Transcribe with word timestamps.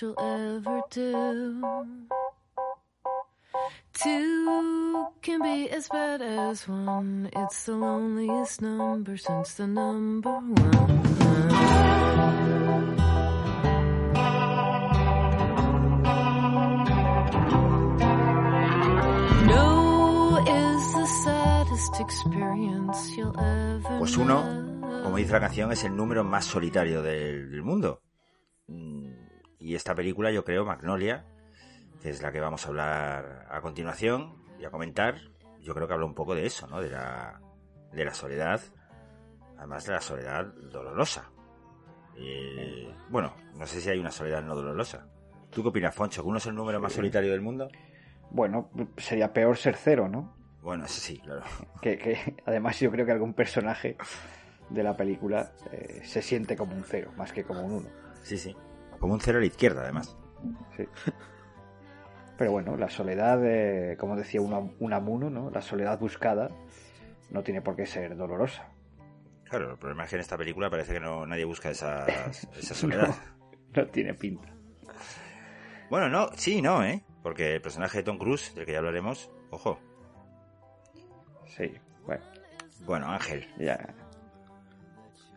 you'll 0.00 0.18
ever 0.18 0.82
do. 0.90 1.62
Two 3.92 5.06
can 5.20 5.42
be 5.42 5.68
as 5.70 5.88
bad 5.88 6.22
as 6.22 6.66
one. 6.68 7.28
It's 7.36 7.64
the 7.64 7.72
loneliest 7.72 8.62
number 8.62 9.16
since 9.16 9.54
the 9.54 9.66
number 9.66 10.30
one. 10.30 10.56
No 19.46 20.38
is 20.46 20.92
the 20.94 21.06
saddest 21.24 22.00
experience 22.00 23.16
you'll 23.16 23.38
ever 23.38 23.98
Pues 23.98 24.16
uno, 24.16 24.42
como 25.02 25.16
dice 25.16 25.32
la 25.32 25.40
canción, 25.40 25.72
es 25.72 25.84
el 25.84 25.94
número 25.94 26.24
más 26.24 26.44
solitario 26.46 27.02
del 27.02 27.62
mundo. 27.62 28.00
Y 29.60 29.74
esta 29.74 29.94
película, 29.94 30.30
yo 30.32 30.44
creo, 30.44 30.64
Magnolia, 30.64 31.26
que 32.00 32.10
es 32.10 32.22
la 32.22 32.32
que 32.32 32.40
vamos 32.40 32.64
a 32.64 32.68
hablar 32.68 33.46
a 33.50 33.60
continuación 33.60 34.42
y 34.58 34.64
a 34.64 34.70
comentar, 34.70 35.16
yo 35.60 35.74
creo 35.74 35.86
que 35.86 35.92
habla 35.92 36.06
un 36.06 36.14
poco 36.14 36.34
de 36.34 36.46
eso, 36.46 36.66
¿no? 36.66 36.80
De 36.80 36.88
la, 36.88 37.40
de 37.92 38.04
la 38.04 38.14
soledad, 38.14 38.60
además 39.58 39.86
de 39.86 39.92
la 39.92 40.00
soledad 40.00 40.46
dolorosa. 40.46 41.30
Eh, 42.16 42.92
bueno, 43.10 43.34
no 43.58 43.66
sé 43.66 43.80
si 43.80 43.90
hay 43.90 43.98
una 43.98 44.10
soledad 44.10 44.42
no 44.42 44.54
dolorosa. 44.54 45.06
¿Tú 45.50 45.62
qué 45.62 45.68
opinas, 45.68 45.94
Foncho? 45.94 46.22
¿Que 46.22 46.28
uno 46.28 46.38
es 46.38 46.46
el 46.46 46.54
número 46.54 46.80
más 46.80 46.92
solitario 46.92 47.30
del 47.30 47.40
mundo? 47.42 47.68
Bueno, 48.30 48.70
sería 48.96 49.32
peor 49.32 49.56
ser 49.56 49.76
cero, 49.76 50.08
¿no? 50.08 50.36
Bueno, 50.62 50.84
eso 50.84 51.00
sí, 51.00 51.18
claro. 51.18 51.42
Que, 51.82 51.98
que 51.98 52.36
además 52.46 52.78
yo 52.80 52.90
creo 52.90 53.04
que 53.04 53.12
algún 53.12 53.34
personaje 53.34 53.96
de 54.70 54.82
la 54.82 54.96
película 54.96 55.52
eh, 55.72 56.00
se 56.04 56.22
siente 56.22 56.56
como 56.56 56.74
un 56.74 56.84
cero, 56.84 57.12
más 57.16 57.32
que 57.32 57.44
como 57.44 57.62
un 57.62 57.72
uno. 57.72 57.88
Sí, 58.22 58.38
sí. 58.38 58.54
Como 59.00 59.14
un 59.14 59.20
cero 59.20 59.38
a 59.38 59.40
la 59.40 59.46
izquierda, 59.46 59.82
además. 59.82 60.16
Sí. 60.76 60.84
Pero 62.38 62.52
bueno, 62.52 62.76
la 62.76 62.88
soledad, 62.88 63.40
eh, 63.44 63.96
como 63.98 64.16
decía 64.16 64.40
Una- 64.40 64.70
Unamuno, 64.78 65.28
¿no? 65.30 65.50
La 65.50 65.60
soledad 65.62 65.98
buscada 65.98 66.50
no 67.30 67.42
tiene 67.42 67.60
por 67.62 67.76
qué 67.76 67.84
ser 67.86 68.16
dolorosa. 68.16 68.68
Claro, 69.44 69.72
el 69.72 69.78
problema 69.78 70.04
es 70.04 70.10
que 70.10 70.16
en 70.16 70.20
esta 70.20 70.38
película 70.38 70.70
parece 70.70 70.92
que 70.94 71.00
no 71.00 71.26
nadie 71.26 71.44
busca 71.44 71.70
esa, 71.70 72.06
esa 72.58 72.74
soledad. 72.74 73.14
No 73.74 73.86
tiene 73.86 74.14
pinta. 74.14 74.48
Bueno, 75.90 76.08
no, 76.08 76.28
sí, 76.36 76.58
y 76.58 76.62
no, 76.62 76.82
¿eh? 76.84 77.02
Porque 77.22 77.56
el 77.56 77.60
personaje 77.60 77.98
de 77.98 78.04
Tom 78.04 78.16
Cruise, 78.18 78.54
del 78.54 78.64
que 78.64 78.72
ya 78.72 78.78
hablaremos, 78.78 79.30
ojo. 79.50 79.78
Sí, 81.46 81.70
bueno, 82.06 82.24
Bueno, 82.86 83.06
Ángel. 83.10 83.46
ya. 83.58 83.92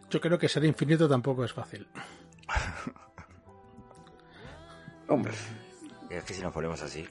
Yo 0.09 0.21
creo 0.21 0.37
que 0.37 0.47
ser 0.47 0.63
infinito 0.63 1.09
tampoco 1.09 1.43
es 1.43 1.51
fácil. 1.51 1.87
Hombre, 5.13 5.33
Es 6.09 6.23
que 6.23 6.33
si 6.33 6.41
nos 6.41 6.53
ponemos 6.53 6.81
así. 6.81 7.07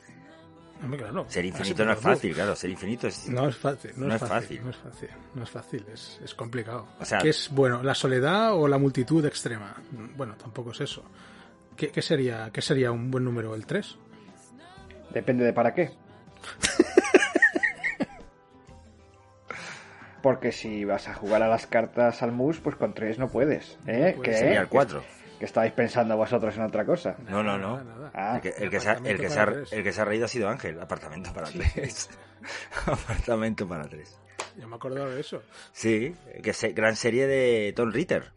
Hombre, 0.82 0.98
claro. 0.98 1.24
Ser 1.28 1.40
Así 1.44 1.48
infinito 1.48 1.84
no 1.84 1.92
es 1.92 1.98
fácil, 2.00 2.34
claro. 2.34 2.56
Ser 2.56 2.70
infinito 2.70 3.06
es. 3.06 3.28
No 3.28 3.48
es 3.48 3.56
fácil, 3.56 3.92
no, 3.96 4.06
No 4.08 4.14
es, 4.16 4.22
es 4.22 4.28
fácil, 4.28 4.58
fácil. 4.58 4.64
no 4.64 4.70
es 4.70 4.76
fácil, 4.76 5.08
no 5.34 5.42
es 5.44 5.50
fácil, 5.50 5.86
es, 5.92 6.20
es 6.24 6.34
complicado. 6.34 6.88
O 6.98 7.04
sea- 7.04 7.18
¿Qué 7.18 7.28
es 7.30 7.48
bueno, 7.52 7.82
la 7.82 7.94
soledad 7.94 8.54
o 8.54 8.66
la 8.66 8.78
multitud 8.78 9.24
extrema? 9.24 9.76
Bueno, 10.16 10.34
tampoco 10.36 10.72
es 10.72 10.80
eso. 10.80 11.04
¿Qué, 11.76 11.88
qué 11.90 12.02
sería, 12.02 12.50
qué 12.52 12.60
sería 12.60 12.90
un 12.90 13.10
buen 13.10 13.24
número? 13.24 13.54
¿El 13.54 13.64
3? 13.66 13.96
depende 15.10 15.44
de 15.44 15.52
para 15.52 15.72
qué. 15.74 15.90
Porque 20.22 20.52
si 20.52 20.84
vas 20.84 21.08
a 21.08 21.14
jugar 21.14 21.42
a 21.42 21.48
las 21.48 21.66
cartas 21.66 22.22
al 22.22 22.30
mus, 22.32 22.60
pues 22.60 22.76
con 22.76 22.94
tres 22.94 23.18
no 23.18 23.28
puedes. 23.28 23.78
¿Eh? 23.86 23.98
No 23.98 24.04
¿Qué? 24.06 24.12
puedes. 24.16 24.38
Sería 24.38 24.60
el 24.60 24.68
4. 24.68 25.02
Que 25.42 25.46
estabais 25.46 25.72
pensando 25.72 26.16
vosotros 26.16 26.54
en 26.56 26.62
otra 26.62 26.86
cosa. 26.86 27.16
No, 27.28 27.42
no, 27.42 27.58
no. 27.58 27.78
Nada, 27.78 27.82
nada. 27.82 28.10
Ah, 28.14 28.36
El 28.36 28.42
que, 28.42 28.48
el 28.62 28.70
que 28.70 28.78
se 28.78 28.90
ha, 28.90 28.92
el 28.92 29.18
que 29.18 29.28
se 29.28 29.40
ha- 29.40 29.46
tres. 29.46 29.72
el 29.72 29.82
que 29.82 29.92
se 29.92 30.00
ha 30.00 30.04
reído 30.04 30.26
ha 30.26 30.28
sido 30.28 30.48
Ángel. 30.48 30.80
Apartamento 30.80 31.32
para 31.34 31.48
tres. 31.50 32.08
Apartamento 32.86 33.66
para 33.66 33.82
tres. 33.88 34.16
Yo 34.56 34.68
me 34.68 34.76
acordaba 34.76 35.10
de 35.10 35.20
eso. 35.20 35.42
Sí, 35.72 36.14
que 36.44 36.52
se- 36.52 36.70
gran 36.70 36.94
serie 36.94 37.26
de 37.26 37.72
Tom 37.74 37.90
Ritter. 37.90 38.30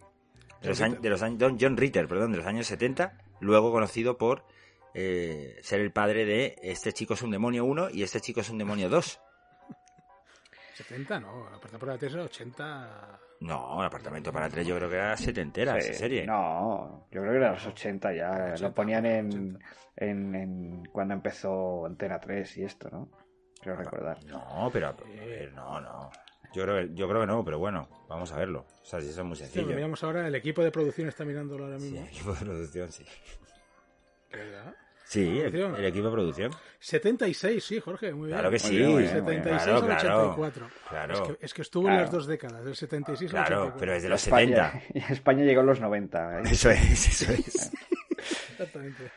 De 0.63 0.69
los, 0.69 0.81
años, 0.81 0.99
de 0.99 1.09
los 1.11 1.21
años, 1.21 1.37
Don 1.37 1.57
John 1.61 1.77
Ritter, 1.77 2.07
perdón, 2.07 2.31
de 2.31 2.39
los 2.39 2.47
años 2.47 2.65
70. 2.65 3.13
Luego 3.39 3.71
conocido 3.71 4.17
por 4.17 4.43
eh, 4.95 5.59
ser 5.61 5.81
el 5.81 5.91
padre 5.91 6.25
de 6.25 6.55
este 6.63 6.91
chico 6.91 7.13
es 7.13 7.21
un 7.21 7.29
demonio 7.29 7.65
1 7.65 7.91
y 7.91 8.01
este 8.01 8.19
chico 8.19 8.41
es 8.41 8.49
un 8.49 8.57
demonio 8.57 8.89
2. 8.89 9.19
70, 10.73 11.19
no. 11.19 11.45
Apartamento 11.49 11.85
para 11.85 11.99
3 11.99 12.13
era 12.15 12.23
80. 12.23 13.19
No, 13.41 13.79
el 13.81 13.85
apartamento 13.87 14.31
para 14.31 14.49
tres 14.49 14.65
yo 14.65 14.75
creo 14.77 14.89
que 14.89 14.95
era 14.95 15.15
setentera 15.17 15.73
Sí, 15.79 15.89
esa 15.89 15.99
serie. 15.99 16.25
No, 16.25 17.07
yo 17.11 17.21
creo 17.21 17.31
que 17.33 17.37
era 17.37 17.51
los 17.51 17.65
80 17.67 18.13
ya. 18.13 18.31
80, 18.31 18.57
lo 18.67 18.73
ponían 18.73 19.05
en, 19.05 19.27
80. 19.55 19.65
en, 19.97 20.35
en 20.35 20.85
cuando 20.91 21.13
empezó 21.13 21.85
Antena 21.85 22.19
3 22.19 22.57
y 22.57 22.63
esto, 22.63 22.89
¿no? 22.89 23.09
Creo 23.61 23.75
recordar. 23.75 24.23
No, 24.25 24.69
pero 24.71 24.87
a 24.87 24.93
ver, 24.93 25.51
no, 25.53 25.81
no. 25.81 26.09
Yo 26.53 26.63
creo, 26.63 26.75
que- 26.87 26.95
yo 26.95 27.07
creo 27.09 27.21
que 27.21 27.27
no, 27.27 27.43
pero 27.43 27.59
bueno, 27.59 27.89
vamos 28.07 28.31
a 28.31 28.37
verlo. 28.37 28.65
O 28.81 28.85
sea, 28.85 29.01
si 29.01 29.09
eso 29.09 29.21
es 29.21 29.27
muy 29.27 29.35
Sí, 29.35 29.43
lo 29.43 29.47
sencillo. 29.49 29.75
miramos 29.75 30.03
ahora, 30.03 30.25
el 30.27 30.35
equipo 30.35 30.63
de 30.63 30.71
producción 30.71 31.07
está 31.09 31.25
mirándolo 31.25 31.65
ahora 31.65 31.77
Sí, 31.77 31.85
mismo. 31.91 32.01
el 32.01 32.07
equipo 32.07 32.33
de 32.33 32.39
producción, 32.39 32.91
sí. 32.91 33.05
¿Verdad? 34.31 34.73
Sí, 35.07 35.39
el, 35.39 35.51
Producción. 35.51 35.75
el 35.75 35.85
equipo 35.85 36.05
de 36.07 36.11
producción. 36.11 36.51
76, 36.79 37.63
sí, 37.63 37.79
Jorge, 37.79 38.11
muy 38.13 38.27
bien. 38.27 38.37
Claro 38.39 38.49
que 38.51 38.57
sí. 38.59 38.75
bien, 38.75 38.91
muy 38.91 39.03
bien, 39.03 39.23
muy 39.23 39.31
bien. 39.33 39.43
76 39.43 39.63
Claro, 39.63 39.77
al 39.77 39.85
claro. 40.01 40.19
84. 40.31 40.67
Claro. 40.89 41.13
Es 41.13 41.21
que, 41.21 41.45
es 41.45 41.53
que 41.53 41.61
estuvo 41.61 41.83
en 41.83 41.93
Claro. 41.93 42.01
las 42.03 42.11
dos 42.11 42.27
décadas, 42.27 42.65
del 42.65 42.75
76 42.75 43.29
al 43.33 43.45
Claro, 43.45 43.55
84. 43.61 43.79
pero 43.79 43.93
es 43.93 44.03
de 44.03 44.09
los 44.09 44.23
España, 44.23 44.71
70. 44.93 45.13
España 45.13 45.43
llegó 45.43 45.61
en 45.61 45.67
los 45.67 45.79
90. 45.79 46.39
¿eh? 46.39 46.43
Eso 46.51 46.71
es, 46.71 47.07
eso 47.07 47.31
es. 47.31 47.71
Exactamente. 48.51 49.11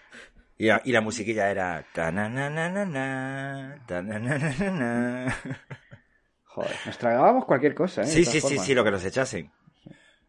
Y 0.59 0.67
la, 0.67 0.83
y 0.85 0.93
la 0.93 1.01
musiquilla 1.01 1.51
era... 1.51 1.85
ta-na-na-na-na-na, 1.95 3.79
ta-na-na-na-na-na. 3.87 5.35
Joder, 6.45 6.77
nos 6.87 6.99
tragábamos 6.99 7.45
cualquier 7.45 7.75
cosa, 7.75 8.03
¿eh? 8.03 8.07
Sí, 8.07 8.25
sí, 8.25 8.33
sí, 8.33 8.41
formas. 8.41 8.67
sí, 8.67 8.75
lo 8.75 8.85
que 8.85 8.91
nos 8.91 9.05
echasen. 9.05 9.51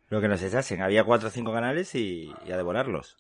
Lo 0.10 0.22
que 0.22 0.28
nos 0.28 0.42
echasen. 0.42 0.82
Había 0.82 1.04
cuatro 1.04 1.28
o 1.30 1.32
cinco 1.32 1.52
canales 1.52 1.94
y, 1.96 2.32
y 2.46 2.52
a 2.52 2.58
devorarlos. 2.58 3.18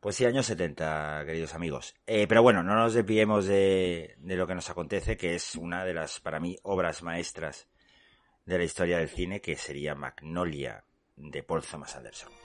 Pues 0.00 0.16
sí, 0.16 0.24
años 0.24 0.46
70, 0.46 1.24
queridos 1.26 1.54
amigos. 1.54 1.94
Eh, 2.06 2.26
pero 2.26 2.42
bueno, 2.42 2.62
no 2.62 2.74
nos 2.74 2.94
desviemos 2.94 3.44
de, 3.44 4.16
de 4.18 4.36
lo 4.36 4.46
que 4.46 4.54
nos 4.54 4.70
acontece, 4.70 5.18
que 5.18 5.34
es 5.34 5.56
una 5.56 5.84
de 5.84 5.92
las, 5.92 6.20
para 6.20 6.40
mí, 6.40 6.56
obras 6.62 7.02
maestras 7.02 7.68
de 8.46 8.56
la 8.56 8.64
historia 8.64 8.96
del 8.96 9.10
cine, 9.10 9.42
que 9.42 9.56
sería 9.56 9.94
Magnolia, 9.94 10.84
de 11.16 11.42
Paul 11.42 11.62
Thomas 11.62 11.94
Anderson. 11.96 12.39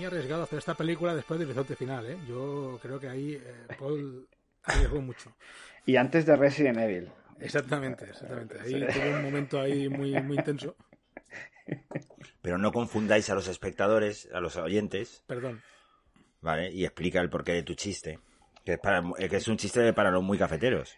Muy 0.00 0.06
arriesgado 0.06 0.44
hacer 0.44 0.60
esta 0.60 0.74
película 0.74 1.14
después 1.14 1.38
del 1.38 1.50
horizonte 1.50 1.76
final, 1.76 2.06
¿eh? 2.06 2.16
Yo 2.26 2.78
creo 2.80 2.98
que 2.98 3.06
ahí 3.06 3.34
eh, 3.34 3.66
Paul 3.78 4.26
arriesgó 4.62 5.02
mucho. 5.02 5.36
Y 5.84 5.96
antes 5.96 6.24
de 6.24 6.36
Resident 6.36 6.78
Evil. 6.78 7.12
Exactamente, 7.38 8.06
exactamente. 8.06 8.58
Ahí 8.62 8.86
tuvo 8.94 9.16
un 9.16 9.22
momento 9.22 9.60
ahí 9.60 9.90
muy, 9.90 10.18
muy 10.22 10.38
intenso. 10.38 10.74
Pero 12.40 12.56
no 12.56 12.72
confundáis 12.72 13.28
a 13.28 13.34
los 13.34 13.46
espectadores, 13.46 14.26
a 14.32 14.40
los 14.40 14.56
oyentes, 14.56 15.22
Perdón. 15.26 15.60
¿vale? 16.40 16.72
Y 16.72 16.86
explica 16.86 17.20
el 17.20 17.28
porqué 17.28 17.52
de 17.52 17.62
tu 17.62 17.74
chiste. 17.74 18.20
Que 18.64 18.72
es, 18.72 18.78
para, 18.78 19.02
que 19.02 19.36
es 19.36 19.48
un 19.48 19.58
chiste 19.58 19.92
para 19.92 20.10
los 20.10 20.22
muy 20.22 20.38
cafeteros. 20.38 20.96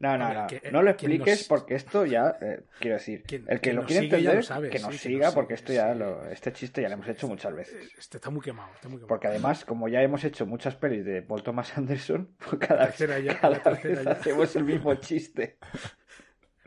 No, 0.00 0.16
no, 0.16 0.32
no. 0.32 0.46
que- 0.46 0.70
no 0.70 0.80
lo 0.82 0.90
expliques 0.90 1.40
nos- 1.40 1.48
porque 1.48 1.74
esto 1.74 2.06
ya, 2.06 2.36
eh, 2.40 2.62
quiero 2.78 2.96
decir, 2.98 3.24
el 3.48 3.60
que 3.60 3.72
lo 3.72 3.84
quiere 3.84 4.04
entender, 4.06 4.36
lo 4.36 4.42
sabe, 4.42 4.70
que 4.70 4.78
nos 4.78 4.94
sí, 4.94 5.02
que 5.02 5.08
siga 5.08 5.26
nos 5.26 5.34
porque 5.34 5.56
sigue, 5.56 5.72
esto 5.72 5.72
ya, 5.72 5.92
sí. 5.92 5.98
lo, 5.98 6.24
este 6.30 6.52
chiste 6.52 6.82
ya 6.82 6.88
lo 6.88 6.94
hemos 6.94 7.08
hecho 7.08 7.26
muchas 7.26 7.52
veces. 7.54 7.90
Este 7.98 8.18
está 8.18 8.30
muy 8.30 8.40
quemado, 8.40 8.70
está 8.74 8.88
muy 8.88 8.98
quemado. 8.98 9.08
Porque 9.08 9.26
además, 9.26 9.64
como 9.64 9.88
ya 9.88 10.00
hemos 10.00 10.22
hecho 10.22 10.46
muchas 10.46 10.76
pelis 10.76 11.04
de 11.04 11.22
Paul 11.22 11.42
Thomas 11.42 11.76
Anderson, 11.76 12.28
pues 12.38 12.58
cada, 12.68 12.86
vez, 12.86 12.96
tercera 12.96 13.18
ya, 13.18 13.40
cada 13.40 13.56
la 13.56 13.62
tercera 13.64 13.94
vez 13.96 14.04
ya. 14.04 14.10
hacemos 14.12 14.54
el 14.54 14.64
mismo 14.64 14.94
chiste. 14.94 15.58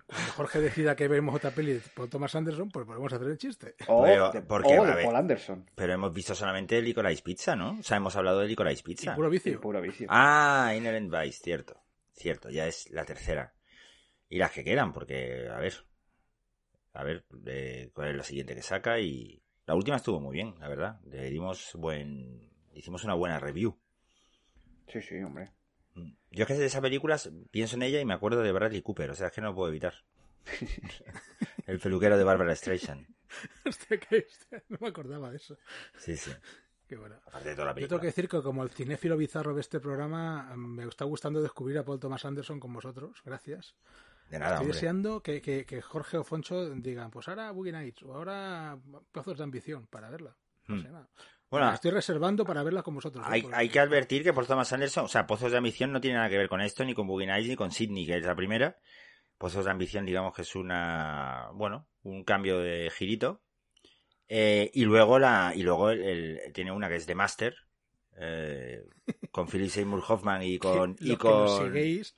Cuando 0.07 0.31
Jorge 0.33 0.59
decida 0.59 0.93
que 0.97 1.07
vemos 1.07 1.33
otra 1.33 1.51
peli 1.51 1.71
de 1.71 1.81
Paul 1.95 2.09
Thomas 2.09 2.35
Anderson, 2.35 2.69
pues 2.69 2.85
podemos 2.85 3.13
hacer 3.13 3.27
el 3.27 3.37
chiste. 3.37 3.75
O 3.87 4.03
Pero, 4.03 4.29
de, 4.33 4.41
porque, 4.41 4.77
o 4.77 4.83
a 4.83 4.87
de 4.87 4.95
ver. 4.95 5.05
Paul 5.05 5.15
Anderson. 5.15 5.69
Pero 5.73 5.93
hemos 5.93 6.13
visto 6.13 6.35
solamente 6.35 6.81
Licorice 6.81 7.23
Pizza, 7.23 7.55
¿no? 7.55 7.77
O 7.79 7.83
sea, 7.83 7.95
hemos 7.95 8.13
hablado 8.17 8.39
de 8.41 8.47
Licorice 8.49 8.81
Y 8.81 8.83
Pizza. 8.83 9.15
puro 9.15 9.29
Sí, 9.29 9.35
vicio. 9.35 9.61
puro 9.61 9.79
vicio. 9.79 10.07
Ah, 10.09 10.73
Inherent 10.75 11.09
Vice, 11.09 11.39
cierto. 11.41 11.80
Cierto, 12.13 12.49
ya 12.49 12.67
es 12.67 12.89
la 12.91 13.05
tercera. 13.05 13.53
Y 14.29 14.37
las 14.37 14.51
que 14.51 14.63
quedan, 14.63 14.93
porque, 14.93 15.47
a 15.49 15.59
ver. 15.59 15.73
A 16.93 17.03
ver 17.03 17.25
eh, 17.45 17.89
cuál 17.93 18.09
es 18.09 18.15
la 18.17 18.23
siguiente 18.23 18.55
que 18.55 18.61
saca. 18.61 18.99
Y 18.99 19.41
la 19.65 19.75
última 19.75 19.97
estuvo 19.97 20.19
muy 20.19 20.33
bien, 20.33 20.55
la 20.59 20.67
verdad. 20.67 20.99
Le 21.05 21.29
dimos 21.29 21.71
buen. 21.75 22.51
Hicimos 22.73 23.03
una 23.03 23.13
buena 23.13 23.39
review. 23.39 23.77
Sí, 24.87 25.01
sí, 25.01 25.17
hombre. 25.23 25.51
Mm. 25.95 26.11
Yo 26.31 26.43
es 26.43 26.47
que 26.47 26.53
de 26.53 26.65
esas 26.65 26.81
películas 26.81 27.29
pienso 27.51 27.75
en 27.75 27.83
ella 27.83 27.99
y 28.01 28.05
me 28.05 28.13
acuerdo 28.13 28.41
de 28.41 28.51
Bradley 28.51 28.81
Cooper. 28.81 29.09
O 29.11 29.15
sea, 29.15 29.27
es 29.27 29.33
que 29.33 29.41
no 29.41 29.47
lo 29.47 29.55
puedo 29.55 29.69
evitar. 29.69 29.93
El 31.67 31.79
peluquero 31.79 32.17
de 32.17 32.23
Barbara 32.23 32.55
Streisand. 32.55 33.07
Hostia, 33.65 33.97
que- 33.99 34.27
no 34.69 34.77
me 34.81 34.89
acordaba 34.89 35.29
de 35.31 35.37
eso. 35.37 35.57
Sí, 35.97 36.17
sí. 36.17 36.31
Qué 36.91 36.97
bueno. 36.97 37.15
Aparte 37.25 37.47
de 37.47 37.55
toda 37.55 37.73
la 37.73 37.79
Yo 37.79 37.87
tengo 37.87 38.01
que 38.01 38.07
decir 38.07 38.27
que 38.27 38.41
como 38.41 38.63
el 38.63 38.69
cinéfilo 38.69 39.15
bizarro 39.15 39.53
de 39.55 39.61
este 39.61 39.79
programa, 39.79 40.51
mm, 40.53 40.59
me 40.75 40.83
está 40.83 41.05
gustando 41.05 41.41
descubrir 41.41 41.77
a 41.77 41.85
Paul 41.85 42.01
Thomas 42.01 42.25
Anderson 42.25 42.59
con 42.59 42.73
vosotros. 42.73 43.21
Gracias. 43.23 43.75
De 44.29 44.37
nada, 44.37 44.55
Estoy 44.55 44.65
hombre. 44.65 44.75
deseando 44.75 45.23
que, 45.23 45.41
que- 45.41 45.65
que 45.65 45.81
Jorge 45.81 46.17
o 46.17 46.25
Foncho 46.25 46.69
digan, 46.71 47.09
pues 47.09 47.29
ahora 47.29 47.49
Boogie 47.51 47.71
Nights 47.71 48.03
o 48.03 48.13
ahora 48.13 48.77
Pozos 49.13 49.37
de 49.37 49.43
Ambición 49.45 49.87
para 49.87 50.09
verla. 50.09 50.35
No 50.67 50.75
Hmm. 50.75 50.81
sé 50.81 50.89
nada. 50.89 51.07
Bueno, 51.49 51.67
La 51.67 51.75
estoy 51.75 51.91
reservando 51.91 52.43
para 52.43 52.61
verla 52.61 52.83
con 52.83 52.95
vosotros. 52.95 53.25
¿eh? 53.33 53.43
Hay, 53.53 53.69
que 53.69 53.79
advertir 53.79 54.21
que 54.23 54.33
por 54.33 54.45
Thomas 54.45 54.73
Anderson, 54.73 55.05
o 55.05 55.07
sea, 55.07 55.25
Pozos 55.25 55.53
de 55.53 55.59
Ambición 55.59 55.93
no 55.93 56.01
tiene 56.01 56.17
nada 56.17 56.27
que 56.29 56.37
ver 56.37 56.49
con 56.49 56.59
esto, 56.59 56.83
ni 56.83 56.93
con 56.93 57.07
Boogie 57.07 57.27
Nights, 57.27 57.47
ni 57.47 57.55
con 57.55 57.71
Sydney, 57.71 58.05
que 58.05 58.17
es 58.17 58.25
la 58.25 58.35
primera. 58.35 58.77
Pozos 59.37 59.63
de 59.63 59.71
Ambición, 59.71 60.05
digamos 60.05 60.33
que 60.35 60.41
es 60.41 60.55
una, 60.57 61.51
bueno, 61.53 61.87
un 62.03 62.25
cambio 62.25 62.59
de 62.59 62.89
girito. 62.89 63.41
Eh, 64.33 64.71
y 64.73 64.85
luego 64.85 65.19
la, 65.19 65.51
y 65.55 65.63
luego 65.63 65.89
el, 65.91 66.01
el- 66.03 66.53
tiene 66.53 66.71
una 66.71 66.87
que 66.89 66.95
es 66.95 67.05
The 67.05 67.15
Master, 67.15 67.53
eh, 68.17 68.83
con 69.31 69.47
Philip 69.47 69.69
Seymour 69.69 70.03
Hoffman 70.07 70.41
y 70.43 70.57
con, 70.59 70.95
que 70.95 71.13
y 71.13 71.17
que 71.17 71.35
nos 71.35 71.59
con, 71.59 71.73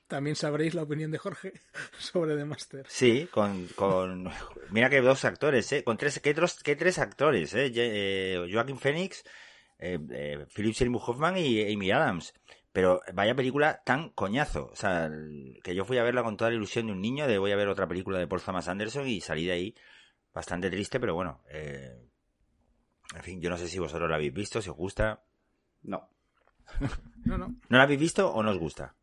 también 0.06 0.36
sabréis 0.36 0.74
la 0.74 0.82
opinión 0.82 1.10
de 1.10 1.18
Jorge 1.18 1.52
sobre 1.98 2.36
The 2.36 2.44
Master. 2.44 2.86
sí, 2.86 3.28
con, 3.32 3.66
con, 3.68 4.30
mira 4.70 4.90
que 4.90 5.00
dos 5.00 5.24
actores, 5.24 5.70
eh, 5.72 5.84
con 5.84 5.96
tres, 5.96 6.20
qué, 6.20 6.34
tres, 6.34 6.62
qué 6.62 6.76
tres 6.76 6.98
actores, 6.98 7.54
eh, 7.54 7.72
eh, 7.74 8.48
Joaquin 8.52 8.78
Phoenix, 8.78 9.24
eh, 9.78 9.98
eh, 10.10 10.46
Philip 10.54 10.74
Seymour 10.74 11.02
Hoffman 11.06 11.38
y 11.38 11.62
Amy 11.72 11.90
Adams. 11.90 12.34
Pero 12.72 13.00
vaya 13.14 13.34
película 13.36 13.82
tan 13.84 14.10
coñazo. 14.10 14.70
O 14.72 14.76
sea, 14.76 15.10
que 15.62 15.74
yo 15.76 15.84
fui 15.84 15.98
a 15.98 16.02
verla 16.04 16.24
con 16.24 16.36
toda 16.36 16.50
la 16.50 16.56
ilusión 16.56 16.86
de 16.86 16.92
un 16.92 17.00
niño 17.00 17.26
de 17.28 17.38
voy 17.38 17.52
a 17.52 17.56
ver 17.56 17.68
otra 17.68 17.88
película 17.88 18.18
de 18.18 18.26
Paul 18.26 18.42
Thomas 18.42 18.68
Anderson 18.68 19.08
y 19.08 19.20
salí 19.20 19.46
de 19.46 19.52
ahí 19.52 19.74
bastante 20.34 20.68
triste, 20.70 20.98
pero 21.00 21.14
bueno. 21.14 21.42
eh, 21.48 22.08
en 23.14 23.22
fin, 23.22 23.40
yo 23.40 23.48
no 23.50 23.56
sé 23.56 23.68
si 23.68 23.78
vosotros 23.78 24.08
la 24.08 24.16
habéis 24.16 24.32
visto, 24.34 24.60
si 24.60 24.70
os 24.70 24.76
gusta. 24.76 25.22
No. 25.82 26.08
No, 27.24 27.38
no. 27.38 27.48
¿No 27.70 27.78
la 27.78 27.84
habéis 27.84 28.00
visto 28.00 28.30
o 28.30 28.42
no 28.42 28.50
os 28.50 28.58
gusta? 28.58 28.94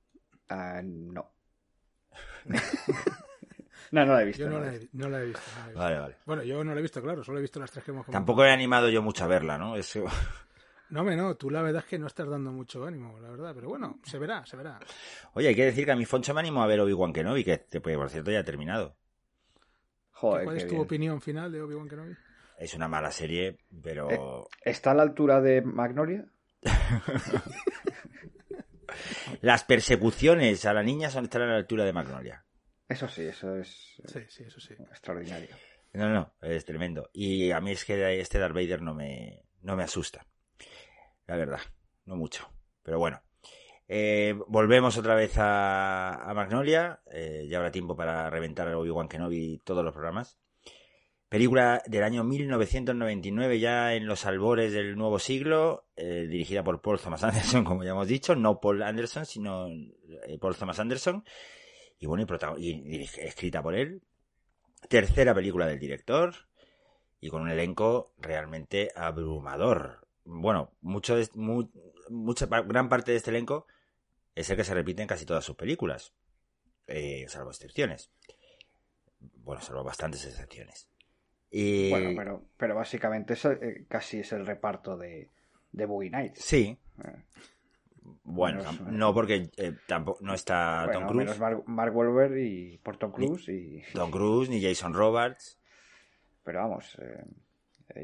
Ah, 0.47 0.79
no. 0.83 1.31
no, 3.91 4.05
no 4.05 4.13
la 4.13 4.21
he 4.21 4.25
visto. 4.25 4.43
Yo 4.43 4.49
no 4.49 4.59
no 4.59 4.65
la 4.65 4.73
he 4.73 4.75
he, 4.75 4.89
no 4.93 5.09
la 5.09 5.21
he 5.21 5.25
visto. 5.25 5.41
no 5.41 5.57
la 5.57 5.65
he 5.65 5.69
visto. 5.69 5.79
Vale, 5.79 5.99
vale. 5.99 6.15
Bueno, 6.25 6.43
yo 6.43 6.63
no 6.63 6.73
la 6.73 6.79
he 6.79 6.83
visto, 6.83 7.01
claro, 7.01 7.23
solo 7.23 7.39
he 7.39 7.41
visto 7.41 7.59
las 7.59 7.71
tres 7.71 7.83
que 7.83 7.89
hemos 7.91 8.05
comentado. 8.05 8.19
Tampoco 8.25 8.45
he 8.45 8.51
animado 8.51 8.89
yo 8.89 9.01
mucho 9.01 9.23
a 9.23 9.27
verla, 9.27 9.57
¿no? 9.57 9.75
Eso... 9.75 10.03
No, 10.89 11.03
me 11.03 11.15
no, 11.15 11.35
tú 11.35 11.49
la 11.49 11.61
verdad 11.61 11.81
es 11.83 11.89
que 11.89 11.97
no 11.97 12.07
estás 12.07 12.27
dando 12.29 12.51
mucho 12.51 12.85
ánimo, 12.85 13.17
la 13.19 13.29
verdad, 13.29 13.53
pero 13.55 13.69
bueno, 13.69 13.99
se 14.03 14.19
verá, 14.19 14.45
se 14.45 14.57
verá. 14.57 14.77
Oye, 15.33 15.47
hay 15.47 15.55
que 15.55 15.65
decir 15.65 15.85
que 15.85 15.91
a 15.93 15.95
mi 15.95 16.05
Foncho 16.05 16.33
me 16.33 16.41
animó 16.41 16.61
a 16.61 16.67
ver 16.67 16.81
Obi-Wan 16.81 17.13
Kenobi, 17.13 17.43
que 17.45 17.65
que, 17.71 17.79
por 17.79 18.09
cierto 18.09 18.29
ya 18.29 18.41
ha 18.41 18.43
terminado. 18.43 18.97
Joder, 20.21 20.43
¿Cuál 20.43 20.55
qué 20.55 20.61
es 20.61 20.67
tu 20.67 20.75
bien. 20.75 20.85
opinión 20.85 21.19
final 21.19 21.51
de 21.51 21.61
Obi-Wan 21.63 21.89
Kenobi? 21.89 22.15
Es 22.59 22.75
una 22.75 22.87
mala 22.87 23.09
serie, 23.11 23.57
pero... 23.81 24.47
¿Está 24.63 24.91
a 24.91 24.93
la 24.93 25.01
altura 25.01 25.41
de 25.41 25.63
Magnolia? 25.63 26.25
Las 29.41 29.63
persecuciones 29.63 30.63
a 30.65 30.73
la 30.73 30.83
niña 30.83 31.09
son 31.09 31.23
estar 31.23 31.41
a 31.41 31.47
la 31.47 31.55
altura 31.55 31.85
de 31.85 31.93
Magnolia. 31.93 32.45
Eso 32.87 33.07
sí, 33.07 33.23
eso 33.23 33.55
es 33.55 33.99
eh, 34.03 34.07
Sí, 34.07 34.19
sí, 34.29 34.43
eso 34.43 34.59
sí. 34.59 34.75
extraordinario. 34.91 35.55
No, 35.93 36.09
no, 36.09 36.35
es 36.41 36.65
tremendo. 36.65 37.09
Y 37.13 37.49
a 37.49 37.59
mí 37.59 37.71
es 37.71 37.83
que 37.83 38.19
este 38.19 38.37
Darth 38.37 38.53
Vader 38.53 38.83
no 38.83 38.93
me, 38.93 39.43
no 39.61 39.75
me 39.75 39.83
asusta. 39.83 40.27
La 41.25 41.35
verdad, 41.35 41.61
no 42.05 42.15
mucho. 42.15 42.47
Pero 42.83 42.99
bueno. 42.99 43.21
Eh, 43.93 44.35
volvemos 44.47 44.97
otra 44.97 45.15
vez 45.15 45.37
a, 45.37 46.13
a 46.29 46.33
Magnolia. 46.33 47.01
Eh, 47.11 47.45
ya 47.49 47.57
habrá 47.57 47.71
tiempo 47.71 47.93
para 47.95 48.29
reventar 48.29 48.69
a 48.69 48.77
Obi-Wan 48.77 49.09
Kenobi 49.09 49.59
todos 49.65 49.83
los 49.83 49.91
programas. 49.93 50.37
Película 51.27 51.81
del 51.85 52.03
año 52.03 52.23
1999, 52.23 53.59
ya 53.59 53.93
en 53.93 54.05
los 54.07 54.25
albores 54.25 54.71
del 54.71 54.95
nuevo 54.95 55.19
siglo, 55.19 55.85
eh, 55.97 56.25
dirigida 56.29 56.63
por 56.63 56.81
Paul 56.81 56.99
Thomas 56.99 57.23
Anderson, 57.23 57.63
como 57.65 57.83
ya 57.83 57.91
hemos 57.91 58.07
dicho. 58.07 58.33
No 58.35 58.61
Paul 58.61 58.81
Anderson, 58.81 59.25
sino 59.25 59.67
Paul 60.39 60.55
Thomas 60.55 60.79
Anderson. 60.79 61.25
Y 61.99 62.05
bueno, 62.05 62.25
y, 62.57 62.69
y 62.69 62.81
dirige- 62.81 63.25
escrita 63.25 63.61
por 63.61 63.75
él. 63.75 64.01
Tercera 64.87 65.35
película 65.35 65.67
del 65.67 65.79
director. 65.79 66.33
Y 67.19 67.29
con 67.29 67.41
un 67.41 67.51
elenco 67.51 68.13
realmente 68.19 68.89
abrumador. 68.95 70.07
Bueno, 70.23 70.71
mucho 70.79 71.17
de- 71.17 71.27
mu- 71.35 71.69
mucha, 72.09 72.45
gran 72.47 72.87
parte 72.87 73.11
de 73.11 73.17
este 73.17 73.29
elenco 73.31 73.67
es 74.35 74.49
el 74.49 74.57
que 74.57 74.63
se 74.63 74.73
repite 74.73 75.01
en 75.01 75.07
casi 75.07 75.25
todas 75.25 75.43
sus 75.43 75.55
películas. 75.55 76.13
Eh, 76.87 77.25
salvo 77.27 77.51
excepciones. 77.51 78.11
Bueno, 79.19 79.61
salvo 79.61 79.83
bastantes 79.83 80.25
excepciones. 80.25 80.87
Y... 81.49 81.89
Bueno, 81.89 82.11
pero, 82.15 82.45
pero 82.57 82.75
básicamente 82.75 83.33
eso, 83.33 83.51
eh, 83.51 83.85
casi 83.89 84.19
es 84.19 84.31
el 84.31 84.45
reparto 84.45 84.97
de, 84.97 85.29
de 85.71 85.85
Boogie 85.85 86.09
Nights. 86.09 86.41
Sí. 86.43 86.77
Eh, 87.03 87.23
Bueno, 88.23 88.59
Menos- 88.59 88.81
no 88.81 89.13
porque 89.13 89.49
eh, 89.57 89.73
tampoco 89.87 90.19
no 90.23 90.33
está 90.33 90.85
bueno, 90.85 90.99
Tom 91.01 91.07
Cruise. 91.09 91.25
menos 91.25 91.39
Mark, 91.39 91.63
Mark 91.67 91.95
Wahlberg 91.95 92.37
y 92.37 92.77
por 92.79 92.97
Tom 92.97 93.11
Cruise 93.11 93.47
y 93.49 93.83
Tom 93.93 94.09
Cruise 94.11 94.49
ni 94.49 94.61
Jason 94.61 94.93
Roberts. 94.93 95.59
pero 96.43 96.59
vamos 96.61 96.97
eh, 97.01 97.23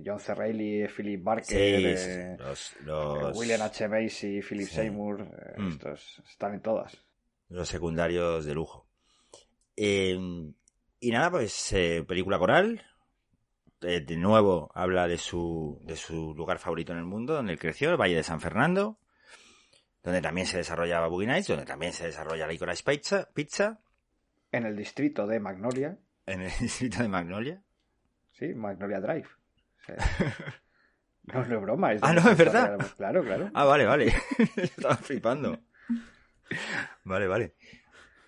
John 0.05 0.19
C. 0.19 0.33
Reilly, 0.35 0.87
Philip 0.87 1.23
Barker, 1.23 1.45
Sí, 1.45 1.55
eh, 1.57 2.35
los, 2.39 2.71
eh, 2.73 2.75
los, 2.83 3.37
William 3.37 3.61
H. 3.61 3.87
Macy, 3.87 4.41
Philip 4.41 4.67
Sí. 4.67 4.75
Seymour, 4.75 5.21
eh, 5.21 5.53
Mm. 5.61 5.67
estos 5.69 6.21
están 6.29 6.53
en 6.55 6.61
todas. 6.61 6.97
los 7.49 7.67
secundarios 7.69 8.43
de 8.45 8.53
lujo. 8.53 8.87
Eh, 9.75 10.17
y 10.99 11.11
nada, 11.11 11.31
pues 11.31 11.71
eh, 11.73 12.03
película 12.07 12.37
coral. 12.39 12.83
Eh, 13.81 14.01
de 14.01 14.17
nuevo 14.17 14.71
habla 14.73 15.07
de 15.07 15.17
su, 15.17 15.79
de 15.83 15.95
su 15.95 16.33
lugar 16.35 16.57
favorito 16.57 16.91
en 16.93 16.97
el 16.97 17.05
mundo, 17.05 17.33
donde 17.35 17.53
él 17.53 17.59
creció, 17.59 17.91
el 17.91 17.97
Valle 17.97 18.15
de 18.15 18.23
San 18.23 18.41
Fernando, 18.41 18.97
donde 20.03 20.19
también 20.21 20.47
se 20.47 20.57
desarrollaba 20.57 21.07
Boogie 21.07 21.27
Nights, 21.27 21.47
donde 21.47 21.65
también 21.65 21.93
se 21.93 22.07
desarrolla 22.07 22.47
Licorice 22.47 22.83
Pizza, 22.83 23.29
Pizza 23.33 23.79
En 24.51 24.65
el 24.65 24.75
distrito 24.75 25.27
de 25.27 25.39
Magnolia, 25.39 25.97
en 26.25 26.41
el 26.41 26.51
distrito 26.59 27.03
de 27.03 27.07
Magnolia. 27.07 27.61
sí, 28.31 28.47
Magnolia 28.55 28.99
Drive. 28.99 29.27
No, 31.23 31.43
no 31.45 31.55
es 31.57 31.61
broma. 31.61 31.91
Es 31.91 32.01
Ah, 32.03 32.13
no, 32.13 32.29
es 32.31 32.37
verdad. 32.37 32.79
Claro, 32.95 33.21
claro. 33.21 33.51
Ah, 33.53 33.65
vale, 33.65 33.85
vale. 33.85 34.13
Estaba 34.55 34.95
flipando. 34.95 35.59
Vale, 37.03 37.27
vale. 37.27 37.55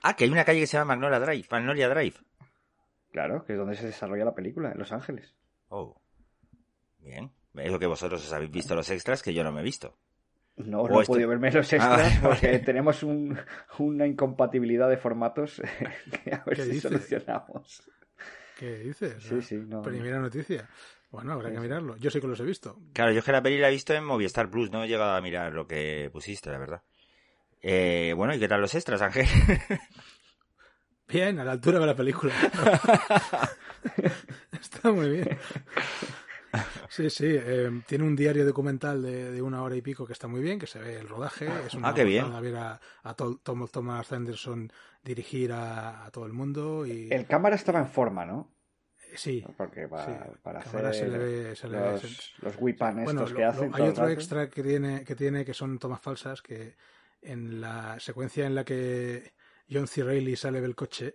Ah, 0.03 0.15
que 0.17 0.25
hay 0.25 0.29
una 0.29 0.43
calle 0.43 0.59
que 0.59 0.67
se 0.67 0.77
llama 0.77 0.95
Magnolia 0.95 1.19
Drive. 1.21 1.47
Magnolia 1.49 1.87
Drive. 1.87 2.15
Claro, 3.13 3.45
que 3.45 3.53
es 3.53 3.59
donde 3.59 3.75
se 3.77 3.85
desarrolla 3.85 4.25
la 4.25 4.35
película, 4.35 4.71
en 4.73 4.77
Los 4.79 4.91
Ángeles. 4.91 5.33
Oh. 5.69 6.01
Bien. 6.99 7.31
Es 7.55 7.71
lo 7.71 7.79
que 7.79 7.85
vosotros 7.87 8.21
os 8.25 8.33
habéis 8.33 8.51
visto 8.51 8.75
los 8.75 8.89
extras 8.89 9.23
que 9.23 9.33
yo 9.33 9.45
no 9.45 9.53
me 9.53 9.61
he 9.61 9.63
visto. 9.63 9.97
No, 10.57 10.85
no 10.85 10.99
he 10.99 11.01
esto- 11.03 11.13
podido 11.13 11.29
verme 11.29 11.51
los 11.51 11.71
Ah, 11.71 11.75
extras 11.77 11.89
vale, 11.97 12.19
porque 12.21 12.47
vale. 12.47 12.59
tenemos 12.59 13.01
un- 13.03 13.39
una 13.77 14.05
incompatibilidad 14.07 14.89
de 14.89 14.97
formatos 14.97 15.61
que 16.25 16.33
a 16.33 16.43
ver 16.43 16.57
¿Qué 16.57 16.63
si 16.63 16.69
dices? 16.71 16.81
solucionamos. 16.91 17.89
¿Qué 18.57 18.77
dices? 18.79 19.23
Sí, 19.23 19.41
sí, 19.41 19.55
no. 19.55 19.81
Primera 19.81 20.19
noticia. 20.19 20.67
Bueno, 21.11 21.33
habrá 21.33 21.49
Sí, 21.49 21.55
que 21.55 21.61
mirarlo. 21.61 21.97
Yo 21.97 22.11
sí 22.11 22.21
que 22.21 22.27
los 22.27 22.39
he 22.39 22.43
visto. 22.45 22.77
Claro, 22.93 23.11
yo 23.11 23.19
es 23.19 23.25
que 23.25 23.31
la 23.31 23.41
peli 23.41 23.57
la 23.57 23.69
he 23.69 23.71
visto 23.71 23.93
en 23.93 24.03
Movistar 24.05 24.49
Plus, 24.49 24.69
no 24.71 24.83
he 24.83 24.87
llegado 24.87 25.15
a 25.15 25.21
mirar 25.21 25.53
lo 25.53 25.67
que 25.67 26.09
pusiste, 26.13 26.51
la 26.51 26.59
verdad. 26.59 26.83
Eh, 27.61 28.13
bueno, 28.15 28.33
¿y 28.35 28.39
qué 28.39 28.47
tal 28.47 28.61
los 28.61 28.73
extras, 28.75 29.01
Ángel? 29.01 29.25
Bien, 31.07 31.39
a 31.39 31.43
la 31.43 31.53
altura 31.53 31.79
de 31.79 31.85
la 31.87 31.95
película. 31.95 32.33
Está 34.61 34.91
muy 34.91 35.09
bien. 35.09 35.39
Sí, 36.89 37.09
sí. 37.09 37.25
eh, 37.27 37.81
tiene 37.87 38.03
un 38.03 38.15
diario 38.15 38.45
documental 38.45 39.01
de, 39.01 39.31
de 39.31 39.41
una 39.41 39.61
hora 39.63 39.75
y 39.75 39.81
pico 39.81 40.05
que 40.05 40.13
está 40.13 40.27
muy 40.27 40.41
bien, 40.41 40.59
que 40.59 40.67
se 40.67 40.79
ve 40.79 40.97
el 40.99 41.07
rodaje. 41.07 41.47
Es 41.65 41.73
una 41.73 41.89
Ah, 41.89 41.93
qué 41.93 42.03
bien. 42.03 42.25
pasada 42.25 42.41
ver 42.41 42.55
a, 42.57 42.79
a 43.03 43.13
Tom- 43.15 43.67
Thomas 43.71 44.11
Anderson 44.11 44.71
dirigir 45.03 45.51
a, 45.51 46.05
a 46.05 46.11
todo 46.11 46.25
el 46.25 46.33
mundo. 46.33 46.85
y 46.85 47.11
El 47.11 47.25
cámara 47.27 47.55
estaba 47.55 47.79
en 47.79 47.87
forma, 47.87 48.25
¿no? 48.25 48.51
Sí. 49.15 49.43
Porque 49.57 49.87
para, 49.87 50.05
Sí, 50.05 50.11
hacer 50.77 50.93
se 50.95 51.07
le 51.09 51.17
ve- 51.17 51.55
se 51.55 51.67
le 51.67 51.77
ve- 51.79 51.91
los, 51.91 52.01
se- 52.01 52.31
los 52.45 52.55
whipan 52.59 53.03
Bueno, 53.03 53.21
estos 53.21 53.31
lo- 53.31 53.37
que 53.37 53.45
hacen. 53.45 53.71
hay 53.73 53.81
otro 53.89 54.03
rato. 54.03 54.09
extra 54.13 54.49
que 54.49 54.63
tiene, 54.63 55.03
que 55.03 55.15
tiene 55.15 55.43
que 55.45 55.53
son 55.53 55.77
tomas 55.79 56.01
falsas, 56.01 56.41
que 56.41 56.75
en 57.21 57.59
la 57.61 57.99
secuencia 57.99 58.45
en 58.45 58.55
la 58.55 58.63
que 58.63 59.33
John 59.69 59.87
C. 59.87 60.03
Reilly 60.03 60.35
sale 60.35 60.61
del 60.61 60.75
coche, 60.75 61.13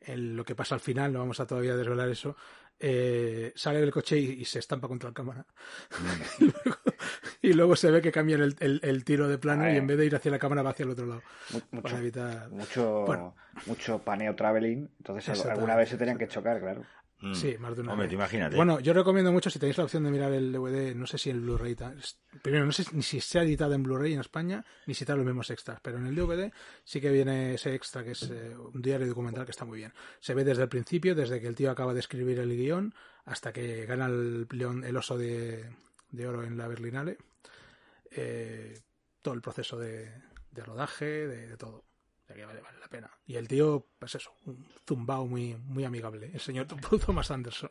en 0.00 0.36
lo 0.36 0.44
que 0.44 0.54
pasa 0.54 0.74
al 0.74 0.80
final, 0.80 1.12
no 1.12 1.18
vamos 1.20 1.40
a 1.40 1.46
todavía 1.46 1.76
desvelar 1.76 2.08
eso, 2.08 2.36
eh, 2.78 3.52
sale 3.56 3.80
del 3.80 3.90
coche 3.90 4.18
y, 4.18 4.24
y 4.42 4.44
se 4.44 4.58
estampa 4.58 4.86
contra 4.88 5.08
la 5.10 5.14
cámara. 5.14 5.46
y, 6.38 6.44
luego, 6.44 6.78
y 7.42 7.52
luego 7.54 7.76
se 7.76 7.90
ve 7.90 8.02
que 8.02 8.12
cambian 8.12 8.42
el, 8.42 8.56
el- 8.60 8.80
el 8.82 9.04
tiro 9.04 9.28
de 9.28 9.38
plano 9.38 9.64
y 9.64 9.68
ver. 9.68 9.76
en 9.76 9.86
vez 9.86 9.96
de 9.98 10.06
ir 10.06 10.14
hacia 10.14 10.30
la 10.30 10.38
cámara 10.38 10.62
va 10.62 10.70
hacia 10.70 10.84
el 10.84 10.90
otro 10.90 11.06
lado. 11.06 11.22
Mu- 11.52 11.60
Mucho, 11.70 11.82
Para 11.82 11.98
evitar... 11.98 12.50
mucho, 12.50 13.04
Bueno. 13.06 13.34
mucho 13.66 13.98
paneo 14.00 14.34
traveling. 14.36 14.90
Entonces 14.98 15.44
alguna 15.46 15.74
vez 15.76 15.88
se 15.88 15.96
tenían 15.96 16.18
que 16.18 16.28
chocar, 16.28 16.60
claro. 16.60 16.82
Mm. 17.18 17.32
Sí, 17.34 17.56
más 17.58 17.74
de 17.74 17.80
una 17.82 17.92
Hombre, 17.92 18.06
vez. 18.08 18.14
imagínate. 18.14 18.56
Bueno, 18.56 18.78
yo 18.80 18.92
recomiendo 18.92 19.32
mucho 19.32 19.48
si 19.48 19.58
tenéis 19.58 19.78
la 19.78 19.84
opción 19.84 20.04
de 20.04 20.10
mirar 20.10 20.32
el 20.32 20.52
DVD, 20.52 20.94
no 20.94 21.06
sé 21.06 21.16
si 21.16 21.30
en 21.30 21.40
Blu-ray, 21.42 21.74
primero 22.42 22.66
no 22.66 22.72
sé 22.72 22.84
ni 22.92 23.02
si 23.02 23.20
se 23.20 23.38
ha 23.38 23.42
editado 23.42 23.72
en 23.72 23.82
Blu-ray 23.82 24.12
en 24.12 24.20
España, 24.20 24.64
ni 24.86 24.92
si 24.92 25.04
está 25.04 25.16
los 25.16 25.24
mismos 25.24 25.48
extras, 25.50 25.80
pero 25.82 25.96
en 25.96 26.06
el 26.06 26.14
DVD 26.14 26.52
sí 26.84 27.00
que 27.00 27.10
viene 27.10 27.54
ese 27.54 27.74
extra 27.74 28.04
que 28.04 28.10
es 28.10 28.22
eh, 28.30 28.54
un 28.56 28.82
diario 28.82 29.06
documental 29.06 29.46
que 29.46 29.52
está 29.52 29.64
muy 29.64 29.78
bien. 29.78 29.94
Se 30.20 30.34
ve 30.34 30.44
desde 30.44 30.62
el 30.64 30.68
principio, 30.68 31.14
desde 31.14 31.40
que 31.40 31.46
el 31.46 31.54
tío 31.54 31.70
acaba 31.70 31.94
de 31.94 32.00
escribir 32.00 32.38
el 32.38 32.54
guion 32.54 32.94
hasta 33.24 33.52
que 33.52 33.86
gana 33.86 34.06
el, 34.06 34.46
león, 34.50 34.84
el 34.84 34.96
oso 34.96 35.16
de, 35.16 35.70
de 36.10 36.26
oro 36.28 36.44
en 36.44 36.58
la 36.58 36.68
Berlinale. 36.68 37.16
Eh, 38.10 38.78
todo 39.22 39.34
el 39.34 39.40
proceso 39.40 39.78
de, 39.78 40.12
de 40.50 40.62
rodaje, 40.62 41.06
de, 41.26 41.48
de 41.48 41.56
todo. 41.56 41.84
O 42.26 42.28
sea 42.28 42.34
que 42.36 42.44
vale, 42.44 42.60
vale 42.60 42.78
la 42.80 42.88
pena. 42.88 43.10
Y 43.26 43.36
el 43.36 43.46
tío, 43.46 43.86
pues 44.00 44.14
eso, 44.16 44.34
un 44.46 44.66
zumbao 44.86 45.26
muy, 45.26 45.54
muy 45.56 45.84
amigable, 45.84 46.28
el 46.34 46.40
señor 46.40 46.66
Thomas 46.66 47.30
Anderson. 47.30 47.70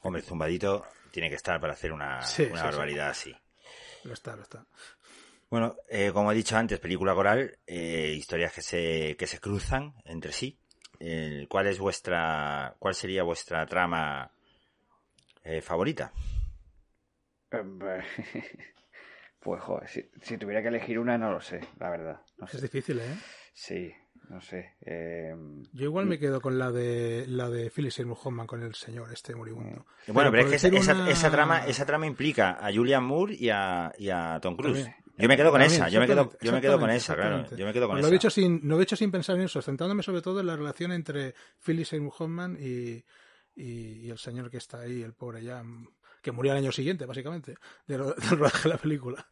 Hombre, 0.00 0.22
zumbadito 0.22 0.86
tiene 1.10 1.28
que 1.28 1.34
estar 1.36 1.60
para 1.60 1.74
hacer 1.74 1.92
una, 1.92 2.22
Sí, 2.22 2.44
una 2.44 2.52
sí, 2.52 2.58
sí. 2.58 2.64
barbaridad 2.64 3.10
así. 3.10 3.36
Lo 4.04 4.14
está, 4.14 4.36
lo 4.36 4.42
está. 4.42 4.66
Bueno, 5.50 5.76
eh, 5.88 6.10
como 6.12 6.32
he 6.32 6.34
dicho 6.34 6.56
antes, 6.56 6.80
película 6.80 7.14
coral, 7.14 7.58
eh, 7.66 8.14
historias 8.16 8.52
que 8.52 8.62
se, 8.62 9.16
que 9.18 9.26
se 9.26 9.38
cruzan 9.38 9.94
entre 10.04 10.32
sí. 10.32 10.58
Eh, 10.98 11.46
¿Cuál 11.48 11.66
es 11.66 11.78
vuestra, 11.78 12.74
cuál 12.78 12.94
sería 12.94 13.22
vuestra 13.22 13.66
trama 13.66 14.30
eh, 15.42 15.60
favorita? 15.60 16.10
Pues, 19.40 19.60
joder, 19.62 19.86
si, 19.90 20.10
si 20.22 20.38
tuviera 20.38 20.62
que 20.62 20.68
elegir 20.68 20.98
una, 20.98 21.18
no 21.18 21.30
lo 21.30 21.38
sé, 21.42 21.60
la 21.78 21.90
verdad. 21.90 22.18
No 22.38 22.46
Es 22.46 22.52
sé. 22.52 22.62
difícil, 22.62 22.98
¿eh? 22.98 23.14
Sí, 23.54 23.92
no 24.28 24.40
sé. 24.40 24.74
Eh, 24.80 25.34
Yo 25.72 25.84
igual 25.84 26.06
me 26.06 26.18
quedo 26.18 26.40
con 26.40 26.58
la 26.58 26.70
de 26.72 27.24
la 27.28 27.48
de 27.48 27.70
Philip 27.70 27.90
Seymour 27.92 28.18
Hoffman 28.22 28.46
con 28.46 28.62
el 28.62 28.74
señor 28.74 29.12
este 29.12 29.34
moribundo. 29.34 29.86
Bueno, 30.08 30.30
pero, 30.30 30.48
es 30.50 30.60
que 30.62 30.76
esa, 30.76 30.92
una- 30.94 31.30
trama, 31.30 31.66
esa 31.66 31.86
trama 31.86 32.06
implica 32.06 32.58
a 32.60 32.72
Julian 32.72 33.04
Moore 33.04 33.34
y 33.38 33.48
a, 33.50 33.92
y 33.96 34.08
a 34.10 34.38
Tom 34.42 34.56
Cruise. 34.56 34.74
También. 34.84 35.04
Yo 35.16 35.28
me 35.28 35.36
quedo 35.36 35.52
con 35.52 35.60
También, 35.60 35.80
esa, 35.80 35.88
yo 35.90 36.00
me 36.00 36.06
quedo, 36.08 36.32
yo 36.40 36.52
me 36.52 36.60
quedo 36.60 36.80
con 36.80 36.90
esa, 36.90 37.14
claro. 37.14 37.46
Yo 37.56 37.64
me 37.64 37.72
quedo 37.72 37.86
con 37.86 37.94
Pues 37.94 38.00
esa. 38.00 38.08
Lo 38.08 38.08
he 38.08 38.12
dicho 38.18 38.30
sin, 38.30 38.60
lo 38.64 38.76
he 38.76 38.80
dicho 38.80 38.96
sin 38.96 39.12
pensar 39.12 39.36
en 39.36 39.42
eso, 39.42 39.62
centrándome 39.62 40.02
sobre 40.02 40.22
todo 40.22 40.40
en 40.40 40.46
la 40.46 40.56
relación 40.56 40.90
entre 40.90 41.34
Philip 41.64 41.86
Seymour 41.86 42.12
Hoffman 42.18 42.56
y, 42.60 43.04
y, 43.54 44.06
y 44.06 44.10
el 44.10 44.18
señor 44.18 44.50
que 44.50 44.56
está 44.56 44.80
ahí, 44.80 45.02
el 45.02 45.12
pobre 45.12 45.44
ya, 45.44 45.62
que 46.20 46.32
murió 46.32 46.50
al 46.50 46.58
año 46.58 46.72
siguiente, 46.72 47.06
básicamente, 47.06 47.54
de 47.86 47.98
lo- 47.98 48.12
del 48.14 48.30
rodaje 48.38 48.64
de 48.64 48.68
la 48.74 48.78
película. 48.80 49.24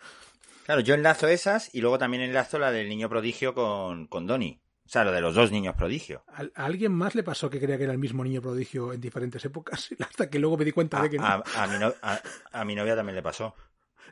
Claro, 0.66 0.80
yo 0.80 0.94
enlazo 0.94 1.26
esas 1.28 1.74
y 1.74 1.80
luego 1.80 1.98
también 1.98 2.22
enlazo 2.22 2.58
la 2.58 2.70
del 2.72 2.88
niño 2.88 3.08
prodigio 3.08 3.54
con, 3.54 4.06
con 4.06 4.26
Donnie. 4.26 4.60
O 4.84 4.88
sea, 4.88 5.04
lo 5.04 5.12
de 5.12 5.20
los 5.20 5.34
dos 5.34 5.50
niños 5.52 5.74
prodigio. 5.76 6.24
¿A, 6.28 6.42
a 6.60 6.64
alguien 6.66 6.92
más 6.92 7.14
le 7.14 7.22
pasó 7.22 7.48
que 7.48 7.58
creía 7.60 7.78
que 7.78 7.84
era 7.84 7.92
el 7.92 7.98
mismo 7.98 8.22
niño 8.24 8.42
prodigio 8.42 8.92
en 8.92 9.00
diferentes 9.00 9.44
épocas? 9.44 9.88
Hasta 10.00 10.28
que 10.28 10.38
luego 10.38 10.56
me 10.56 10.64
di 10.64 10.72
cuenta 10.72 10.98
A, 10.98 11.02
de 11.04 11.10
que 11.10 11.18
no. 11.18 11.24
a- 11.24 11.42
a 11.56 11.66
mi 11.66 11.78
no- 11.78 11.94
a- 12.02 12.20
a 12.52 12.64
mi 12.64 12.74
novia 12.74 12.94
también 12.96 13.16
le 13.16 13.22
pasó. 13.22 13.54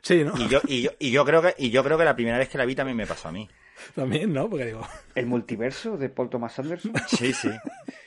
sí, 0.01 0.23
¿no? 0.23 0.33
Y 0.37 0.47
yo, 0.47 0.59
y, 0.67 0.81
yo, 0.83 0.91
y 0.97 1.11
yo 1.11 1.23
creo 1.25 1.41
que, 1.41 1.53
y 1.57 1.69
yo 1.69 1.83
creo 1.83 1.97
que 1.97 2.05
la 2.05 2.15
primera 2.15 2.37
vez 2.37 2.49
que 2.49 2.57
la 2.57 2.65
vi 2.65 2.73
también 2.75 2.97
me 2.97 3.05
pasó 3.05 3.27
a 3.27 3.31
mí. 3.31 3.47
También, 3.95 4.31
¿no? 4.31 4.47
Porque 4.49 4.65
digo, 4.65 4.87
¿El 5.15 5.25
multiverso 5.25 5.97
de 5.97 6.09
Paul 6.09 6.29
Thomas 6.29 6.57
Anderson? 6.59 6.93
Sí, 7.07 7.33
sí. 7.33 7.49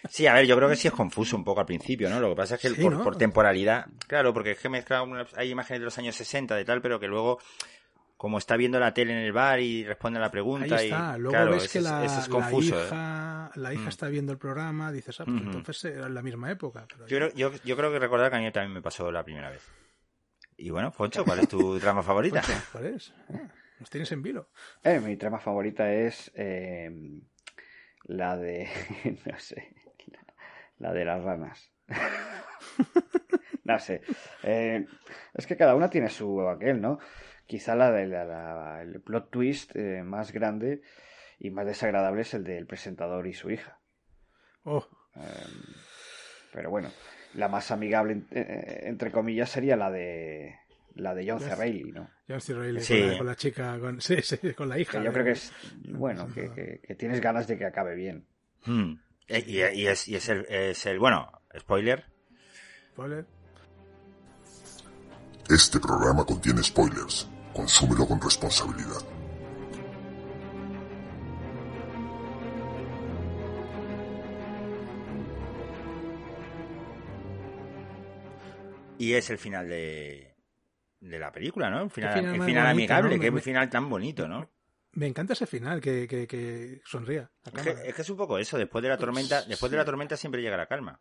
Sí, 0.09 0.27
a 0.27 0.35
ver, 0.35 0.47
yo 0.47 0.55
creo 0.57 0.69
que 0.69 0.77
sí 0.77 0.87
es 0.87 0.95
confuso 0.95 1.37
un 1.37 1.43
poco 1.45 1.61
al 1.61 1.67
principio, 1.67 2.09
¿no? 2.11 2.21
Lo 2.21 2.29
que 2.31 2.37
pasa 2.37 2.55
es 2.57 2.61
que 2.61 2.69
Sí, 2.71 2.81
por, 2.83 2.93
¿no? 2.93 3.03
por 3.03 3.17
temporalidad, 3.17 3.87
claro, 4.07 4.33
porque 4.33 4.53
es 4.53 4.59
que 4.61 4.69
mezcla 4.69 5.03
una- 5.03 5.27
hay 5.37 5.51
imágenes 5.51 5.81
de 5.81 5.85
los 5.87 5.99
años 5.99 6.15
60 6.15 6.55
de 6.55 6.65
tal, 6.65 6.81
pero 6.81 7.01
que 7.01 7.09
luego, 7.09 7.41
como 8.25 8.39
está 8.39 8.57
viendo 8.57 8.81
la 8.81 8.95
tele 8.95 9.13
en 9.13 9.19
el 9.19 9.33
bar 9.33 9.61
y 9.61 9.85
responde 9.85 10.19
a 10.19 10.23
la 10.23 10.31
pregunta, 10.31 10.77
Ahí 10.77 10.87
está. 10.87 11.13
y 11.15 11.21
Luego 11.21 11.33
claro, 11.37 11.51
ves 11.51 11.71
que 11.71 11.77
es- 11.77 11.85
la. 11.85 12.03
¿eh? 12.03 12.07
hija, 12.63 13.51
la 13.55 13.75
hija 13.75 13.85
Mm. 13.85 13.89
está 13.89 14.09
viendo 14.09 14.33
el 14.33 14.39
programa, 14.39 14.91
dices, 14.93 15.21
ah, 15.21 15.27
pues 15.27 15.43
entonces 15.43 15.85
era 15.95 16.07
en 16.07 16.15
la 16.15 16.23
misma 16.23 16.51
época. 16.51 16.87
Pero 16.89 17.07
Yo, 17.07 17.19
creo- 17.19 17.35
yo, 17.35 17.53
yo 17.63 17.77
creo 17.77 17.93
que 17.93 17.99
recordar 17.99 18.31
que 18.31 18.39
a 18.39 18.41
mí 18.41 18.51
también 18.51 18.73
me 18.73 18.81
pasó 18.81 19.13
la 19.13 19.23
primera 19.25 19.51
vez. 19.51 19.63
Y 20.57 20.71
bueno, 20.71 20.91
Foncho, 20.91 21.23
¿cuál 21.23 21.41
es 21.41 21.49
tu 21.51 21.79
trama 21.81 22.03
favorita? 22.03 22.41
Poncho, 22.41 22.63
¿Cuál 22.73 22.87
es? 22.87 23.13
Ah, 23.29 23.53
Nos 23.79 23.91
tienes 23.91 24.11
en 24.13 24.23
vilo. 24.23 24.49
Eh, 24.83 25.01
mi 25.01 25.19
trama 25.19 25.39
favorita 25.39 25.93
es 25.93 26.33
eh, 26.35 26.91
la 28.05 28.39
de. 28.39 28.71
No 29.31 29.39
sé. 29.39 29.75
La, 30.07 30.25
la 30.79 30.93
de 30.95 31.05
las 31.05 31.23
ranas. 31.23 31.71
no 33.65 33.79
sé. 33.79 34.01
Eh, 34.43 34.87
es 35.35 35.47
que 35.47 35.57
cada 35.59 35.75
una 35.75 35.91
tiene 35.91 36.09
su 36.09 36.41
aquel, 36.49 36.81
¿no? 36.81 36.99
Quizá 37.47 37.75
la 37.75 37.91
de 37.93 38.07
la, 38.07 38.25
la- 38.25 38.83
el 38.83 39.01
plot 39.01 39.31
twist 39.31 39.77
eh, 39.77 40.03
más 40.03 40.33
grande 40.33 40.81
y 41.39 41.51
más 41.51 41.67
desagradable 41.67 42.23
es 42.23 42.33
el 42.35 42.45
del 42.45 42.67
presentador 42.67 43.27
y 43.27 43.35
su 43.35 43.51
hija. 43.51 43.79
Oh, 44.65 44.87
Eh, 45.17 45.21
pero 46.53 46.71
bueno, 46.71 46.91
la 47.35 47.49
más 47.49 47.71
amigable, 47.71 48.13
en- 48.15 48.27
eh, 48.31 48.81
entre 48.85 49.11
comillas, 49.13 49.51
sería 49.51 49.77
la 49.77 49.91
de. 49.91 50.57
La 50.97 51.13
de 51.13 51.29
John 51.29 51.41
C. 51.41 51.53
Reilly, 51.57 51.91
¿no? 51.91 52.09
John 52.29 52.41
C. 52.41 52.55
Reilly 52.55 52.81
Sí. 52.81 53.01
con, 53.01 53.09
la, 53.11 53.19
con 53.19 53.27
la 53.27 53.35
chica, 53.37 53.79
con, 53.81 54.01
sí, 54.01 54.23
sí, 54.23 54.39
con 54.55 54.69
la 54.69 54.79
hija. 54.79 54.99
Que 55.01 55.05
yo 55.05 55.13
creo 55.13 55.25
que 55.25 55.33
es. 55.33 55.53
Bueno, 55.89 56.29
que, 56.33 56.51
que- 56.53 56.81
que 56.87 56.95
tienes 56.95 57.21
ganas 57.21 57.47
de 57.49 57.59
que 57.59 57.65
acabe 57.67 57.95
bien. 57.97 58.27
Hmm. 58.65 58.95
Eh, 59.29 59.43
Y, 59.47 59.57
y 59.81 59.87
es, 59.89 60.07
y 60.09 60.15
es 60.17 60.29
el, 60.29 60.47
es 60.49 60.87
el, 60.87 60.99
bueno, 61.01 61.31
spoiler, 61.59 62.05
Spoiler. 62.93 63.27
Este 65.51 65.79
programa 65.81 66.25
contiene 66.25 66.63
spoilers. 66.63 67.29
Consúmelo 67.55 68.07
con 68.07 68.21
responsabilidad. 68.21 69.03
y 78.99 79.13
es 79.15 79.29
el 79.31 79.39
final 79.39 79.69
de, 79.69 80.35
de 81.01 81.19
la 81.19 81.33
película, 81.33 81.71
¿no? 81.71 81.83
El 81.83 81.91
final, 81.91 82.13
final 82.15 82.25
el 82.35 82.43
final 82.43 82.47
bonito, 82.47 82.69
amigable, 82.71 83.17
¿no? 83.17 83.21
qué 83.23 83.31
Me- 83.31 83.41
final 83.41 83.69
tan 83.71 83.89
bonito, 83.89 84.29
¿no? 84.29 84.51
Me 84.97 85.09
encanta 85.09 85.33
ese 85.33 85.47
final, 85.49 85.81
que, 85.81 86.07
que, 86.07 86.25
que 86.29 86.81
sonría. 86.85 87.29
Es 87.45 87.63
que, 87.63 87.71
es 87.89 87.95
que 87.97 88.03
es 88.03 88.11
un 88.11 88.17
poco 88.17 88.39
eso, 88.39 88.57
después 88.57 88.81
de 88.81 88.89
la 88.89 88.97
tormenta, 88.97 89.43
después 89.43 89.73
de 89.73 89.77
la 89.79 89.85
tormenta 89.85 90.17
siempre 90.17 90.41
llega 90.41 90.57
la 90.57 90.67
calma. 90.67 91.01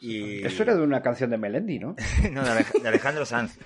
Y... 0.00 0.44
Eso 0.44 0.62
era 0.64 0.74
de 0.74 0.82
una 0.82 1.00
canción 1.00 1.30
de 1.30 1.38
Melendi, 1.38 1.78
¿no? 1.78 1.96
no, 2.30 2.44
de 2.44 2.88
Alejandro 2.88 3.24
Sanz. 3.24 3.58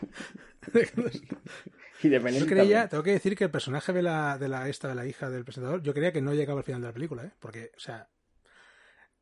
Y 2.03 2.09
de 2.09 2.19
Melendi 2.21 2.41
Yo 2.41 2.47
creía, 2.47 2.63
también. 2.65 2.89
tengo 2.89 3.03
que 3.03 3.13
decir 3.13 3.37
que 3.37 3.45
el 3.45 3.51
personaje 3.51 3.93
de 3.93 4.03
la, 4.03 4.39
de 4.39 4.49
la 4.49 4.69
esta 4.69 4.89
de 4.89 4.95
la 4.95 5.07
hija 5.07 5.29
del 5.31 5.45
presentador, 5.45 5.83
yo 5.83 5.93
creía 5.93 6.13
que 6.13 6.23
no 6.23 6.33
llegaba 6.35 6.61
al 6.61 6.65
final 6.65 6.81
de 6.81 6.87
la 6.89 6.93
película, 6.95 7.25
¿eh? 7.25 7.33
Porque, 7.39 7.73
o 7.77 7.81
sea, 7.81 8.09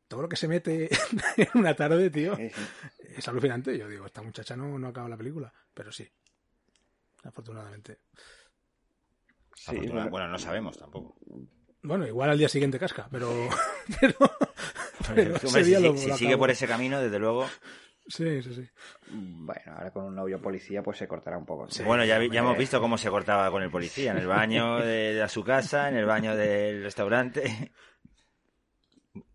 todo 0.07 0.21
lo 0.23 0.29
que 0.29 0.35
se 0.37 0.47
mete 0.47 0.89
en 1.37 1.47
una 1.55 1.75
tarde, 1.75 2.09
tío, 2.09 2.35
Sí, 2.35 2.49
sí. 2.49 2.61
es 3.17 3.27
alucinante. 3.27 3.77
Yo 3.77 3.87
digo, 3.89 4.05
esta 4.05 4.21
muchacha 4.21 4.55
no, 4.55 4.79
no 4.79 4.87
acaba 4.87 5.09
la 5.09 5.17
película, 5.17 5.53
pero 5.73 5.91
sí. 5.91 6.07
Afortunadamente. 7.23 7.99
Sí, 9.55 9.75
bueno. 9.91 10.09
bueno, 10.09 10.27
no 10.29 10.39
sabemos 10.39 10.77
tampoco. 10.77 11.17
Bueno, 11.81 12.07
igual 12.07 12.29
al 12.29 12.37
día 12.37 12.47
siguiente 12.49 12.79
casca, 12.79 13.07
pero. 13.11 13.29
pero, 15.15 15.37
si, 15.39 15.63
día 15.63 15.77
si- 15.79 15.83
lo- 15.83 15.97
si 15.97 16.07
lo 16.07 16.17
sigue 16.17 16.37
por 16.37 16.49
ese 16.49 16.67
camino, 16.67 16.99
desde 17.01 17.19
luego. 17.19 17.45
Sí, 18.09 18.41
sí, 18.41 18.53
sí. 18.55 18.69
Bueno, 19.11 19.61
ahora 19.77 19.91
con 19.91 20.05
un 20.05 20.15
novio 20.15 20.41
policía 20.41 20.81
pues 20.83 20.97
se 20.97 21.07
cortará 21.07 21.37
un 21.37 21.45
poco. 21.45 21.67
¿no? 21.79 21.85
bueno, 21.85 22.03
ya, 22.03 22.17
vi- 22.17 22.29
ya 22.29 22.39
hemos 22.41 22.57
visto 22.57 22.81
cómo 22.81 22.97
se 22.97 23.09
cortaba 23.09 23.49
con 23.51 23.61
el 23.63 23.69
policía, 23.71 24.11
en 24.11 24.17
el 24.17 24.27
baño 24.27 24.79
de, 24.79 25.13
de 25.13 25.29
su 25.29 25.43
casa, 25.43 25.87
en 25.89 25.95
el 25.95 26.05
baño 26.05 26.35
del 26.35 26.83
restaurante. 26.83 27.71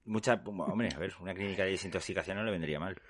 Mucha, 0.06 0.42
hombre, 0.44 0.88
a 0.94 0.98
ver, 0.98 1.14
una 1.20 1.34
clínica 1.34 1.64
de 1.64 1.70
desintoxicación 1.70 2.36
no 2.36 2.44
le 2.44 2.50
vendría 2.50 2.78
mal. 2.80 3.00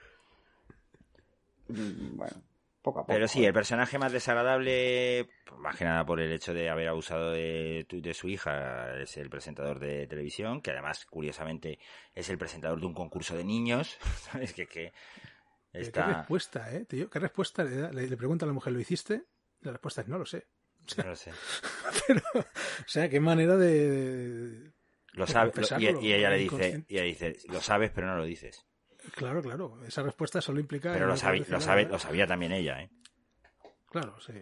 Mm, 1.68 2.16
Bueno, 2.16 2.34
poco 2.82 3.00
a 3.00 3.02
poco. 3.02 3.12
Pero 3.14 3.26
sí, 3.28 3.44
el 3.44 3.52
personaje 3.52 3.98
más 3.98 4.12
desagradable, 4.12 5.28
pues, 5.46 5.60
más 5.60 5.76
que 5.76 5.84
nada 5.84 6.04
por 6.04 6.20
el 6.20 6.30
hecho 6.32 6.52
de 6.54 6.68
haber 6.70 6.88
abusado 6.88 7.32
de, 7.32 7.84
tu- 7.88 8.00
de 8.00 8.14
su 8.14 8.28
hija, 8.28 9.00
es 9.00 9.16
el 9.16 9.28
presentador 9.30 9.78
de 9.78 10.06
televisión, 10.06 10.60
que 10.60 10.70
además, 10.70 11.04
curiosamente, 11.06 11.78
es 12.14 12.28
el 12.28 12.38
presentador 12.38 12.80
de 12.80 12.86
un 12.86 12.94
concurso 12.94 13.36
de 13.36 13.44
niños. 13.44 13.98
¿Sabes? 14.30 14.52
Que, 14.52 14.66
que 14.66 14.92
¿Qué 15.74 16.02
respuesta, 16.18 16.72
eh, 16.74 16.84
tío? 16.84 17.10
¿Qué 17.10 17.18
respuesta 17.18 17.64
le, 17.64 17.76
da? 17.76 17.90
le, 17.92 18.06
le 18.08 18.16
pregunta 18.16 18.44
a 18.44 18.48
la 18.48 18.52
mujer, 18.54 18.72
¿lo 18.72 18.80
hiciste? 18.80 19.24
La 19.62 19.72
respuesta 19.72 20.00
es, 20.02 20.08
no 20.08 20.18
lo 20.18 20.26
sé. 20.26 20.46
No 20.98 21.04
lo 21.04 21.16
sé. 21.16 21.32
Pero, 22.06 22.20
o 22.34 22.88
sea, 22.88 23.08
qué 23.08 23.18
manera 23.20 23.56
de... 23.56 24.70
Lo 25.12 25.26
de 25.26 25.32
sabe, 25.32 25.52
lo- 25.56 25.80
y, 26.02 26.12
ella 26.12 26.30
le 26.30 26.38
dice, 26.38 26.84
y 26.88 26.94
ella 26.94 27.04
dice, 27.04 27.36
lo 27.48 27.60
sabes, 27.60 27.90
pero 27.94 28.06
no 28.08 28.16
lo 28.16 28.24
dices. 28.24 28.64
Claro, 29.14 29.40
claro. 29.42 29.78
Esa 29.86 30.02
respuesta 30.02 30.40
solo 30.40 30.58
implica... 30.60 30.92
Pero 30.92 31.06
lo, 31.06 31.12
decir 31.14 31.46
lo, 31.48 31.60
sabe, 31.60 31.84
lo 31.86 31.98
sabía 31.98 32.26
también 32.26 32.52
ella, 32.52 32.82
¿eh? 32.82 32.90
Claro, 33.90 34.18
sí. 34.20 34.32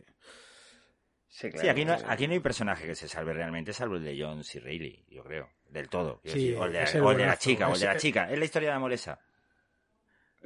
Sí, 1.29 1.51
claro. 1.51 1.61
Sí, 1.61 1.69
aquí 1.69 1.85
no, 1.85 1.97
aquí 2.07 2.27
no 2.27 2.33
hay 2.35 2.41
personaje 2.41 2.87
que 2.87 2.95
se 2.95 3.09
salve 3.09 3.33
realmente, 3.35 3.73
salvo 3.73 3.97
el 3.97 4.05
de 4.05 4.19
John 4.23 4.45
C. 4.45 4.61
Reilly, 4.61 5.05
yo 5.09 5.23
creo. 5.25 5.51
Del 5.69 5.89
todo. 5.89 6.21
Sí, 6.25 6.29
decir, 6.31 6.57
o 6.57 6.65
el 6.67 6.73
de, 6.73 6.83
es 6.83 6.95
el 6.95 7.03
o 7.03 7.11
el 7.13 7.19
de 7.19 7.27
la 7.27 7.37
chica, 7.39 7.67
o 7.67 7.71
el 7.71 7.75
es- 7.75 7.81
de 7.81 7.87
la 7.87 7.97
chica. 7.97 8.31
Es 8.31 8.39
la 8.39 8.45
historia 8.45 8.69
de 8.71 8.75
amor 8.77 8.93
esa. 8.93 9.19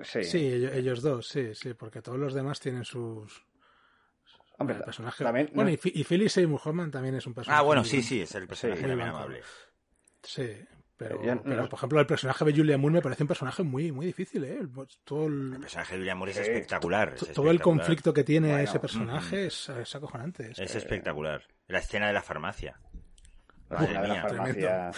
Sí. 0.02 0.24
Sí, 0.24 0.46
ellos, 0.46 0.72
ellos 0.74 1.02
dos, 1.02 1.28
sí, 1.28 1.54
sí, 1.54 1.74
porque 1.74 2.02
todos 2.02 2.18
los 2.18 2.34
demás 2.34 2.60
tienen 2.60 2.84
sus... 2.84 3.44
Hombre, 4.58 4.76
el 4.76 4.82
personaje... 4.84 5.22
también, 5.24 5.50
Bueno, 5.54 5.68
no- 5.70 5.74
y, 5.74 5.76
Fi- 5.76 5.92
y 5.94 6.04
Philip 6.04 6.28
Seymour 6.28 6.60
Hoffman 6.64 6.90
también 6.90 7.14
es 7.14 7.26
un 7.26 7.34
personaje... 7.34 7.60
Ah, 7.60 7.62
bueno, 7.62 7.84
sí, 7.84 8.02
sí, 8.02 8.20
es 8.22 8.34
el 8.34 8.46
personaje 8.46 8.80
Sí, 8.80 8.86
también 8.86 9.08
amable. 9.10 9.42
Sí, 10.22 10.50
pero, 10.96 11.22
Ya 11.22 11.34
no- 11.34 11.42
pero, 11.42 11.68
por 11.68 11.78
ejemplo, 11.78 12.00
el 12.00 12.06
personaje 12.06 12.44
de 12.44 12.52
Julia 12.54 12.78
Moore 12.78 12.94
me 12.94 13.02
parece 13.02 13.22
un 13.22 13.28
personaje 13.28 13.62
muy, 13.62 13.92
muy 13.92 14.06
difícil, 14.06 14.44
¿eh? 14.44 14.58
El- 14.60 14.70
Todo 15.04 15.26
el, 15.26 15.52
El 15.54 15.60
personaje 15.60 15.92
de 15.94 15.98
William 16.00 16.18
Moore 16.18 16.32
es 16.32 16.38
Sí. 16.38 16.42
espectacular. 16.44 17.12
es 17.14 17.20
to- 17.20 17.26
todo 17.26 17.50
el 17.50 17.60
conflicto 17.60 18.14
que 18.14 18.24
tiene 18.24 18.48
Bueno, 18.48 18.62
ese 18.64 18.80
personaje 18.80 19.46
es, 19.46 19.68
es 19.68 19.94
acojonante. 19.94 20.50
Es, 20.52 20.58
Es 20.58 20.74
espectacular. 20.74 21.42
La 21.68 21.78
escena 21.80 22.06
de 22.06 22.12
la 22.14 22.22
farmacia. 22.22 22.80
la 23.68 23.76
Madre 23.78 23.84
escena 23.92 24.02
de 24.02 24.08
la 24.08 24.14
mía. 24.14 24.22
farmacia 24.28 24.90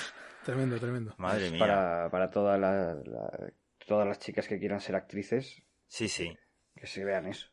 tremendo, 0.44 0.76
tremendo. 0.80 1.14
Madre 1.18 1.50
mía. 1.50 1.58
para, 1.58 2.10
para 2.10 2.30
todas 2.30 2.60
las, 2.60 3.06
la- 3.08 3.50
todas 3.88 4.06
las 4.06 4.20
chicas 4.20 4.46
que 4.46 4.58
quieran 4.60 4.80
ser 4.80 4.94
actrices, 4.94 5.62
Sí, 5.88 6.08
sí. 6.08 6.36
que 6.76 6.86
se 6.86 7.04
vean 7.04 7.26
eso. 7.26 7.48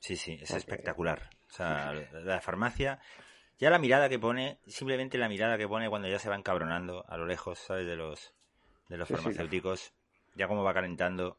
Sí, 0.00 0.16
sí, 0.16 0.32
es 0.40 0.48
Porque- 0.48 0.56
espectacular. 0.58 1.28
O 1.50 1.52
sea, 1.52 1.92
la 2.12 2.40
farmacia, 2.40 3.00
ya 3.58 3.68
la 3.70 3.78
mirada 3.78 4.08
que 4.08 4.18
pone, 4.18 4.60
simplemente 4.66 5.18
la 5.18 5.28
mirada 5.28 5.58
que 5.58 5.68
pone 5.68 5.90
cuando 5.90 6.08
ya 6.08 6.18
se 6.18 6.30
va 6.30 6.36
encabronando 6.36 7.04
a 7.08 7.16
lo 7.18 7.26
lejos, 7.26 7.58
¿sabes? 7.58 7.86
De 7.86 7.96
los, 7.96 8.32
de 8.88 8.96
los 8.96 9.08
Sí, 9.08 9.14
sí. 9.14 9.20
farmacéuticos, 9.20 9.92
ya 10.36 10.48
como 10.48 10.62
va 10.62 10.72
calentando. 10.72 11.38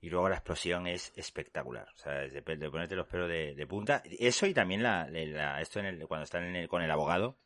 Y 0.00 0.10
luego 0.10 0.28
la 0.28 0.36
explosión 0.36 0.86
es 0.86 1.12
espectacular. 1.16 1.88
O 1.94 1.96
sea, 1.96 2.12
de, 2.12 2.28
de 2.42 2.70
ponerte 2.70 2.94
los 2.94 3.06
pelos 3.08 3.28
de, 3.28 3.54
de 3.54 3.66
punta. 3.66 4.02
Eso 4.04 4.46
y 4.46 4.54
también 4.54 4.82
la, 4.82 5.08
la- 5.10 5.60
esto 5.60 5.80
en 5.80 5.86
el, 5.86 6.06
cuando 6.06 6.24
están 6.24 6.44
en 6.44 6.56
el- 6.56 6.68
con 6.68 6.82
el 6.82 6.90
abogado 6.90 7.38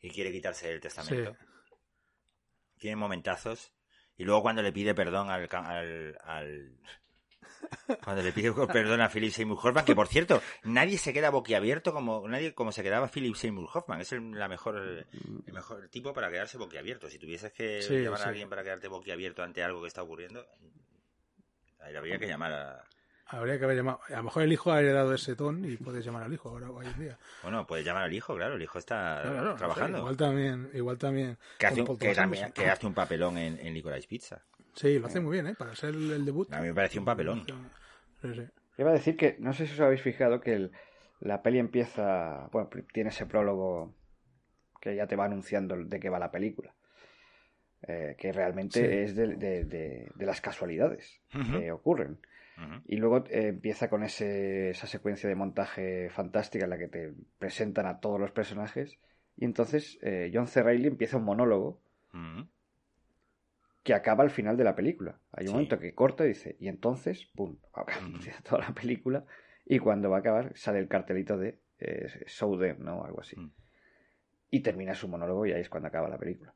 y 0.00 0.10
quiere 0.10 0.30
quitarse 0.30 0.68
el 0.70 0.76
Sí, 0.76 0.82
testamento. 0.82 1.36
Tiene 2.78 2.96
momentazos. 2.96 3.72
Y 4.16 4.24
luego 4.24 4.42
cuando 4.42 4.62
le 4.62 4.72
pide 4.72 4.94
perdón 4.94 5.28
al, 5.30 5.48
al, 5.50 6.18
al- 6.22 6.78
cuando 8.04 8.22
le 8.22 8.32
pide 8.32 8.52
perdón 8.72 9.00
a 9.00 9.08
Philip 9.08 9.32
Seymour 9.32 9.58
Hoffman, 9.62 9.84
que 9.84 9.94
por 9.94 10.06
cierto, 10.08 10.40
nadie 10.64 10.98
se 10.98 11.12
queda 11.12 11.30
boquiabierto 11.30 11.92
como 11.92 12.26
nadie 12.28 12.54
como 12.54 12.72
se 12.72 12.82
quedaba 12.82 13.08
Philip 13.08 13.34
Seymour 13.34 13.68
Hoffman. 13.72 14.00
Es 14.00 14.12
el, 14.12 14.32
la 14.38 14.48
mejor, 14.48 14.76
el 14.78 15.52
mejor 15.52 15.88
tipo 15.88 16.12
para 16.12 16.30
quedarse 16.30 16.58
boquiabierto. 16.58 17.08
Si 17.08 17.18
tuvieses 17.18 17.52
que 17.52 17.80
Sí, 17.82 18.02
llamar 18.02 18.20
sí. 18.20 18.24
a 18.26 18.28
alguien 18.28 18.48
para 18.48 18.62
quedarte 18.62 18.88
boquiabierto 18.88 19.42
ante 19.42 19.62
algo 19.62 19.80
que 19.82 19.88
está 19.88 20.02
ocurriendo, 20.02 20.46
ahí 21.80 21.94
habría 21.96 22.18
que 22.18 22.26
llamar 22.28 22.52
a... 22.52 22.84
habría 23.26 23.58
que 23.58 23.64
haber 23.64 23.76
llamado. 23.76 24.00
A 24.08 24.16
lo 24.16 24.22
mejor 24.24 24.42
el 24.42 24.52
hijo 24.52 24.72
ha 24.72 24.80
heredado 24.80 25.14
ese 25.14 25.34
ton 25.36 25.64
y 25.64 25.76
puedes 25.76 26.04
llamar 26.04 26.24
al 26.24 26.32
hijo 26.32 26.48
ahora 26.50 26.70
hoy 26.70 26.86
en 26.86 26.98
día. 27.00 27.18
Bueno, 27.42 27.66
puedes 27.66 27.84
llamar 27.84 28.04
al 28.04 28.12
hijo, 28.12 28.34
claro, 28.36 28.54
el 28.56 28.62
hijo 28.62 28.78
está 28.78 29.20
Claro, 29.22 29.36
claro, 29.40 29.54
trabajando. 29.56 29.96
sí, 29.98 30.00
igual 30.02 30.16
también, 30.16 30.70
igual 30.74 30.98
también. 30.98 31.38
que, 31.58 31.66
hace 31.66 31.80
un, 31.80 31.86
Paul 31.86 31.98
que, 31.98 32.04
Thomas 32.06 32.16
también- 32.16 32.44
Anderson. 32.44 32.64
que 32.64 32.70
hace 32.70 32.86
un 32.86 32.94
papelón 32.94 33.38
en, 33.38 33.58
en 33.58 33.74
Licorice 33.74 34.08
Pizza. 34.08 34.42
Sí, 34.74 34.98
lo 34.98 35.06
hace 35.06 35.20
muy 35.20 35.32
bien, 35.32 35.46
¿eh? 35.46 35.54
Para 35.56 35.74
ser 35.74 35.90
el, 35.94 36.10
el 36.12 36.24
debut. 36.24 36.52
A 36.52 36.60
mí 36.60 36.66
me 36.68 36.74
pareció 36.74 37.00
un 37.00 37.04
papelón. 37.04 37.44
Sí, 38.22 38.34
sí. 38.34 38.42
Iba 38.78 38.90
a 38.90 38.94
decir 38.94 39.16
que, 39.16 39.36
no 39.38 39.52
sé 39.52 39.66
si 39.66 39.74
os 39.74 39.80
habéis 39.80 40.02
fijado 40.02 40.40
que 40.40 40.54
el- 40.54 40.72
la 41.20 41.42
peli 41.42 41.58
empieza, 41.60 42.48
bueno, 42.52 42.68
tiene 42.92 43.10
ese 43.10 43.24
prólogo 43.26 43.94
que 44.80 44.96
ya 44.96 45.06
te 45.06 45.16
va 45.16 45.24
anunciando 45.26 45.76
de 45.76 46.00
qué 46.00 46.10
va 46.10 46.18
la 46.18 46.30
película. 46.32 46.74
Eh, 47.86 48.16
que 48.18 48.32
realmente 48.32 48.80
Sí. 48.80 48.86
es 49.10 49.14
de, 49.14 49.36
de- 49.36 49.64
de- 49.64 50.10
de 50.14 50.26
las 50.26 50.40
casualidades 50.40 51.20
que 51.30 51.70
ocurren. 51.70 52.18
Y 52.86 52.96
luego 52.96 53.24
eh, 53.30 53.48
empieza 53.48 53.88
con 53.90 54.02
ese, 54.04 54.70
esa 54.70 54.86
secuencia 54.86 55.28
de 55.28 55.34
montaje 55.34 56.08
fantástica 56.10 56.64
en 56.64 56.70
la 56.70 56.78
que 56.78 56.88
te 56.88 57.12
presentan 57.38 57.86
a 57.86 57.98
todos 58.00 58.20
los 58.20 58.30
personajes. 58.30 58.98
Y 59.36 59.44
entonces 59.44 59.98
eh, 60.02 60.30
John 60.32 60.46
C. 60.46 60.62
Reilly 60.62 60.86
empieza 60.88 61.16
un 61.16 61.24
monólogo 61.24 61.80
que 63.82 63.92
acaba 63.94 64.22
al 64.24 64.30
final 64.30 64.56
de 64.56 64.64
la 64.64 64.74
película. 64.74 65.18
Hay 65.32 65.44
un 65.44 65.48
Sí. 65.48 65.52
momento 65.54 65.78
que 65.78 65.94
corta 65.94 66.24
y 66.24 66.28
dice, 66.28 66.56
y 66.60 66.68
entonces, 66.68 67.26
pum, 67.34 67.56
empieza 68.32 68.42
toda 68.42 68.62
la 68.68 68.72
película 68.74 69.24
y 69.66 69.78
cuando 69.78 70.08
va 70.10 70.18
a 70.18 70.20
acabar 70.20 70.52
sale 70.56 70.78
el 70.78 70.88
cartelito 70.88 71.36
de 71.36 71.58
eh, 71.80 72.06
Show 72.26 72.58
Them, 72.58 72.82
¿no? 72.84 73.04
Algo 73.04 73.20
así. 73.20 73.36
Mm. 73.38 73.50
Y 74.50 74.60
termina 74.60 74.94
su 74.94 75.08
monólogo 75.08 75.44
y 75.46 75.52
ahí 75.52 75.60
es 75.60 75.68
cuando 75.68 75.88
acaba 75.88 76.08
la 76.08 76.18
película. 76.18 76.54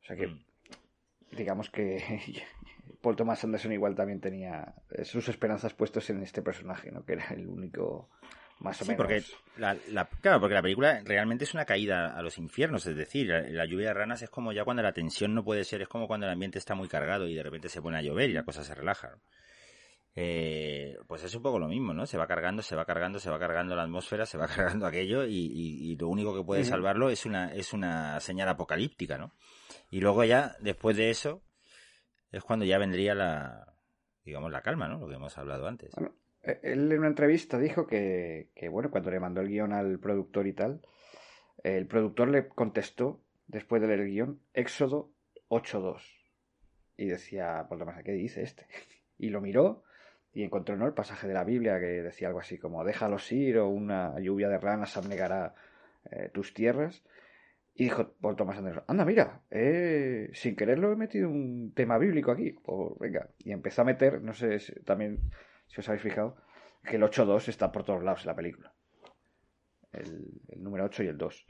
O 0.00 0.04
sea 0.04 0.16
que, 0.16 0.26
Mm. 0.28 0.44
digamos 1.36 1.70
que 1.70 2.02
Paul 3.00 3.16
Thomas 3.16 3.42
Anderson 3.44 3.72
igual 3.72 3.94
también 3.94 4.20
tenía 4.20 4.74
sus 5.04 5.28
esperanzas 5.28 5.74
puestos 5.74 6.08
en 6.10 6.22
este 6.22 6.42
personaje, 6.42 6.90
¿no? 6.92 7.04
Que 7.04 7.14
era 7.14 7.26
el 7.30 7.46
único 7.48 8.08
más 8.60 8.80
o 8.80 8.84
Sí, 8.84 8.90
menos... 8.92 8.98
porque 8.98 9.22
la, 9.56 9.76
la- 9.90 10.06
claro, 10.06 10.38
porque 10.40 10.54
la 10.54 10.62
película 10.62 11.00
realmente 11.04 11.44
es 11.44 11.54
una 11.54 11.64
caída 11.64 12.16
a 12.16 12.22
los 12.22 12.38
infiernos, 12.38 12.86
es 12.86 12.94
decir, 12.96 13.28
la, 13.28 13.40
la 13.42 13.64
lluvia 13.66 13.88
de 13.88 13.94
ranas 13.94 14.22
es 14.22 14.30
como 14.30 14.52
ya 14.52 14.64
cuando 14.64 14.82
la 14.82 14.92
tensión 14.92 15.34
no 15.34 15.42
puede 15.44 15.64
ser, 15.64 15.82
es 15.82 15.88
como 15.88 16.06
cuando 16.06 16.26
el 16.26 16.32
ambiente 16.32 16.58
está 16.58 16.74
muy 16.76 16.88
cargado 16.88 17.26
y 17.26 17.34
de 17.34 17.42
repente 17.42 17.68
se 17.68 17.82
pone 17.82 17.98
a 17.98 18.02
llover 18.02 18.30
y 18.30 18.34
la 18.34 18.44
cosa 18.44 18.62
se 18.62 18.74
relaja. 18.74 19.18
Eh, 20.14 20.98
pues 21.06 21.24
es 21.24 21.34
un 21.34 21.42
poco 21.42 21.58
lo 21.58 21.68
mismo, 21.68 21.94
¿no? 21.94 22.04
Se 22.04 22.18
va 22.18 22.26
cargando, 22.26 22.60
se 22.60 22.76
va 22.76 22.84
cargando, 22.84 23.18
se 23.18 23.30
va 23.30 23.38
cargando 23.38 23.74
la 23.74 23.84
atmósfera, 23.84 24.26
se 24.26 24.36
va 24.36 24.46
cargando 24.54 24.86
aquello 24.86 25.24
y, 25.24 25.34
y- 25.36 25.90
y 25.92 25.96
lo 25.96 26.08
único 26.08 26.34
que 26.36 26.44
puede 26.44 26.64
salvarlo 26.64 27.08
es 27.08 27.24
una, 27.24 27.52
es 27.54 27.72
una 27.72 28.20
señal 28.20 28.48
apocalíptica, 28.50 29.16
¿no? 29.16 29.32
Y 29.90 30.00
luego 30.00 30.22
ya, 30.24 30.54
después 30.60 30.96
de 30.98 31.08
eso, 31.10 31.42
es 32.32 32.42
cuando 32.42 32.64
ya 32.64 32.78
vendría 32.78 33.14
la, 33.14 33.74
digamos, 34.24 34.50
la 34.50 34.62
calma, 34.62 34.88
¿no? 34.88 34.98
Lo 34.98 35.08
que 35.08 35.14
hemos 35.14 35.36
hablado 35.38 35.66
antes. 35.66 35.94
Eh, 36.42 36.60
él 36.62 36.90
en 36.90 36.98
una 36.98 37.08
entrevista 37.08 37.58
dijo 37.58 37.86
que, 37.86 38.50
que, 38.54 38.68
bueno, 38.68 38.90
cuando 38.90 39.10
le 39.10 39.20
mandó 39.20 39.40
el 39.40 39.48
guion 39.48 39.72
al 39.72 39.98
productor 39.98 40.46
y 40.46 40.54
tal, 40.54 40.80
el 41.62 41.86
productor 41.86 42.28
le 42.28 42.48
contestó, 42.48 43.22
después 43.46 43.80
de 43.80 43.88
leer 43.88 44.00
el 44.00 44.08
guion, 44.08 44.40
Éxodo 44.52 45.12
8.2. 45.48 46.00
Y 46.96 47.06
decía, 47.06 47.66
Paul 47.68 47.80
Thomas, 47.80 48.02
¿qué 48.02 48.12
dice 48.12 48.42
este? 48.42 48.66
Y 49.18 49.28
lo 49.28 49.40
miró 49.40 49.84
y 50.32 50.42
encontró 50.42 50.76
¿no? 50.76 50.86
el 50.86 50.94
pasaje 50.94 51.28
de 51.28 51.34
la 51.34 51.44
Biblia 51.44 51.78
que 51.78 52.02
decía 52.02 52.26
algo 52.28 52.40
así 52.40 52.58
como, 52.58 52.84
déjalos 52.84 53.30
ir 53.30 53.58
o 53.58 53.68
una 53.68 54.18
lluvia 54.18 54.48
de 54.48 54.58
ranas 54.58 54.96
abnegará 54.96 55.54
eh, 56.10 56.30
tus 56.32 56.54
tierras. 56.54 57.04
Y 57.74 57.84
dijo 57.84 58.12
Paul 58.20 58.36
Thomas 58.36 58.58
Anderson, 58.58 58.84
anda, 58.86 59.04
mira, 59.04 59.40
eh, 59.50 60.28
sin 60.34 60.54
quererlo 60.56 60.92
he 60.92 60.96
metido 60.96 61.28
un 61.30 61.72
tema 61.74 61.96
bíblico 61.98 62.30
aquí. 62.30 62.52
Pues 62.62 62.98
venga. 63.00 63.28
Y 63.38 63.52
empezó 63.52 63.82
a 63.82 63.86
meter, 63.86 64.20
no 64.22 64.34
sé 64.34 64.58
si- 64.58 64.74
también 64.82 65.20
si 65.68 65.80
os 65.80 65.88
habéis 65.88 66.02
fijado, 66.02 66.36
que 66.84 66.96
el 66.96 67.02
8-2 67.02 67.48
está 67.48 67.72
por 67.72 67.84
todos 67.84 68.02
lados 68.02 68.20
en 68.22 68.26
la 68.26 68.36
película. 68.36 68.72
El, 69.92 70.28
el 70.48 70.62
número 70.62 70.84
8 70.84 71.02
y 71.02 71.06
el 71.08 71.18
2. 71.18 71.46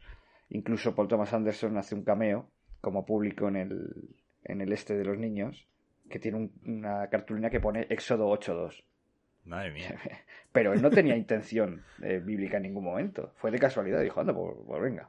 Incluso 0.50 0.94
Paul 0.94 1.08
Thomas 1.08 1.32
Anderson 1.32 1.76
hace 1.76 1.94
un 1.94 2.04
cameo 2.04 2.50
como 2.80 3.04
público 3.04 3.48
en 3.48 3.56
el, 3.56 4.14
en 4.44 4.60
el 4.60 4.72
este 4.72 4.96
de 4.96 5.04
los 5.04 5.18
niños, 5.18 5.66
que 6.10 6.18
tiene 6.18 6.38
un- 6.38 6.52
una 6.66 7.08
cartulina 7.08 7.50
que 7.50 7.60
pone 7.60 7.86
Éxodo 7.90 8.28
8-2. 8.28 8.84
Madre 9.44 9.72
mía. 9.72 9.88
Pero 10.52 10.72
él 10.72 10.82
no 10.82 10.90
tenía 10.90 11.16
intención 11.16 11.82
eh, 12.02 12.18
bíblica 12.24 12.58
en 12.58 12.64
ningún 12.64 12.84
momento. 12.84 13.32
Fue 13.36 13.50
de 13.50 13.58
casualidad. 13.58 14.00
Dijo, 14.02 14.20
anda, 14.20 14.32
pues, 14.34 14.54
pues 14.66 14.82
venga. 14.82 15.08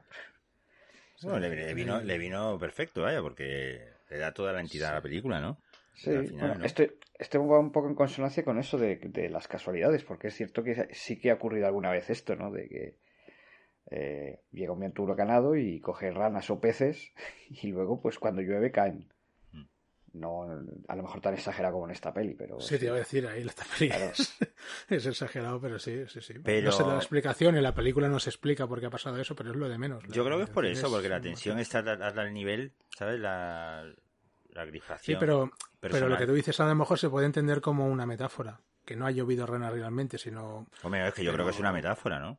Bueno, 1.22 1.38
le, 1.40 1.54
le 1.54 1.74
vino, 1.74 2.00
le 2.00 2.18
vino 2.18 2.58
perfecto, 2.58 3.02
vaya, 3.02 3.20
porque 3.22 3.80
le 4.10 4.18
da 4.18 4.32
toda 4.32 4.52
la 4.52 4.60
entidad 4.60 4.90
a 4.90 4.94
la 4.94 5.02
película, 5.02 5.40
¿no? 5.40 5.58
Sí, 5.94 6.10
Al 6.10 6.24
final, 6.24 6.54
bueno, 6.54 6.58
¿no? 6.58 6.64
esto, 6.66 6.82
esto 7.18 7.46
va 7.46 7.58
un 7.58 7.70
poco 7.72 7.88
en 7.88 7.94
consonancia 7.94 8.44
con 8.44 8.58
eso 8.58 8.78
de, 8.78 8.96
de 8.96 9.28
las 9.30 9.48
casualidades, 9.48 10.04
porque 10.04 10.28
es 10.28 10.34
cierto 10.34 10.62
que 10.64 10.88
sí 10.92 11.18
que 11.18 11.30
ha 11.30 11.34
ocurrido 11.34 11.66
alguna 11.66 11.90
vez 11.90 12.10
esto, 12.10 12.34
¿no? 12.36 12.50
De 12.50 12.68
que 12.68 12.96
eh, 13.90 14.40
llega 14.52 14.72
un 14.72 14.80
viento 14.80 15.02
huracanado 15.02 15.56
y 15.56 15.80
coge 15.80 16.10
ranas 16.10 16.50
o 16.50 16.60
peces 16.60 17.12
y 17.50 17.68
luego, 17.68 18.00
pues 18.00 18.18
cuando 18.18 18.42
llueve, 18.42 18.72
caen. 18.72 19.08
No 20.14 20.44
a 20.88 20.96
lo 20.96 21.02
mejor 21.02 21.20
tan 21.20 21.34
exagerado 21.34 21.74
como 21.74 21.86
en 21.86 21.90
esta 21.92 22.12
peli, 22.14 22.34
pero... 22.34 22.60
Sí, 22.60 22.78
te 22.78 22.86
iba 22.86 22.94
a 22.94 22.98
decir, 22.98 23.26
ahí 23.26 23.44
tapería 23.46 23.96
Claro. 23.96 24.12
es, 24.12 24.38
es 24.88 25.06
exagerado, 25.06 25.60
pero 25.60 25.78
sí, 25.78 26.04
sí, 26.08 26.20
sí. 26.20 26.34
Pero- 26.42 26.66
No 26.66 26.72
se 26.72 26.82
da 26.84 26.90
la 26.90 26.98
explicación, 26.98 27.56
en 27.56 27.62
la 27.64 27.74
película 27.74 28.08
no 28.08 28.18
se 28.20 28.30
explica 28.30 28.66
por 28.66 28.78
qué 28.80 28.86
ha 28.86 28.90
pasado 28.90 29.18
eso, 29.20 29.34
pero 29.34 29.50
es 29.50 29.56
lo 29.56 29.68
de 29.68 29.76
menos. 29.76 30.04
Yo 30.08 30.24
creo 30.24 30.38
que 30.38 30.44
es 30.44 30.50
por 30.50 30.66
eso, 30.66 30.88
porque 30.90 31.08
la 31.08 31.20
tensión 31.20 31.58
está 31.58 31.80
al 31.80 32.32
nivel, 32.32 32.72
¿sabes? 32.96 33.18
La, 33.18 33.84
la 34.50 34.64
Sí, 34.64 34.70
grifación. 34.70 35.18
pero, 35.18 35.50
pero 35.80 35.92
personal. 35.92 36.10
lo 36.12 36.16
que 36.18 36.26
tú 36.26 36.32
dices 36.34 36.58
a 36.60 36.66
lo 36.68 36.74
mejor 36.76 36.98
se 36.98 37.10
puede 37.10 37.26
entender 37.26 37.60
como 37.60 37.86
una 37.88 38.06
metáfora. 38.06 38.60
Que 38.84 38.96
no 38.96 39.06
ha 39.06 39.10
llovido 39.10 39.46
ranas 39.46 39.72
realmente, 39.72 40.18
sino... 40.18 40.66
Hombre, 40.82 41.08
es 41.08 41.14
que 41.14 41.24
yo 41.24 41.32
creo 41.32 41.44
que 41.46 41.52
es 41.52 41.58
una 41.58 41.72
metáfora, 41.72 42.20
¿no? 42.20 42.38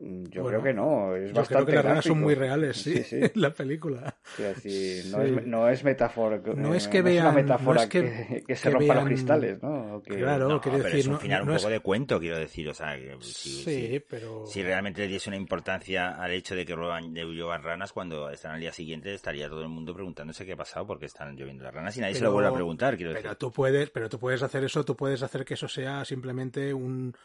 Mm, 0.00 0.26
Yo 0.30 0.42
Bueno, 0.42 0.60
creo 0.60 0.62
que 0.62 0.74
no, 0.78 1.16
es 1.16 1.30
Yo 1.30 1.34
bastante 1.34 1.54
creo 1.54 1.66
que 1.66 1.72
las 1.74 1.84
ranas 1.84 2.04
son 2.04 2.20
muy 2.20 2.34
reales, 2.36 2.76
sí, 2.76 2.98
Sí, 2.98 3.02
sí. 3.02 3.16
en 3.22 3.32
la 3.34 3.50
película. 3.50 4.16
Quiero 4.36 4.54
decir, 4.54 5.06
no, 5.06 5.24
Sí. 5.24 5.34
es, 5.40 5.46
no 5.46 5.68
es 5.68 5.82
metáfora. 5.82 6.40
No 6.54 6.72
es 6.72 6.86
eh, 6.86 6.90
que 6.90 6.98
es 6.98 7.04
vean- 7.04 7.26
una 7.26 7.34
metáfora 7.34 7.74
no 7.74 7.82
es 7.82 7.88
que- 7.88 8.26
que, 8.28 8.42
que 8.46 8.54
se 8.56 8.70
rompan 8.70 8.96
los 8.98 9.06
cristales, 9.06 9.60
¿no? 9.60 10.00
Que- 10.06 10.14
Claro, 10.18 10.48
No, 10.48 10.60
quiero 10.60 10.78
pero 10.78 10.84
decir, 10.88 11.00
es 11.00 11.06
un 11.08 11.12
no- 11.14 11.18
final 11.18 11.44
no 11.44 11.50
un 11.50 11.56
es- 11.56 11.62
poco 11.62 11.72
de 11.72 11.80
cuento, 11.80 12.20
quiero 12.20 12.38
decir. 12.38 12.68
O 12.68 12.74
sea, 12.74 12.96
que 12.96 13.16
si, 13.22 13.32
Sí, 13.50 13.62
si- 13.88 14.00
pero... 14.08 14.46
si 14.46 14.62
realmente 14.62 15.00
le 15.00 15.08
diese 15.08 15.30
una 15.30 15.36
importancia 15.36 16.10
al 16.10 16.30
hecho 16.30 16.54
de 16.54 16.64
que 16.64 16.76
roban, 16.76 17.12
de 17.12 17.24
llovan 17.24 17.64
ranas, 17.64 17.92
cuando 17.92 18.30
están 18.30 18.52
al 18.52 18.60
día 18.60 18.72
siguiente 18.72 19.12
estaría 19.14 19.48
todo 19.48 19.62
el 19.62 19.68
mundo 19.68 19.94
preguntándose 19.94 20.46
qué 20.46 20.52
ha 20.52 20.56
pasado 20.56 20.86
porque 20.86 21.06
están 21.06 21.34
lloviendo 21.36 21.64
las 21.64 21.74
ranas 21.74 21.96
y 21.96 22.00
nadie 22.00 22.14
se 22.14 22.22
lo 22.22 22.30
vuelve 22.30 22.50
a 22.50 22.54
preguntar, 22.54 22.96
quiero 22.96 23.14
Pero 23.14 23.22
decir. 23.24 23.38
tú 23.38 23.50
puedes, 23.50 23.90
pero 23.90 24.08
tú 24.08 24.20
puedes 24.20 24.44
hacer 24.44 24.62
eso, 24.62 24.84
tú 24.84 24.94
puedes 24.94 25.24
hacer 25.24 25.44
que 25.44 25.54
eso 25.54 25.66
sea 25.66 26.04
simplemente 26.04 26.72
un, 26.72 27.16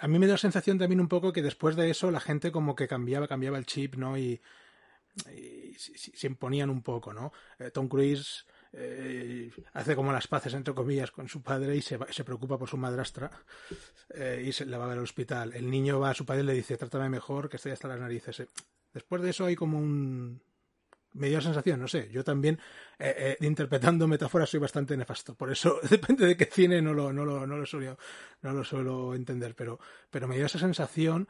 a 0.00 0.08
mí 0.08 0.18
me 0.18 0.26
da 0.26 0.32
la 0.34 0.38
sensación 0.38 0.78
también 0.78 1.00
un 1.00 1.08
poco 1.08 1.32
que 1.32 1.42
después 1.42 1.76
de 1.76 1.90
eso 1.90 2.10
la 2.10 2.20
gente 2.20 2.50
como 2.52 2.74
que 2.74 2.88
cambiaba, 2.88 3.28
cambiaba 3.28 3.58
el 3.58 3.66
chip, 3.66 3.96
¿no? 3.96 4.16
Y, 4.18 4.40
se, 5.76 6.26
imponían 6.28 6.70
un 6.70 6.82
poco, 6.82 7.12
¿no? 7.12 7.32
Eh, 7.58 7.70
Tom 7.70 7.88
Cruise 7.88 8.46
eh, 8.72 9.50
hace 9.72 9.96
como 9.96 10.12
las 10.12 10.28
paces 10.28 10.54
entre 10.54 10.72
comillas 10.74 11.10
con 11.10 11.28
su 11.28 11.42
padre 11.42 11.76
y 11.76 11.82
se, 11.82 11.96
va- 11.96 12.10
se 12.12 12.22
preocupa 12.24 12.56
por 12.58 12.68
su 12.68 12.76
madrastra 12.76 13.30
eh, 14.14 14.44
y 14.46 14.52
se 14.52 14.66
la 14.66 14.78
va 14.78 14.84
a 14.84 14.88
ver 14.88 14.98
al 14.98 15.04
hospital. 15.04 15.52
El 15.52 15.68
niño 15.70 15.98
va 15.98 16.10
a 16.10 16.14
su 16.14 16.24
padre 16.24 16.42
y 16.42 16.46
le 16.46 16.52
dice, 16.54 16.76
trátame 16.76 17.08
mejor, 17.08 17.48
que 17.48 17.56
estoy 17.56 17.72
hasta 17.72 17.88
las 17.88 17.98
narices. 18.00 18.44
Después 18.94 19.20
de 19.22 19.30
eso 19.30 19.46
hay 19.46 19.56
como 19.56 19.78
un 19.78 20.40
me 21.12 21.28
dio 21.28 21.38
la 21.38 21.42
sensación, 21.44 21.80
no 21.80 21.88
sé, 21.88 22.08
yo 22.10 22.22
también 22.24 22.58
eh, 22.98 23.36
eh, 23.40 23.46
interpretando 23.46 24.06
metáforas 24.08 24.48
soy 24.50 24.60
bastante 24.60 24.96
nefasto, 24.96 25.34
por 25.34 25.50
eso 25.50 25.78
depende 25.90 26.26
de 26.26 26.36
qué 26.36 26.44
cine 26.46 26.80
no 26.82 26.94
lo, 26.94 27.12
no 27.12 27.24
lo, 27.24 27.46
no 27.46 27.56
lo, 27.56 27.66
suelo, 27.66 27.98
no 28.42 28.52
lo 28.52 28.64
suelo 28.64 29.14
entender, 29.14 29.54
pero, 29.54 29.78
pero 30.10 30.28
me 30.28 30.36
dio 30.36 30.46
esa 30.46 30.58
sensación 30.58 31.28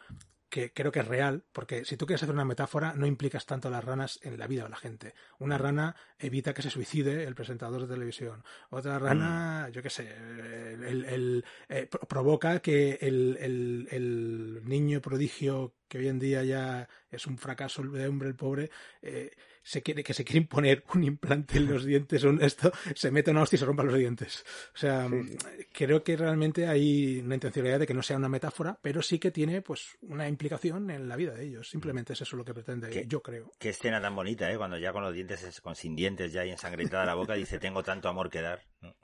que 0.49 0.73
creo 0.73 0.90
que 0.90 0.99
es 0.99 1.07
real, 1.07 1.45
porque 1.53 1.85
si 1.85 1.97
tú 1.97 2.07
quieres 2.07 2.25
hacer 2.25 2.35
una 2.35 2.45
metáfora 2.45 2.93
no 2.95 3.07
implicas 3.07 3.47
tanto 3.47 3.69
a 3.69 3.71
las 3.71 3.85
ranas 3.85 4.19
en 4.25 4.37
la 4.37 4.49
vida 4.49 4.64
de 4.64 4.69
la 4.71 4.77
gente. 4.77 5.14
Una 5.38 5.57
rana 5.59 5.95
evita 6.19 6.53
que 6.53 6.62
se 6.62 6.71
suicide 6.71 7.23
el 7.23 7.37
presentador 7.37 7.83
de 7.87 7.95
televisión. 7.95 8.43
Otra 8.71 8.99
rana, 8.99 9.69
yo 9.71 9.81
qué 9.81 9.90
sé, 9.90 10.12
el, 10.12 11.05
el- 11.05 11.45
eh, 11.69 11.87
pro- 11.88 12.01
provoca 12.01 12.59
que 12.59 12.99
el, 13.01 13.37
el- 13.40 13.87
el 13.93 14.61
niño 14.64 15.01
prodigio 15.01 15.73
que 15.87 15.99
hoy 15.99 16.09
en 16.09 16.19
día 16.19 16.43
ya 16.43 16.88
es 17.12 17.29
un 17.29 17.38
fracaso 17.38 17.85
de 17.85 18.09
hombre 18.09 18.29
el 18.29 18.35
pobre, 18.35 18.71
eh, 19.03 19.31
se 19.62 19.83
quiere, 19.83 20.03
que 20.03 20.14
se 20.14 20.25
quiere 20.25 20.38
imponer 20.38 20.85
un 20.94 21.05
implante 21.05 21.59
en 21.59 21.68
los 21.68 21.85
dientes, 21.85 22.25
un 22.25 22.42
esto, 22.42 22.73
se 22.94 23.11
mete 23.11 23.31
una 23.31 23.42
hostia 23.42 23.57
y 23.57 23.59
se 23.61 23.64
rompa 23.66 23.83
los 23.83 23.96
dientes. 23.96 24.44
O 24.75 24.79
sea, 24.79 25.09
Sí, 25.09 25.37
creo 25.73 26.03
que 26.03 26.16
realmente 26.16 26.66
hay 26.66 27.20
una 27.20 27.35
intencionalidad 27.35 27.81
de 27.81 27.87
que 27.87 27.94
no 27.94 28.03
sea 28.03 28.16
una 28.16 28.29
metáfora, 28.29 28.79
pero 28.81 29.03
sí 29.03 29.18
que 29.18 29.31
tiene 29.31 29.62
pues 29.62 29.99
una 30.03 30.29
implicación 30.29 30.90
en 30.90 31.09
la 31.09 31.16
vida 31.16 31.35
de 31.35 31.44
ellos. 31.44 31.68
Simplemente 31.68 32.12
es 32.12 32.20
eso 32.20 32.37
lo 32.37 32.44
que 32.44 32.55
pretende, 32.55 32.90
¿Qué? 32.90 33.07
yo 33.07 33.23
creo. 33.23 33.53
Qué 33.59 33.70
escena 33.70 34.01
tan 34.01 34.14
bonita, 34.14 34.51
¿eh? 34.51 34.57
Cuando 34.57 34.79
ya 34.79 34.92
con 34.92 35.03
los 35.03 35.14
dientes, 35.14 35.61
con 35.61 35.75
sin 35.75 35.94
dientes 35.94 36.33
ya 36.33 36.44
y 36.44 36.51
ensangrentada 36.51 37.05
la 37.05 37.14
boca, 37.14 37.35
dice, 37.35 37.59
tengo 37.59 37.83
tanto 37.83 38.09
amor 38.09 38.31
que 38.31 38.42
dar. 38.42 38.62
¿no? 38.81 38.94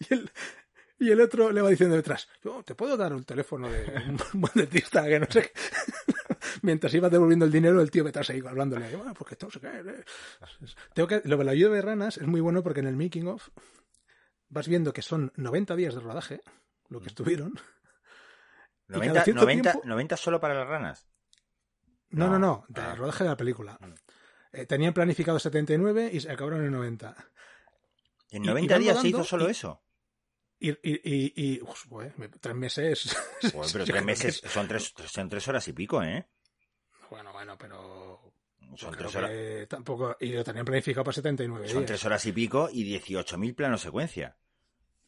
Y 0.10 0.14
el, 0.14 0.30
y 1.00 1.10
el 1.10 1.20
otro 1.20 1.52
le 1.52 1.60
va 1.60 1.70
diciendo 1.70 1.94
detrás, 1.94 2.28
yo 2.42 2.62
te 2.64 2.74
puedo 2.74 2.96
dar 2.96 3.12
un 3.12 3.24
teléfono 3.24 3.68
de 3.68 3.84
un 4.32 4.40
buen 4.40 4.52
dentista 4.54 5.04
que 5.06 5.20
no 5.20 5.26
sé 5.30 5.42
qué. 5.42 5.52
Mientras 6.62 6.92
iba 6.94 7.08
devolviendo 7.08 7.44
el 7.44 7.52
dinero, 7.52 7.80
el 7.80 7.90
tío 7.90 8.04
detrás 8.04 8.30
ahí 8.30 8.40
hablándole, 8.46 8.94
bueno, 8.96 9.14
porque 9.14 9.36
sé 9.50 9.60
qué. 9.60 9.68
eh". 9.68 10.04
Tengo 10.94 11.08
que, 11.08 11.22
lo 11.24 11.36
de 11.36 11.44
la 11.44 11.52
ayuda 11.52 11.74
de 11.74 11.82
ranas 11.82 12.16
es 12.18 12.26
muy 12.26 12.40
bueno 12.40 12.62
porque 12.62 12.80
en 12.80 12.86
el 12.86 12.96
making 12.96 13.26
of 13.28 13.48
vas 14.48 14.68
viendo 14.68 14.92
que 14.92 15.02
son 15.02 15.32
90 15.36 15.76
días 15.76 15.94
de 15.94 16.00
rodaje, 16.00 16.40
lo 16.88 17.00
que 17.00 17.08
estuvieron. 17.08 17.52
Y 18.88 18.92
cada 18.92 18.98
90, 19.04 19.24
cierto 19.24 19.40
90, 19.42 19.72
tiempo- 19.72 19.86
90 19.88 20.16
solo 20.16 20.40
para 20.40 20.54
las 20.54 20.66
ranas. 20.68 21.06
No, 22.10 22.26
No. 22.26 22.32
no, 22.32 22.38
no, 22.38 22.64
de 22.68 22.80
Ah. 22.80 22.94
rodaje 22.94 23.24
de 23.24 23.30
la 23.30 23.36
película. 23.36 23.76
Mm. 23.80 23.92
Eh, 24.52 24.64
tenían 24.66 24.94
planificado 24.94 25.38
79 25.38 26.08
y 26.10 26.20
se 26.20 26.30
acabaron 26.32 26.64
en 26.64 26.72
90. 26.72 27.14
En 28.30 28.42
Y- 28.42 28.46
y 28.46 28.48
90 28.48 28.74
van 28.74 28.82
días 28.82 29.00
se 29.02 29.08
hizo 29.08 29.24
solo 29.24 29.46
y- 29.46 29.50
eso. 29.50 29.82
Y, 30.60 30.70
y, 30.70 30.76
y, 31.04 31.32
y 31.36 31.60
uf, 31.60 31.86
joder, 31.88 32.14
me- 32.18 32.28
tres 32.30 32.56
meses. 32.56 33.14
Joder, 33.52 33.70
pero 33.72 33.84
tres 34.00 34.04
meses, 34.04 34.40
es- 34.42 34.50
son 34.50 34.66
tres, 34.66 34.94
son 35.06 35.28
tres 35.28 35.46
horas 35.48 35.68
y 35.68 35.72
pico, 35.74 36.02
¿eh? 36.02 36.26
Bueno, 37.10 37.32
bueno, 37.32 37.56
pero. 37.58 38.20
Son 38.76 38.94
tres 38.94 39.14
horas, 39.16 39.30
tampoco. 39.68 40.16
Y 40.20 40.32
lo 40.32 40.44
tenían 40.44 40.64
planificado 40.64 41.04
para 41.04 41.14
79 41.14 41.68
son 41.68 41.78
días. 41.78 41.86
tres 41.86 42.04
horas 42.04 42.26
y 42.26 42.32
pico 42.32 42.68
y 42.72 42.84
18.000 43.00 43.54
planos 43.54 43.80
secuencia. 43.80 44.36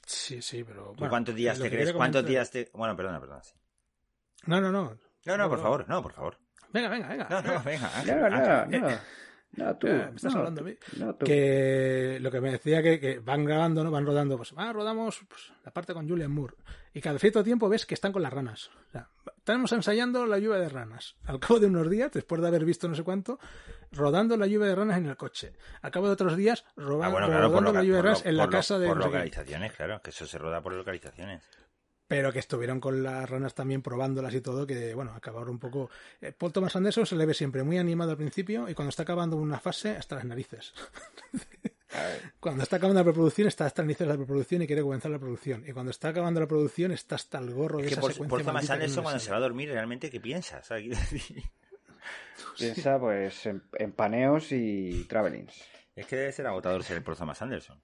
Sí, 0.07 0.41
sí, 0.43 0.65
pero. 0.65 0.87
¿Tú 0.93 0.95
bueno, 0.95 1.11
cuántos 1.11 1.35
días 1.35 1.59
te 1.59 1.69
crees? 1.69 1.93
¿Cuántos 1.93 2.23
comentar- 2.23 2.29
días 2.31 2.51
te...? 2.51 2.71
Bueno, 2.73 2.97
perdona, 2.97 3.21
perdona. 3.21 3.43
sí. 3.43 3.55
No, 4.47 4.61
no, 4.61 4.73
no. 4.73 4.97
No, 5.27 5.37
no, 5.37 5.49
por 5.49 5.59
No. 5.59 5.63
favor, 5.63 5.89
no, 5.89 6.03
por 6.03 6.13
favor. 6.13 6.39
Venga, 6.73 6.89
venga, 6.89 7.09
venga. 7.09 7.29
No, 7.29 7.43
no, 7.43 7.63
venga. 7.63 7.97
Ángel, 7.99 8.25
Ángel. 8.25 8.99
No. 9.57 9.77
Tú. 9.77 9.87
Eh, 9.87 10.09
me 10.11 10.17
estás 10.17 10.33
no, 10.33 10.39
hablando 10.41 10.61
a 10.61 10.65
mí. 10.65 10.75
no, 10.99 11.15
tú. 11.15 11.27
que 11.27 12.19
lo 12.21 12.31
que 12.31 12.41
me 12.41 12.51
decía 12.53 12.83
que, 12.83 12.99
que 13.01 13.19
van 13.19 13.45
grabando, 13.45 13.83
¿no? 13.85 13.91
Van 13.91 14.07
rodando, 14.07 14.37
pues, 14.37 14.53
ah, 14.57 14.73
rodamos 14.73 15.21
pues, 15.29 15.53
la 15.65 15.73
parte 15.73 15.93
con 15.95 16.09
Julian 16.09 16.31
Moore. 16.31 16.55
Y 16.93 17.01
cada 17.01 17.19
cierto 17.19 17.45
tiempo 17.45 17.69
ves 17.69 17.87
que 17.87 17.95
están 17.95 18.13
con 18.13 18.23
las 18.23 18.33
ranas. 18.33 18.71
O 18.89 18.91
sea, 18.91 19.09
estamos 19.37 19.71
ensayando 19.73 20.27
la 20.27 20.39
lluvia 20.39 20.59
de 20.59 20.69
ranas. 20.69 21.15
Al 21.25 21.39
cabo 21.39 21.61
de 21.61 21.67
unos 21.67 21.89
días, 21.89 22.11
después 22.13 22.41
de 22.41 22.49
haber 22.49 22.65
visto 22.65 22.89
no 22.89 22.95
sé 22.97 23.05
cuánto, 23.05 23.39
rodando 23.93 24.37
la 24.37 24.47
lluvia 24.47 24.69
de 24.69 24.75
ranas 24.75 24.99
en 24.99 25.07
el 25.07 25.17
coche. 25.17 25.53
Al 25.83 25.91
cabo 25.93 26.07
de 26.07 26.13
otros 26.15 26.37
días, 26.37 26.65
roba- 26.77 27.07
Ah, 27.07 27.11
bueno, 27.11 27.27
claro, 27.29 27.43
por, 27.53 27.59
rodando 27.61 27.73
la 27.73 27.83
lluvia 27.85 27.97
de 27.97 28.03
ranas 28.03 28.27
en 28.27 28.37
la 28.37 28.49
casa 28.49 28.79
de... 28.79 28.89
por 28.89 28.99
localizaciones, 28.99 29.73
claro, 29.73 30.01
que 30.03 30.11
eso 30.11 30.27
se 30.27 30.39
roda 30.39 30.61
por 30.61 30.73
localizaciones. 30.73 31.43
Pero 32.11 32.33
que 32.33 32.41
estuvieron 32.41 32.81
con 32.81 33.05
las 33.05 33.31
ranas 33.31 33.55
también 33.55 33.83
probándolas 33.83 34.35
y 34.35 34.41
todo, 34.41 34.67
que 34.67 34.97
bueno, 34.97 35.13
acabaron 35.15 35.51
un 35.51 35.59
poco... 35.61 35.91
Eh, 36.21 36.33
Paul 36.37 36.53
Thomas 36.53 36.75
Anderson 36.75 37.07
se 37.07 37.15
le 37.15 37.25
ve 37.25 37.35
siempre 37.35 37.63
muy 37.63 37.79
animado 37.79 38.11
al 38.11 38.17
principio 38.17 38.69
y 38.69 38.75
cuando 38.75 38.89
está 38.89 39.05
acabando 39.05 39.37
una 39.37 39.61
fase 39.61 39.91
hasta 39.91 40.17
las 40.17 40.25
narices. 40.25 40.75
cuando 42.41 42.65
está 42.65 42.77
acabando 42.79 42.99
la 42.99 43.05
preproducción 43.05 43.47
está 43.47 43.67
hasta 43.67 43.83
las 43.83 43.87
narices 43.87 44.09
de 44.09 44.13
la 44.13 44.17
preproducción 44.17 44.61
y 44.63 44.67
quiere 44.67 44.83
comenzar 44.83 45.13
la 45.13 45.21
producción. 45.21 45.63
Y 45.69 45.73
cuando 45.73 45.93
está 45.93 46.09
acabando 46.09 46.41
la 46.41 46.49
producción 46.49 46.91
está 46.91 47.15
hasta 47.15 47.39
el 47.39 47.53
gorro 47.55 47.79
de 47.79 47.85
Es 47.85 47.89
que 47.91 47.93
esa 47.95 48.01
por, 48.01 48.13
secuencia 48.13 48.31
por 48.39 48.45
Thomas 48.45 48.69
no 48.69 48.75
Anderson 48.75 49.03
cuando 49.05 49.21
se 49.21 49.31
va 49.31 49.37
a 49.37 49.41
dormir 49.41 49.69
realmente, 49.71 50.11
¿qué 50.11 50.19
piensa? 50.19 50.65
¿Sabes? 50.65 50.83
Quiero 50.83 50.99
decir, 50.99 51.43
Piensa, 52.59 52.99
pues, 52.99 53.47
en, 53.47 53.63
en 53.75 53.93
paneos 53.93 54.51
y 54.51 55.05
travelings. 55.05 55.55
Es 55.95 56.07
que 56.07 56.17
debe 56.17 56.33
ser 56.33 56.49
agotador 56.49 56.83
ser 56.83 56.97
el 56.97 57.05
por 57.05 57.17
Thomas 57.17 57.41
Anderson. 57.41 57.81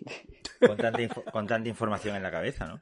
Con 0.66 0.78
tanta, 0.78 1.02
info- 1.02 1.24
con 1.30 1.46
tanta 1.46 1.68
información 1.68 2.16
en 2.16 2.22
la 2.22 2.30
cabeza, 2.30 2.66
¿no? 2.66 2.80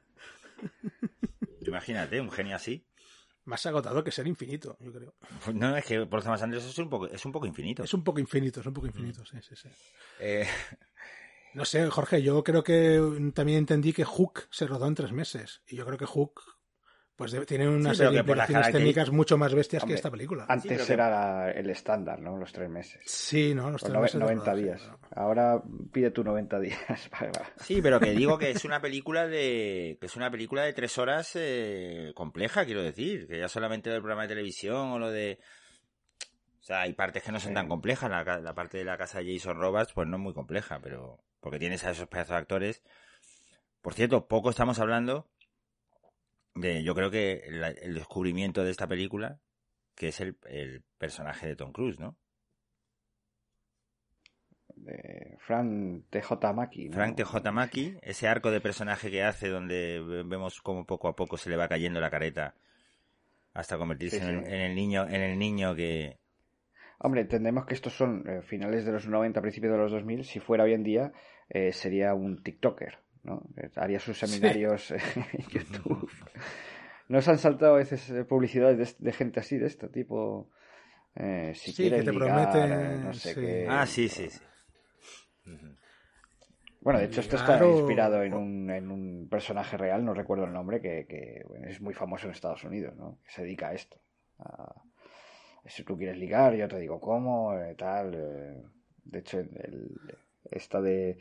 Imagínate, 1.61 2.19
un 2.21 2.31
genio 2.31 2.55
así. 2.55 2.85
Más 3.45 3.65
agotador 3.65 4.03
que 4.03 4.11
ser 4.11 4.25
infinito, 4.27 4.77
yo 4.79 4.93
creo. 4.93 5.15
Pues 5.43 5.55
No, 5.55 5.75
es 5.75 5.83
que 5.85 6.05
por 6.05 6.23
Thomas 6.23 6.41
Anderson 6.41 6.69
es 6.69 6.77
un 6.77 6.89
poco, 6.89 7.07
es 7.07 7.25
un 7.25 7.31
poco 7.31 7.45
infinito. 7.45 7.83
Es 7.83 7.93
un 7.93 8.03
poco 8.03 8.19
infinito, 8.19 8.61
es 8.61 8.65
un 8.65 8.73
poco 8.73 8.87
infinito, 8.87 9.25
sí, 9.25 9.37
sí, 9.41 9.55
sí. 9.55 9.69
Eh, 10.19 10.47
No 11.53 11.65
sé, 11.65 11.87
Jorge, 11.89 12.23
yo 12.23 12.43
creo 12.43 12.63
que 12.63 13.31
también 13.35 13.59
entendí 13.59 13.93
que 13.93 14.05
Hook 14.05 14.47
se 14.49 14.65
rodó 14.65 14.87
en 14.87 14.95
tres 14.95 15.11
meses. 15.11 15.61
Y 15.67 15.75
yo 15.75 15.85
creo 15.85 15.97
que 15.97 16.05
Hook 16.05 16.41
pues 17.15 17.31
debe- 17.31 17.45
tiene 17.45 17.67
una 17.69 17.91
Sí, 17.91 17.97
serie 17.97 18.13
de 18.13 18.19
implicaciones 18.19 18.71
técnicas 18.71 19.11
mucho 19.11 19.37
más 19.37 19.53
bestias 19.53 19.83
Hombre, 19.83 19.93
que 19.93 19.97
esta 19.97 20.09
película. 20.11 20.45
Antes 20.49 20.85
que- 20.87 20.93
era 20.93 21.51
el 21.51 21.69
estándar, 21.69 22.19
¿no? 22.19 22.37
Los 22.37 22.51
tres 22.51 22.69
meses. 22.69 23.01
Sí, 23.05 23.53
¿no? 23.53 23.69
Los 23.69 23.81
Pues 23.81 23.91
tres 23.91 24.01
meses 24.01 24.13
de 24.19 24.19
90 24.25 24.43
rodaje, 24.51 24.63
días. 24.63 24.81
pero- 24.81 24.99
Ahora 25.21 25.61
pide 25.91 26.09
tu 26.11 26.23
90 26.23 26.59
días. 26.59 26.79
sí, 27.57 27.81
pero 27.81 27.99
que 27.99 28.11
digo 28.11 28.37
que 28.37 28.51
es 28.51 28.65
una 28.65 28.81
película 28.81 29.27
de, 29.27 29.97
que 29.99 30.05
es 30.07 30.15
una 30.15 30.31
película 30.31 30.63
de 30.63 30.73
tres 30.73 30.97
horas 30.97 31.31
eh, 31.35 32.11
compleja, 32.15 32.65
quiero 32.65 32.81
decir, 32.81 33.27
que 33.27 33.37
ya 33.39 33.47
solamente 33.47 33.89
el 33.91 33.99
programa 33.99 34.23
de 34.23 34.29
televisión 34.29 34.91
o 34.91 34.99
lo 34.99 35.11
de, 35.11 35.39
o 36.61 36.63
sea, 36.63 36.81
hay 36.81 36.93
partes 36.93 37.21
que 37.23 37.31
no 37.31 37.39
son 37.39 37.53
tan 37.53 37.67
complejas. 37.67 38.09
La 38.09 38.53
parte 38.55 38.77
de 38.79 38.85
la 38.85 38.97
casa 38.97 39.19
de 39.19 39.33
Jason 39.33 39.59
Roberts, 39.59 39.93
pues 39.93 40.07
no 40.07 40.17
es 40.17 40.23
muy 40.23 40.33
compleja, 40.33 40.79
pero 40.81 41.19
porque 41.41 41.59
tienes 41.59 41.83
a 41.83 41.91
esos 41.91 42.07
pedazos 42.07 42.31
de 42.31 42.37
actores. 42.37 42.83
Por 43.81 43.93
cierto, 43.93 44.27
poco 44.27 44.49
estamos 44.49 44.79
hablando 44.79 45.27
yo 46.55 46.95
creo 46.95 47.09
que 47.11 47.43
la- 47.49 47.69
el 47.69 47.93
descubrimiento 47.95 48.63
de 48.63 48.71
esta 48.71 48.87
película, 48.87 49.39
que 49.95 50.09
es 50.09 50.21
el, 50.21 50.37
el 50.45 50.83
personaje 50.97 51.47
de 51.47 51.55
Tom 51.55 51.71
Cruise, 51.71 51.99
¿no? 51.99 52.15
De 54.75 55.37
Frank 55.39 56.05
T.J. 56.09 56.53
Maki. 56.53 56.89
¿no? 56.89 56.95
Frank 56.95 57.15
T.J. 57.15 57.51
Maki, 57.51 57.97
ese 58.01 58.27
arco 58.27 58.51
de 58.51 58.59
personaje 58.61 59.11
que 59.11 59.23
hace 59.23 59.49
donde 59.49 60.01
ve- 60.01 60.23
vemos 60.23 60.61
como 60.61 60.85
poco 60.85 61.07
a 61.07 61.15
poco 61.15 61.37
se 61.37 61.49
le 61.49 61.55
va 61.57 61.67
cayendo 61.67 61.99
la 62.01 62.09
careta 62.09 62.55
hasta 63.53 63.77
convertirse 63.77 64.19
Sí, 64.19 64.25
en 64.25 64.45
el 64.61 64.75
niño 64.75 65.07
en 65.07 65.21
el 65.21 65.37
niño 65.37 65.75
que 65.75 66.17
Hombre, 66.99 67.21
entendemos 67.21 67.65
que 67.65 67.73
estos 67.75 67.93
son 67.93 68.23
eh, 68.27 68.41
finales 68.43 68.85
de 68.85 68.93
los 68.93 69.07
90, 69.07 69.41
principios 69.41 69.73
de 69.73 69.77
los 69.77 69.91
2000. 69.91 70.23
Si 70.23 70.39
fuera 70.39 70.63
hoy 70.63 70.73
en 70.73 70.83
día, 70.83 71.11
eh, 71.49 71.73
sería 71.73 72.13
un 72.13 72.41
TikToker, 72.41 72.97
¿no? 73.23 73.43
Eh, 73.57 73.69
Haría 73.75 73.99
sus 73.99 74.17
seminarios 74.17 74.91
eh, 74.91 74.97
en 75.33 75.45
YouTube. 75.49 76.09
Nos 77.09 77.27
han 77.27 77.37
saltado 77.37 77.75
a 77.75 77.77
veces 77.77 78.09
eh, 78.09 78.23
publicidades 78.25 78.97
de, 78.99 79.05
de 79.05 79.11
gente 79.13 79.39
así, 79.39 79.57
de 79.57 79.67
este 79.67 79.87
tipo. 79.89 80.49
Eh, 81.15 81.53
si 81.55 81.71
Sí, 81.71 81.83
quieres 81.83 81.99
que 81.99 82.03
te 82.03 82.11
ligar, 82.11 82.69
prometen, 82.69 83.01
no 83.01 83.13
sé 83.13 83.33
sí. 83.33 83.41
qué. 83.41 83.67
ah 83.69 83.85
sí 83.85 84.09
sí 84.09 84.29
sí. 84.29 84.41
Bueno, 86.81 86.99
de 86.99 87.05
hecho, 87.05 87.21
esto 87.21 87.37
está 87.37 87.53
Claro. 87.53 87.69
inspirado 87.69 88.23
en 88.23 88.33
un, 88.33 88.69
en 88.69 88.91
un 88.91 89.27
personaje 89.29 89.77
real, 89.77 90.03
no 90.03 90.13
recuerdo 90.13 90.43
el 90.45 90.53
nombre, 90.53 90.81
que, 90.81 91.05
que, 91.07 91.43
bueno, 91.47 91.67
es 91.67 91.79
muy 91.79 91.93
famoso 91.93 92.25
en 92.27 92.33
Estados 92.33 92.63
Unidos, 92.65 92.95
¿no? 92.97 93.19
Que 93.25 93.31
se 93.31 93.43
dedica 93.43 93.69
a 93.69 93.73
esto. 93.73 93.97
A- 94.39 94.81
si 95.65 95.83
tú 95.83 95.97
quieres 95.97 96.17
ligar, 96.17 96.55
yo 96.55 96.67
te 96.67 96.77
digo 96.77 96.99
cómo, 96.99 97.57
eh, 97.57 97.73
tal. 97.75 98.13
eh. 98.15 98.63
De 99.05 99.19
hecho, 99.19 99.39
el, 99.39 99.49
el- 99.63 100.17
esta 100.51 100.81
de, 100.81 101.17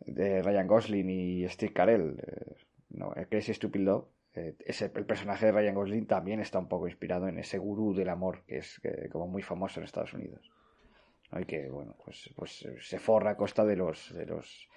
de 0.00 0.42
Ryan 0.42 0.66
Gosling 0.66 1.10
y 1.10 1.48
Steve 1.48 1.72
Carell, 1.72 2.18
eh, 2.20 2.54
no, 2.90 3.12
el 3.14 3.28
Crazy 3.28 3.54
Stupid 3.54 3.80
Love, 3.80 4.06
eh, 4.34 4.54
ese, 4.66 4.90
el 4.94 5.06
personaje 5.06 5.46
de 5.46 5.52
Ryan 5.52 5.74
Gosling 5.74 6.06
también 6.06 6.40
está 6.40 6.58
un 6.58 6.68
poco 6.68 6.86
inspirado 6.86 7.28
en 7.28 7.38
ese 7.38 7.58
gurú 7.58 7.94
del 7.94 8.08
amor, 8.08 8.44
que 8.46 8.58
es 8.58 8.80
eh, 8.84 9.08
como 9.10 9.26
muy 9.26 9.42
famoso 9.42 9.80
en 9.80 9.84
Estados 9.84 10.12
Unidos. 10.14 10.50
¿no? 11.30 11.40
Y 11.40 11.44
que, 11.44 11.68
bueno, 11.68 11.96
pues, 12.04 12.30
pues 12.36 12.62
eh, 12.62 12.76
se 12.80 12.98
forra 12.98 13.32
a 13.32 13.36
costa 13.36 13.64
de 13.64 13.76
los, 13.76 14.14
de 14.14 14.26
los, 14.26 14.68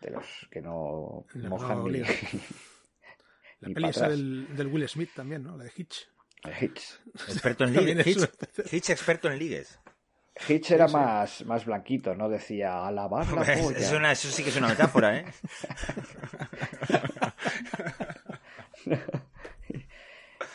de 0.00 0.10
los 0.10 0.48
que 0.50 0.60
no 0.60 1.26
La 1.34 1.48
mojan 1.48 1.78
no 1.78 1.88
ni, 1.88 1.98
la 3.60 3.68
ni 3.68 3.74
peli 3.74 3.88
esa 3.88 4.08
del, 4.08 4.54
del 4.56 4.66
Will 4.68 4.88
Smith 4.88 5.10
también, 5.14 5.42
¿no? 5.42 5.56
La 5.56 5.64
de 5.64 5.72
Hitch. 5.76 6.08
Experto 6.44 7.64
en 7.64 7.74
También 7.74 7.98
ligues. 7.98 8.16
es 8.16 8.16
Hitch, 8.16 8.72
Hitch 8.72 8.90
experto 8.90 9.30
en 9.30 9.38
ligues. 9.38 9.80
Hitch 10.48 10.70
era 10.72 10.88
más, 10.88 11.44
más 11.44 11.64
blanquito, 11.66 12.14
¿no? 12.14 12.28
Decía 12.28 12.86
alabar 12.86 13.26
la 13.32 13.40
Hombre, 13.42 13.58
polla". 13.58 13.78
es 13.78 13.92
una- 13.92 14.12
eso 14.12 14.28
sí 14.28 14.42
que 14.42 14.48
es 14.50 14.56
una 14.56 14.68
metáfora, 14.68 15.18
¿eh? 15.18 15.24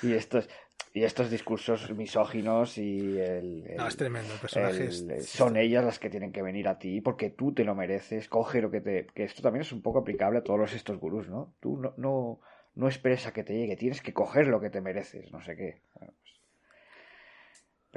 y 0.02 0.14
estos 0.14 0.50
y 0.94 1.04
estos 1.04 1.30
discursos 1.30 1.92
misóginos 1.96 2.78
y 2.80 3.20
el, 3.20 3.66
el- 3.68 3.78
No, 3.78 3.88
es 3.88 3.96
tremendo. 3.98 4.34
El 4.34 4.40
personaje 4.40 4.86
el- 4.86 5.12
es- 5.12 5.30
son 5.30 5.56
ellas 5.58 5.84
las 5.86 6.00
que 6.00 6.10
tienen 6.10 6.32
que 6.32 6.42
venir 6.42 6.68
a 6.68 6.80
ti 6.80 7.02
porque 7.02 7.30
tú 7.30 7.54
te 7.54 7.64
lo 7.64 7.76
mereces, 7.76 8.28
coge 8.28 8.62
lo 8.62 8.72
que 8.72 8.82
te... 8.82 9.06
Que 9.14 9.24
esto 9.26 9.44
también 9.44 9.62
es 9.62 9.72
un 9.72 9.84
poco 9.84 10.00
aplicable 10.00 10.40
a 10.40 10.44
todos 10.44 10.74
estos 10.74 10.98
gurús, 11.00 11.30
¿no? 11.30 11.54
Tú 11.60 11.78
no, 11.78 11.94
no, 11.98 12.40
no 12.74 12.88
esperes 12.88 13.28
a 13.28 13.32
que 13.34 13.44
te 13.44 13.54
llegue, 13.54 13.76
tienes 13.76 14.02
que 14.02 14.12
coger 14.14 14.48
lo 14.48 14.60
que 14.60 14.72
te 14.72 14.82
mereces, 14.82 15.32
no 15.32 15.40
sé 15.44 15.56
qué. 15.56 15.82
Bueno, 15.94 16.14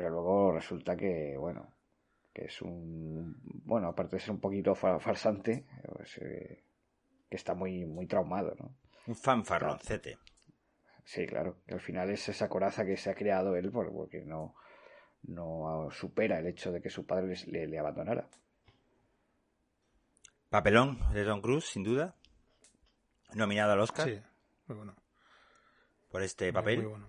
Pero 0.00 0.12
luego 0.12 0.52
resulta 0.52 0.96
que, 0.96 1.36
bueno, 1.36 1.74
que 2.32 2.46
es 2.46 2.62
un... 2.62 3.36
Bueno, 3.66 3.88
aparte 3.88 4.16
de 4.16 4.20
ser 4.20 4.30
un 4.30 4.40
poquito 4.40 4.74
fa- 4.74 4.98
farsante, 4.98 5.66
pues, 5.94 6.16
eh, 6.22 6.64
que 7.28 7.36
está 7.36 7.52
muy, 7.52 7.84
muy 7.84 8.06
traumado, 8.06 8.54
¿no? 8.58 8.74
Un 9.06 9.14
fanfarroncete. 9.14 10.16
Sí, 11.04 11.26
claro. 11.26 11.58
que 11.66 11.74
al 11.74 11.80
final 11.82 12.08
es 12.08 12.26
esa 12.30 12.48
coraza 12.48 12.86
que 12.86 12.96
se 12.96 13.10
ha 13.10 13.14
creado 13.14 13.56
él 13.56 13.70
por- 13.70 13.92
porque 13.92 14.24
no, 14.24 14.54
no 15.24 15.90
supera 15.90 16.38
el 16.38 16.46
hecho 16.46 16.72
de 16.72 16.80
que 16.80 16.88
su 16.88 17.04
padre 17.04 17.34
le, 17.48 17.66
le 17.66 17.78
abandonara. 17.78 18.26
Papelón 20.48 20.98
de 21.12 21.26
Tom 21.26 21.42
Cruise, 21.42 21.66
sin 21.66 21.84
duda. 21.84 22.16
Nominado 23.34 23.72
al 23.72 23.80
Oscar 23.80 24.08
Sí, 24.08 24.18
muy 24.66 24.76
bueno. 24.78 24.96
por 26.10 26.22
este 26.22 26.46
Muy 26.46 26.52
papel. 26.52 26.86
bueno. 26.88 27.06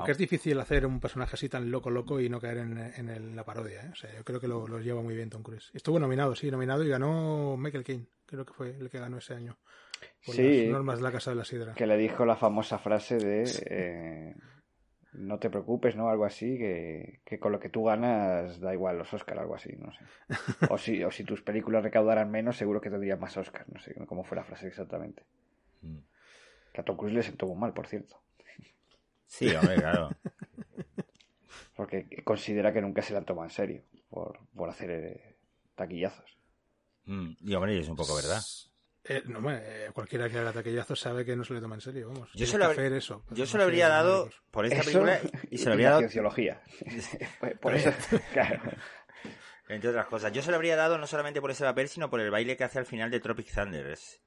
Porque 0.00 0.12
es 0.12 0.18
difícil 0.18 0.58
hacer 0.60 0.86
un 0.86 1.00
personaje 1.00 1.34
así 1.34 1.48
tan 1.48 1.70
loco, 1.70 1.90
loco 1.90 2.20
y 2.20 2.28
no 2.28 2.40
caer 2.40 2.58
en, 2.58 2.78
en 2.78 3.08
el- 3.08 3.36
la 3.36 3.44
parodia. 3.44 3.82
¿eh? 3.82 3.90
O 3.92 3.94
sea, 3.94 4.14
yo 4.14 4.24
creo 4.24 4.40
que 4.40 4.48
lo, 4.48 4.66
lo 4.66 4.80
lleva 4.80 5.02
muy 5.02 5.14
bien 5.14 5.30
Tom 5.30 5.42
Cruise. 5.42 5.70
Estuvo 5.74 5.98
nominado, 5.98 6.34
sí, 6.34 6.50
nominado 6.50 6.84
y 6.84 6.88
ganó 6.88 7.56
Michael 7.56 7.84
Caine. 7.84 8.06
Creo 8.26 8.44
que 8.44 8.52
fue 8.54 8.70
el 8.78 8.90
que 8.90 8.98
ganó 8.98 9.18
ese 9.18 9.34
año. 9.34 9.56
Por 10.24 10.34
Sí. 10.34 10.64
las 10.64 10.72
normas 10.72 10.98
de 10.98 11.02
la 11.04 11.12
Casa 11.12 11.30
de 11.30 11.36
la 11.36 11.44
Sidra. 11.44 11.74
Que 11.74 11.86
le 11.86 11.96
dijo 11.96 12.24
la 12.26 12.36
famosa 12.36 12.78
frase 12.78 13.16
de 13.18 13.44
eh, 13.70 14.34
no 15.14 15.38
te 15.38 15.50
preocupes, 15.50 15.96
¿no? 15.96 16.08
Algo 16.08 16.24
así, 16.24 16.56
que, 16.58 17.20
que 17.24 17.38
con 17.40 17.50
lo 17.50 17.58
que 17.58 17.68
tú 17.70 17.84
ganas 17.84 18.60
da 18.60 18.72
igual 18.74 18.98
los 18.98 19.12
Oscar, 19.12 19.38
algo 19.38 19.54
así, 19.54 19.74
no 19.76 19.90
sé. 19.92 20.04
O 20.70 20.78
si, 20.78 21.02
o 21.02 21.10
si 21.10 21.24
tus 21.24 21.42
películas 21.42 21.82
recaudaran 21.82 22.30
menos, 22.30 22.56
seguro 22.56 22.80
que 22.80 22.90
tendrías 22.90 23.18
más 23.18 23.36
Oscar, 23.36 23.64
no 23.72 23.80
sé 23.80 23.94
cómo 24.06 24.22
fue 24.24 24.36
la 24.36 24.44
frase 24.44 24.68
exactamente. 24.68 25.24
Mm. 25.82 25.98
Que 26.72 26.80
a 26.80 26.84
Tom 26.84 26.96
Cruise 26.96 27.14
le 27.14 27.22
sentó 27.22 27.46
muy 27.46 27.56
mal, 27.58 27.72
por 27.72 27.86
cierto. 27.86 28.20
Sí, 29.28 29.54
hombre, 29.54 29.76
claro. 29.76 30.08
Porque 31.76 32.06
considera 32.24 32.72
que 32.72 32.80
nunca 32.80 33.02
se 33.02 33.12
la 33.12 33.20
han 33.20 33.24
tomado 33.24 33.46
en 33.46 33.54
serio 33.54 33.84
por, 34.10 34.40
por 34.56 34.68
hacer 34.68 34.90
eh, 34.90 35.36
taquillazos. 35.76 36.36
Mm, 37.04 37.32
Y 37.40 37.54
hombre, 37.54 37.78
es 37.78 37.88
un 37.88 37.94
poco 37.96 38.16
verdad. 38.16 38.42
Eh, 39.04 39.22
no, 39.26 39.38
hombre, 39.38 39.60
eh, 39.62 39.90
cualquiera 39.92 40.28
que 40.28 40.38
haga 40.38 40.52
taquillazos 40.52 40.98
sabe 40.98 41.24
que 41.24 41.36
no 41.36 41.44
se 41.44 41.54
le 41.54 41.60
toma 41.60 41.76
en 41.76 41.80
serio, 41.80 42.08
vamos. 42.08 42.30
Yo 42.34 42.46
se 42.46 42.58
lo 42.58 42.70
eso. 42.70 43.22
Yo 43.28 43.34
pero 43.34 43.46
se 43.46 43.56
lo 43.58 43.62
habría 43.64 43.88
dado 43.88 44.24
médicos. 44.24 44.42
por 44.50 44.66
esta 44.66 44.80
Eso 44.80 44.84
película 45.04 45.20
y 45.50 45.58
se 45.58 45.64
lo 45.66 45.72
habría 45.72 45.86
la 45.86 45.90
dado, 45.90 46.00
cienciología. 46.00 46.62
por 47.60 47.74
eso, 47.74 47.92
claro. 48.32 48.60
entre 49.68 49.90
otras 49.90 50.06
cosas. 50.06 50.32
Yo 50.32 50.42
se 50.42 50.50
lo 50.50 50.56
habría 50.56 50.74
dado 50.76 50.98
no 50.98 51.06
solamente 51.06 51.40
por 51.40 51.50
ese 51.52 51.64
papel, 51.64 51.88
sino 51.88 52.10
por 52.10 52.20
el 52.20 52.30
baile 52.30 52.56
que 52.56 52.64
hace 52.64 52.78
al 52.80 52.86
final 52.86 53.10
de 53.10 53.20
Tropic 53.20 53.54
Thunder. 53.54 53.86
Es- 53.86 54.20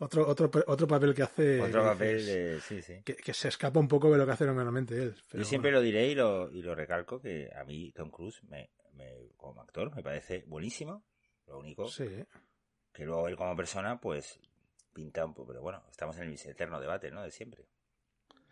Otro, 0.00 0.28
otro, 0.28 0.50
otro 0.66 0.86
papel 0.86 1.14
que 1.14 1.22
hace. 1.22 1.60
Otro 1.60 1.82
que 1.82 1.88
papel 1.88 2.16
dices, 2.18 2.34
de... 2.34 2.60
Sí, 2.60 2.82
sí. 2.82 3.02
Que, 3.04 3.16
que 3.16 3.34
se 3.34 3.48
escapa 3.48 3.80
un 3.80 3.88
poco 3.88 4.10
de 4.12 4.18
lo 4.18 4.26
que 4.26 4.32
hace 4.32 4.46
normalmente 4.46 4.94
él. 4.94 5.14
pero 5.30 5.42
Yo 5.42 5.48
siempre 5.48 5.70
bueno. 5.70 5.80
lo 5.80 5.84
diré 5.86 6.06
y 6.08 6.14
lo, 6.14 6.50
y 6.52 6.62
lo 6.62 6.74
recalco 6.74 7.20
que 7.20 7.50
a 7.54 7.64
mí 7.64 7.90
Tom 7.92 8.10
Cruise 8.10 8.42
me, 8.44 8.70
me- 8.94 9.32
como 9.36 9.60
actor 9.60 9.94
me 9.94 10.02
parece 10.02 10.44
buenísimo. 10.46 11.04
Lo 11.46 11.58
único 11.58 11.88
Sí. 11.88 12.06
que 12.92 13.04
luego 13.04 13.26
él 13.28 13.36
como 13.36 13.56
persona 13.56 14.00
pues 14.00 14.38
pinta 14.92 15.24
un 15.24 15.34
poco, 15.34 15.48
pero 15.48 15.62
bueno, 15.62 15.82
estamos 15.90 16.16
en 16.18 16.24
el 16.28 16.34
eterno 16.44 16.80
debate, 16.80 17.10
¿no? 17.10 17.22
De 17.22 17.30
siempre. 17.30 17.64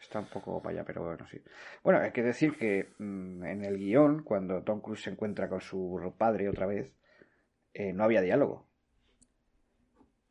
Está 0.00 0.18
un 0.18 0.26
poco 0.26 0.61
para 0.62 0.74
allá, 0.74 0.85
pero 0.85 1.04
bueno, 1.04 1.26
sí. 1.28 1.40
Bueno, 1.82 2.00
hay 2.00 2.12
que 2.12 2.22
decir 2.22 2.56
que 2.56 2.92
mm, 2.98 3.44
en 3.44 3.64
el 3.64 3.78
guion, 3.78 4.22
cuando 4.24 4.62
Tom 4.62 4.80
Cruise 4.80 5.02
se 5.02 5.11
encuentra 5.11 5.48
con 5.48 5.61
su 5.61 6.14
padre 6.18 6.48
otra 6.48 6.66
vez, 6.66 6.92
eh, 7.72 7.92
no 7.92 8.04
había 8.04 8.20
diálogo. 8.20 8.65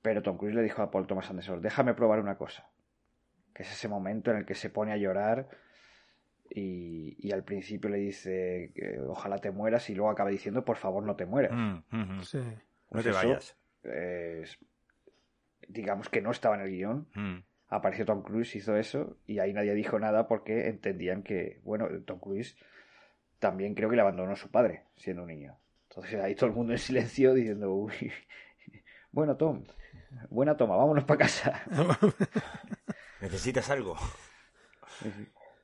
Pero 0.05 0.21
Tom 0.21 0.37
Cruise 0.37 0.53
le 0.53 0.61
dijo 0.61 0.83
a 0.83 0.91
Paul 0.91 1.07
Thomas 1.07 1.27
Anderson, 1.31 1.59
déjame 1.63 1.95
probar 1.95 2.19
una 2.19 2.37
cosa. 2.37 2.69
Que 3.55 3.63
es 3.63 3.71
ese 3.71 3.87
momento 3.87 4.29
en 4.29 4.37
el 4.37 4.45
que 4.45 4.53
se 4.53 4.69
pone 4.69 4.91
a 4.91 4.97
llorar 4.97 5.47
y, 6.47 7.15
y 7.17 7.31
al 7.31 7.43
principio 7.43 7.89
le 7.89 7.97
dice, 7.97 8.71
que 8.75 8.99
ojalá 9.01 9.39
te 9.39 9.49
mueras 9.49 9.89
y 9.89 9.95
luego 9.95 10.11
acaba 10.11 10.29
diciendo, 10.29 10.63
por 10.63 10.77
favor 10.77 11.03
no 11.03 11.15
te 11.15 11.25
mueras. 11.25 11.53
Mm, 11.53 11.83
mm, 11.89 12.17
mm. 12.17 12.21
Sí. 12.21 12.37
No 12.91 13.01
te 13.01 13.09
eso, 13.09 13.17
vayas. 13.17 13.57
eh, 13.83 14.41
es- 14.43 14.59
digamos 15.67 16.07
que 16.09 16.21
no 16.21 16.29
estaba 16.29 16.53
en 16.55 16.61
el 16.61 16.69
guion, 16.69 17.07
Mm. 17.15 17.39
apareció 17.69 18.05
Tom 18.05 18.21
Cruise, 18.21 18.55
hizo 18.55 18.77
eso, 18.77 19.17
y 19.25 19.39
ahí 19.39 19.53
nadie 19.53 19.73
dijo 19.73 19.97
nada 19.97 20.27
porque 20.27 20.67
entendían 20.67 21.23
que, 21.23 21.59
bueno, 21.63 21.87
Tom 22.05 22.19
Cruise 22.19 22.55
también 23.39 23.73
creo 23.73 23.89
que 23.89 23.95
le 23.95 24.03
abandonó 24.03 24.33
a 24.33 24.35
su 24.35 24.51
padre 24.51 24.83
siendo 24.97 25.23
un 25.23 25.29
niño. 25.29 25.57
Entonces 25.89 26.21
ahí 26.21 26.35
todo 26.35 26.47
el 26.49 26.55
mundo 26.55 26.73
en 26.73 26.77
silencio 26.79 27.33
diciendo, 27.33 27.73
uy, 27.73 27.91
bueno, 29.11 29.35
Tom, 29.37 29.63
buena 30.29 30.55
toma, 30.57 30.75
vámonos 30.75 31.03
para 31.05 31.19
casa. 31.19 31.61
Necesitas 33.21 33.69
algo. 33.69 33.95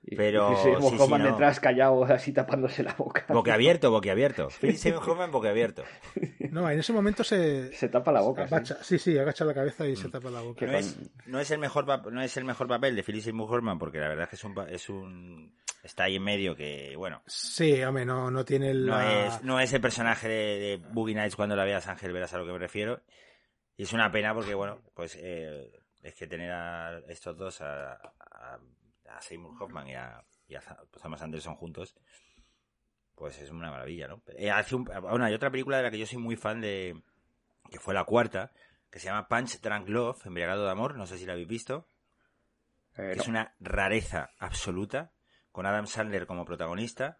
Y- 0.03 0.15
Pero, 0.15 0.51
y 0.53 0.55
sí, 0.55 0.69
sí, 0.97 1.07
no. 1.09 1.17
detrás 1.19 1.59
callado, 1.59 2.03
así 2.05 2.33
tapándose 2.33 2.81
la 2.81 2.93
boca. 2.95 3.23
Boquiabierto, 3.29 3.91
boquiabierto. 3.91 4.47
Philip 4.59 4.75
Seymour 4.77 5.07
Hoffman, 5.07 5.31
boquiabierto. 5.31 5.83
No, 6.49 6.67
en 6.71 6.79
ese 6.79 6.91
momento 6.91 7.23
se. 7.23 7.71
Se 7.73 7.87
tapa 7.87 8.11
la 8.11 8.21
boca. 8.21 8.47
sí. 8.47 8.55
agacha. 8.55 8.77
Sí, 8.81 8.97
sí, 8.97 9.17
agacha 9.17 9.45
la 9.45 9.53
cabeza 9.53 9.85
y 9.87 9.95
se 9.95 10.07
Mm. 10.07 10.11
tapa 10.11 10.29
la 10.31 10.41
boca. 10.41 10.65
No 10.65 10.71
es, 10.73 10.97
no 11.27 11.39
es 11.39 11.51
el 11.51 11.59
mejor 11.59 11.85
no 12.11 12.21
es 12.21 12.35
el 12.35 12.45
mejor 12.45 12.67
papel 12.67 12.95
de 12.95 13.03
Philip 13.03 13.21
Seymour 13.21 13.53
Hoffman 13.55 13.77
porque 13.77 13.99
la 13.99 14.07
verdad 14.07 14.23
es 14.23 14.29
que 14.31 14.35
es 14.37 14.43
un 14.43 14.55
pa- 14.55 14.69
es 14.69 14.89
un 14.89 15.53
está 15.83 16.05
ahí 16.05 16.15
en 16.15 16.23
medio 16.23 16.55
que 16.55 16.95
bueno 16.97 17.21
Sí, 17.27 17.81
hombre, 17.83 18.03
no, 18.05 18.29
no 18.31 18.43
tiene 18.43 18.73
no 18.73 18.95
la. 18.97 19.25
es 19.27 19.43
no 19.43 19.59
es 19.59 19.71
el 19.73 19.81
personaje 19.81 20.27
de, 20.27 20.35
de 20.59 20.77
Boogie 20.91 21.15
Nights 21.15 21.35
cuando 21.35 21.55
la 21.55 21.63
veas 21.63 21.87
Ángel 21.87 22.11
verás 22.11 22.33
a 22.33 22.37
lo 22.39 22.45
que 22.45 22.51
me 22.53 22.59
refiero 22.59 23.01
y 23.81 23.83
es 23.83 23.93
una 23.93 24.11
pena 24.11 24.31
porque 24.33 24.53
bueno 24.53 24.79
pues 24.93 25.15
eh, 25.19 25.71
es 26.03 26.13
que 26.13 26.27
tener 26.27 26.51
a 26.51 26.99
estos 27.07 27.35
dos 27.35 27.61
a, 27.61 27.93
a, 27.93 28.59
a 29.09 29.21
Seymour 29.21 29.55
Hoffman 29.59 29.87
y 29.87 29.95
a, 29.95 30.23
y 30.47 30.53
a 30.55 30.61
Thomas 31.01 31.21
Anderson 31.23 31.55
juntos 31.55 31.95
pues 33.15 33.39
es 33.39 33.49
una 33.49 33.71
maravilla 33.71 34.07
no 34.07 34.21
Eh, 34.37 34.51
hace 34.51 34.75
un, 34.75 34.83
bueno 34.85 35.25
hay 35.25 35.33
otra 35.33 35.49
película 35.49 35.77
de 35.77 35.83
la 35.83 35.91
que 35.91 35.97
yo 35.99 36.05
soy 36.05 36.19
muy 36.19 36.35
fan 36.35 36.61
de 36.61 37.01
que 37.71 37.79
fue 37.79 37.93
la 37.93 38.03
cuarta 38.03 38.51
que 38.91 38.99
se 38.99 39.05
llama 39.07 39.27
Punch 39.27 39.59
Drunk 39.61 39.87
Love 39.89 40.25
embriagado 40.27 40.63
de 40.65 40.71
amor 40.71 40.95
no 40.95 41.05
sé 41.07 41.17
si 41.17 41.25
la 41.25 41.33
habéis 41.33 41.47
visto 41.47 41.87
Eh, 42.97 43.13
que 43.13 43.15
no. 43.15 43.21
es 43.21 43.27
una 43.29 43.55
rareza 43.61 44.31
absoluta, 44.37 45.11
con 45.51 45.65
Adam 45.65 45.87
Sandler 45.87 46.25
como 46.27 46.43
protagonista, 46.45 47.17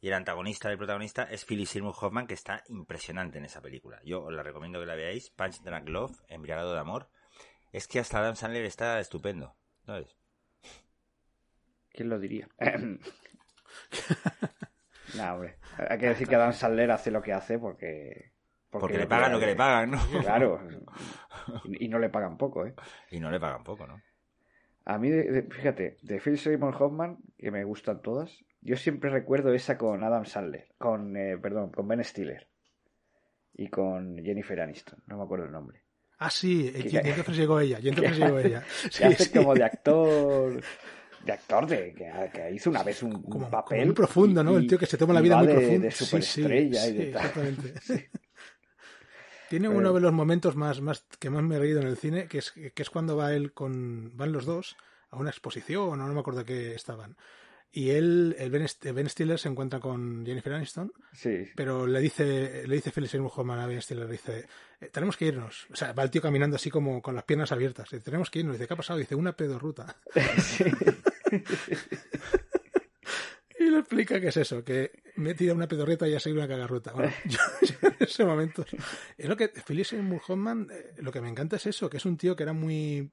y 0.00 0.08
el 0.08 0.14
antagonista 0.14 0.68
del 0.68 0.78
protagonista 0.78 1.24
es 1.24 1.44
Philip 1.44 1.66
Seymour 1.66 1.94
Hoffman, 2.00 2.26
que 2.26 2.34
está 2.34 2.62
impresionante 2.68 3.38
en 3.38 3.44
esa 3.44 3.60
película. 3.60 4.00
Yo 4.04 4.22
os 4.24 4.32
la 4.32 4.42
recomiendo 4.42 4.78
que 4.80 4.86
la 4.86 4.94
veáis, 4.94 5.30
Punch 5.30 5.60
Drunk 5.62 5.88
Love, 5.88 6.16
Embriagado 6.28 6.72
de 6.74 6.80
Amor. 6.80 7.08
Es 7.72 7.86
que 7.88 7.98
hasta 8.00 8.18
Adam 8.18 8.36
Sandler 8.36 8.64
está 8.64 8.98
estupendo, 9.00 9.56
¿sabes? 9.84 10.16
¿Quién 11.92 12.08
lo 12.08 12.18
diría? 12.18 12.48
no, 15.16 15.34
hombre. 15.34 15.58
Hay 15.88 15.98
que 15.98 16.06
decir 16.08 16.28
que 16.28 16.34
Adam 16.36 16.52
Sandler 16.52 16.90
hace 16.90 17.10
lo 17.10 17.22
que 17.22 17.32
hace 17.32 17.58
porque... 17.58 18.32
Porque, 18.70 18.98
le 18.98 19.06
pagan 19.06 19.32
lo 19.32 19.40
que 19.40 19.46
le 19.46 19.56
pagan, 19.56 19.90
¿no? 19.92 19.98
Claro. 20.20 20.60
Y, 21.64 21.86
y 21.86 21.88
no 21.88 21.98
le 21.98 22.10
pagan 22.10 22.36
poco, 22.36 22.66
¿eh? 22.66 22.74
Y 23.10 23.20
no 23.20 23.30
le 23.30 23.40
pagan 23.40 23.64
poco, 23.64 23.86
¿no? 23.86 24.02
A 24.84 24.98
mí, 24.98 25.08
de- 25.08 25.30
de- 25.32 25.42
fíjate, 25.50 25.96
de 26.02 26.20
Phil 26.20 26.36
Seymour 26.36 26.76
Hoffman, 26.82 27.16
que 27.38 27.50
me 27.50 27.64
gustan 27.64 28.02
todas, 28.02 28.44
yo 28.60 28.76
siempre 28.76 29.10
recuerdo 29.10 29.52
esa 29.52 29.76
con 29.78 30.02
Adam 30.04 30.24
Sandler, 30.26 30.68
con, 30.78 31.16
eh, 31.16 31.38
perdón, 31.38 31.70
con 31.70 31.86
Ben 31.88 32.02
Stiller 32.04 32.48
y 33.54 33.68
con 33.68 34.18
Jennifer 34.24 34.60
Aniston, 34.60 35.02
no 35.06 35.16
me 35.18 35.24
acuerdo 35.24 35.46
el 35.46 35.52
nombre. 35.52 35.82
Ah, 36.18 36.30
sí, 36.30 36.72
y, 36.74 36.82
Que- 36.82 36.88
y 37.04 37.10
entonces 37.10 37.36
llegó 37.36 37.60
ella, 37.60 37.78
y 37.80 37.88
entonces 37.88 38.18
que- 38.18 38.24
llegó 38.24 38.38
ella. 38.38 38.64
Que 38.84 38.90
Sí, 38.90 39.04
hace 39.04 39.24
sí. 39.24 39.30
como 39.38 39.54
de 39.54 39.64
actor, 39.64 40.60
de 41.24 41.32
actor 41.32 41.66
de 41.66 41.94
que, 41.94 42.30
que 42.32 42.50
hizo 42.52 42.70
una 42.70 42.82
vez 42.82 43.02
un, 43.02 43.14
un 43.16 43.22
como, 43.22 43.50
papel 43.50 43.78
como 43.78 43.86
muy 43.86 43.94
profundo, 43.94 44.42
¿no? 44.44 44.52
y- 44.54 44.56
El 44.62 44.66
tío 44.66 44.78
que 44.78 44.86
se 44.86 44.96
toma 44.98 45.14
la 45.14 45.20
vida 45.20 45.36
muy 45.38 45.46
de- 45.46 45.54
profunda. 45.54 45.84
de 45.84 45.90
Sí, 45.90 45.98
sí, 45.98 46.04
superestrella 46.04 46.86
y 46.88 46.92
de 46.92 47.06
tal. 47.12 47.26
exactamente. 47.26 47.74
Tiene 49.48 49.68
Pero- 49.68 49.78
uno 49.78 49.92
de 49.94 50.00
los 50.00 50.12
momentos 50.12 50.56
más, 50.56 50.80
más 50.80 51.06
que 51.18 51.30
más 51.30 51.42
me 51.42 51.56
he 51.56 51.58
reído 51.58 51.80
en 51.80 51.86
el 51.86 51.96
cine, 51.96 52.26
que 52.28 52.38
es, 52.38 52.52
que 52.52 52.82
es 52.82 52.90
cuando 52.90 53.16
va 53.16 53.32
él 53.32 53.52
con 53.54 54.14
van 54.16 54.30
los 54.32 54.44
dos 54.44 54.76
a 55.10 55.16
una 55.16 55.30
exposición, 55.30 55.88
o 55.88 55.96
no 55.96 56.12
me 56.12 56.20
acuerdo 56.20 56.44
qué 56.44 56.74
estaban. 56.74 57.16
Y 57.70 57.90
él, 57.90 58.34
el 58.38 58.50
Ben, 58.50 58.62
St- 58.62 58.92
Ben 58.92 59.08
Stiller 59.08 59.38
se 59.38 59.48
encuentra 59.48 59.78
con 59.78 60.24
Jennifer 60.24 60.54
Aniston, 60.54 60.90
Sí, 61.12 61.48
pero 61.54 61.86
le 61.86 62.00
dice, 62.00 62.66
le 62.66 62.74
dice 62.74 62.90
Philip 62.90 63.10
Seymour 63.10 63.30
Hoffman 63.36 63.58
a 63.60 63.66
Ben 63.66 63.82
Stiller, 63.82 64.06
le 64.06 64.12
dice, 64.12 64.46
"Eh, 64.80 64.88
tenemos 64.90 65.16
que 65.18 65.26
irnos. 65.26 65.66
O 65.70 65.76
sea, 65.76 65.92
va 65.92 66.02
el 66.02 66.10
tío 66.10 66.22
caminando 66.22 66.56
así 66.56 66.70
como 66.70 67.02
con 67.02 67.14
las 67.14 67.24
piernas 67.24 67.52
abiertas. 67.52 67.90
Dice, 67.90 68.02
tenemos 68.02 68.30
que 68.30 68.38
irnos. 68.38 68.54
Dice, 68.54 68.66
¿qué 68.66 68.74
ha 68.74 68.76
pasado? 68.78 68.98
Dice, 68.98 69.14
una 69.14 69.32
pedorruta. 69.36 69.96
Y 73.60 73.70
le 73.70 73.80
explica 73.80 74.20
que 74.20 74.28
es 74.28 74.36
eso, 74.36 74.62
que 74.64 75.02
me 75.16 75.30
he 75.30 75.34
tirado 75.34 75.56
una 75.56 75.66
pedorreta 75.66 76.06
y 76.06 76.14
ha 76.14 76.20
seguido 76.20 76.40
una 76.42 76.48
cagarruta. 76.48 76.92
Bueno, 76.92 77.12
yo, 77.24 77.38
yo 77.62 77.88
en 77.88 77.96
ese 77.98 78.24
momento. 78.24 78.64
Es 79.16 79.28
lo 79.28 79.36
que. 79.36 79.48
Philip 79.48 79.84
Seymour 79.84 80.20
Hoffman, 80.28 80.68
eh, 80.70 80.92
lo 80.98 81.10
que 81.10 81.20
me 81.20 81.28
encanta 81.28 81.56
es 81.56 81.66
eso, 81.66 81.90
que 81.90 81.96
es 81.96 82.04
un 82.06 82.16
tío 82.16 82.36
que 82.36 82.44
era 82.44 82.52
muy. 82.52 83.10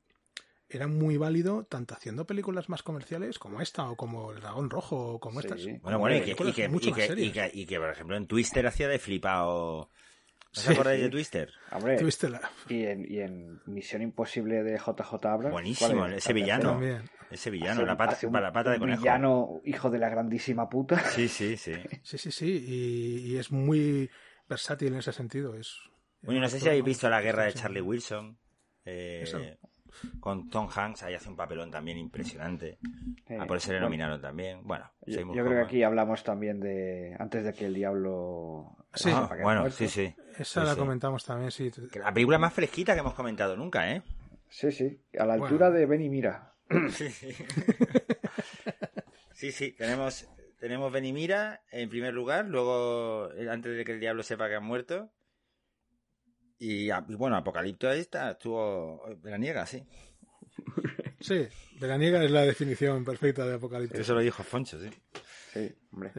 Era 0.67 0.88
muy 0.88 1.17
válido 1.17 1.63
tanto 1.65 1.93
haciendo 1.93 2.25
películas 2.25 2.69
más 2.69 2.82
comerciales 2.82 3.38
como 3.38 3.62
esta, 3.62 3.88
o 3.89 3.95
como 3.95 4.32
El 4.32 4.39
Dragón 4.41 4.69
Rojo, 4.69 5.13
o 5.13 5.19
como 5.19 5.39
Sí. 5.41 5.47
estas. 5.47 5.82
Bueno, 5.82 5.99
bueno, 5.99 6.15
y 6.17 6.21
que, 6.21 6.32
y 6.32 6.54
que, 6.54 6.67
mucho 6.69 6.89
y 6.89 6.93
que- 6.93 7.13
y 7.17 7.32
que- 7.32 7.51
y 7.54 7.65
que, 7.67 7.80
por 7.80 7.89
ejemplo, 7.91 8.17
en 8.17 8.25
Twister 8.28 8.65
hacía 8.65 8.88
de 8.88 8.97
flipado. 8.99 9.89
¿No 10.56 10.62
Sí, 10.62 10.67
os 10.69 10.69
acordáis 10.69 11.01
de 11.01 11.10
Twister? 11.10 11.51
hombre, 11.71 11.97
Tuviste 11.97 12.30
la- 12.30 12.49
y 12.69 12.84
en, 12.86 13.06
y 13.12 13.19
en 13.19 13.60
Misión 13.65 14.01
Imposible 14.01 14.63
de 14.63 14.78
JJ 14.80 15.25
Abrams. 15.28 15.51
Buenísimo, 15.51 15.99
¿cuál 15.99 16.13
es? 16.13 16.17
ese 16.19 16.30
La 16.30 16.36
villano. 16.36 16.69
También. 16.71 17.10
Ese 17.30 17.49
villano, 17.51 17.82
Hace- 17.82 17.86
la 17.86 17.97
pata, 17.97 18.17
un- 18.28 18.34
la 18.34 18.51
pata 18.54 18.71
de 18.71 18.80
conejo. 18.80 19.01
villano 19.01 19.62
hijo 19.65 19.89
de 19.89 19.99
la 19.99 20.10
grandísima 20.10 20.69
puta. 20.69 20.97
Sí, 21.12 21.28
sí, 21.28 21.58
sí. 21.58 21.73
Sí, 22.04 22.17
sí, 22.17 22.32
sí. 22.32 22.65
Y, 22.67 23.34
y 23.34 23.38
es 23.38 23.51
muy 23.51 24.10
versátil 24.47 24.93
en 24.93 24.99
ese 24.99 25.12
sentido. 25.12 25.56
Es, 25.56 25.75
Bueno, 26.21 26.39
no 26.41 26.47
sé 26.49 26.60
si 26.60 26.67
habéis 26.69 26.86
visto 26.86 27.10
La 27.10 27.19
Guerra 27.21 27.43
de 27.43 27.54
Charlie 27.54 27.82
Wilson. 27.82 28.38
eh, 28.86 29.21
Eso. 29.23 29.39
Con 30.20 30.50
Tom 30.50 30.68
Hanks, 30.74 31.04
ahí 31.04 31.14
hace 31.14 31.30
un 31.30 31.36
papelón 31.36 31.72
también 31.72 31.98
impresionante. 31.98 32.78
Eh, 33.28 33.38
Ah, 33.40 33.46
por 33.48 33.58
eso 33.58 33.74
le 33.74 33.80
nominaron 33.80 34.22
también. 34.22 34.62
Bueno, 34.64 34.90
Yo, 35.06 35.22
yo 35.34 35.46
creo 35.46 35.58
que 35.58 35.62
aquí 35.66 35.84
hablamos 35.84 36.24
también 36.24 36.60
de 36.60 37.16
antes 37.20 37.44
de 37.44 37.54
que 37.54 37.66
el 37.66 37.74
diablo 37.74 38.76
Sí. 38.94 39.10
Ah, 39.14 39.24
sepa 39.24 39.36
que 39.36 39.42
ha 39.42 39.46
bueno, 39.46 39.62
muerto. 39.62 39.78
sí, 39.78 39.88
sí. 39.90 40.16
Esa 40.38 40.62
Sí, 40.62 40.68
la 40.68 40.74
sí. 40.74 40.80
comentamos 40.80 41.26
también, 41.26 41.52
sí. 41.52 41.70
La 41.96 42.14
película 42.14 42.38
más 42.38 42.54
fresquita 42.54 42.94
que 42.94 43.00
hemos 43.02 43.14
comentado 43.14 43.56
nunca, 43.58 43.92
¿eh? 43.92 44.02
Sí, 44.50 44.72
sí, 44.72 45.02
a 45.20 45.26
la 45.26 45.34
altura 45.34 45.70
Bueno. 45.70 45.72
de 45.72 45.86
Ben 45.86 46.02
y 46.02 46.10
Mira. 46.10 46.54
Sí, 46.92 47.10
sí. 47.10 47.30
sí, 49.34 49.52
sí, 49.52 49.72
tenemos, 49.74 50.28
tenemos 50.60 50.92
Benimira 50.92 51.62
en 51.72 51.90
primer 51.90 52.14
lugar, 52.14 52.46
luego 52.46 53.30
antes 53.50 53.76
de 53.76 53.84
que 53.86 53.94
el 53.94 54.00
diablo 54.00 54.24
sepa 54.24 54.48
que 54.48 54.56
han 54.56 54.64
muerto. 54.66 55.10
Y, 56.58 56.89
y 56.89 57.15
bueno, 57.15 57.36
Apocalipto 57.36 57.89
ahí 57.89 58.00
está, 58.00 58.32
estuvo 58.32 59.04
veraniega, 59.22 59.65
sí. 59.65 59.84
Sí, 61.20 61.48
veraniega 61.80 62.24
es 62.24 62.30
la 62.30 62.41
definición 62.41 63.04
perfecta 63.04 63.48
de 63.48 63.56
Apocalipsis. 63.56 64.02
Eso 64.02 64.13
lo 64.13 64.20
dijo 64.20 64.44
Foncho, 64.44 64.80
sí. 64.80 64.89
Sí, 65.52 65.76
hombre. 65.91 66.12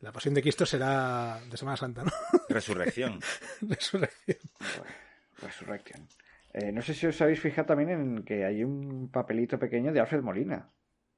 La 0.00 0.12
pasión 0.12 0.32
de 0.32 0.42
Cristo 0.42 0.64
será 0.64 1.40
de 1.50 1.56
Semana 1.56 1.76
Santa, 1.76 2.04
¿no? 2.04 2.12
Resurrección. 2.48 3.18
Resurrección. 3.62 4.38
Resurrection. 5.42 6.08
Eh, 6.52 6.70
no 6.70 6.82
sé 6.82 6.94
si 6.94 7.06
os 7.06 7.20
habéis 7.20 7.40
fijado 7.40 7.66
también 7.66 7.90
en 7.90 8.24
que 8.24 8.44
hay 8.44 8.62
un 8.62 9.10
papelito 9.10 9.58
pequeño 9.58 9.92
de 9.92 10.00
Alfred 10.00 10.22
Molina. 10.22 10.70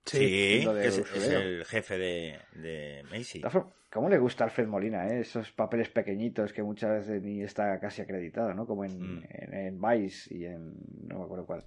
Sí, 0.07 0.65
de 0.65 0.87
es, 0.87 0.99
el 1.15 1.65
jefe 1.67 1.99
de, 1.99 2.39
de 2.55 3.05
Macy. 3.11 3.43
¿Cómo 3.91 4.09
le 4.09 4.19
gusta 4.19 4.45
a 4.45 4.47
Alfred 4.47 4.67
Molina, 4.67 5.07
eh? 5.09 5.21
Esos 5.21 5.51
papeles 5.53 5.89
pequeñitos 5.89 6.53
que 6.53 6.63
muchas 6.63 6.91
veces 7.07 7.23
ni 7.23 7.43
está 7.43 7.79
casi 7.81 8.03
acreditado, 8.03 8.55
¿no? 8.55 8.67
Como 8.67 8.85
en, 8.85 9.19
Mm. 9.19 9.25
en, 9.29 9.55
en 9.55 9.81
Vice 9.81 10.35
y 10.35 10.45
en... 10.47 10.75
no 11.09 11.19
me 11.19 11.25
acuerdo 11.25 11.47
cuál. 11.47 11.65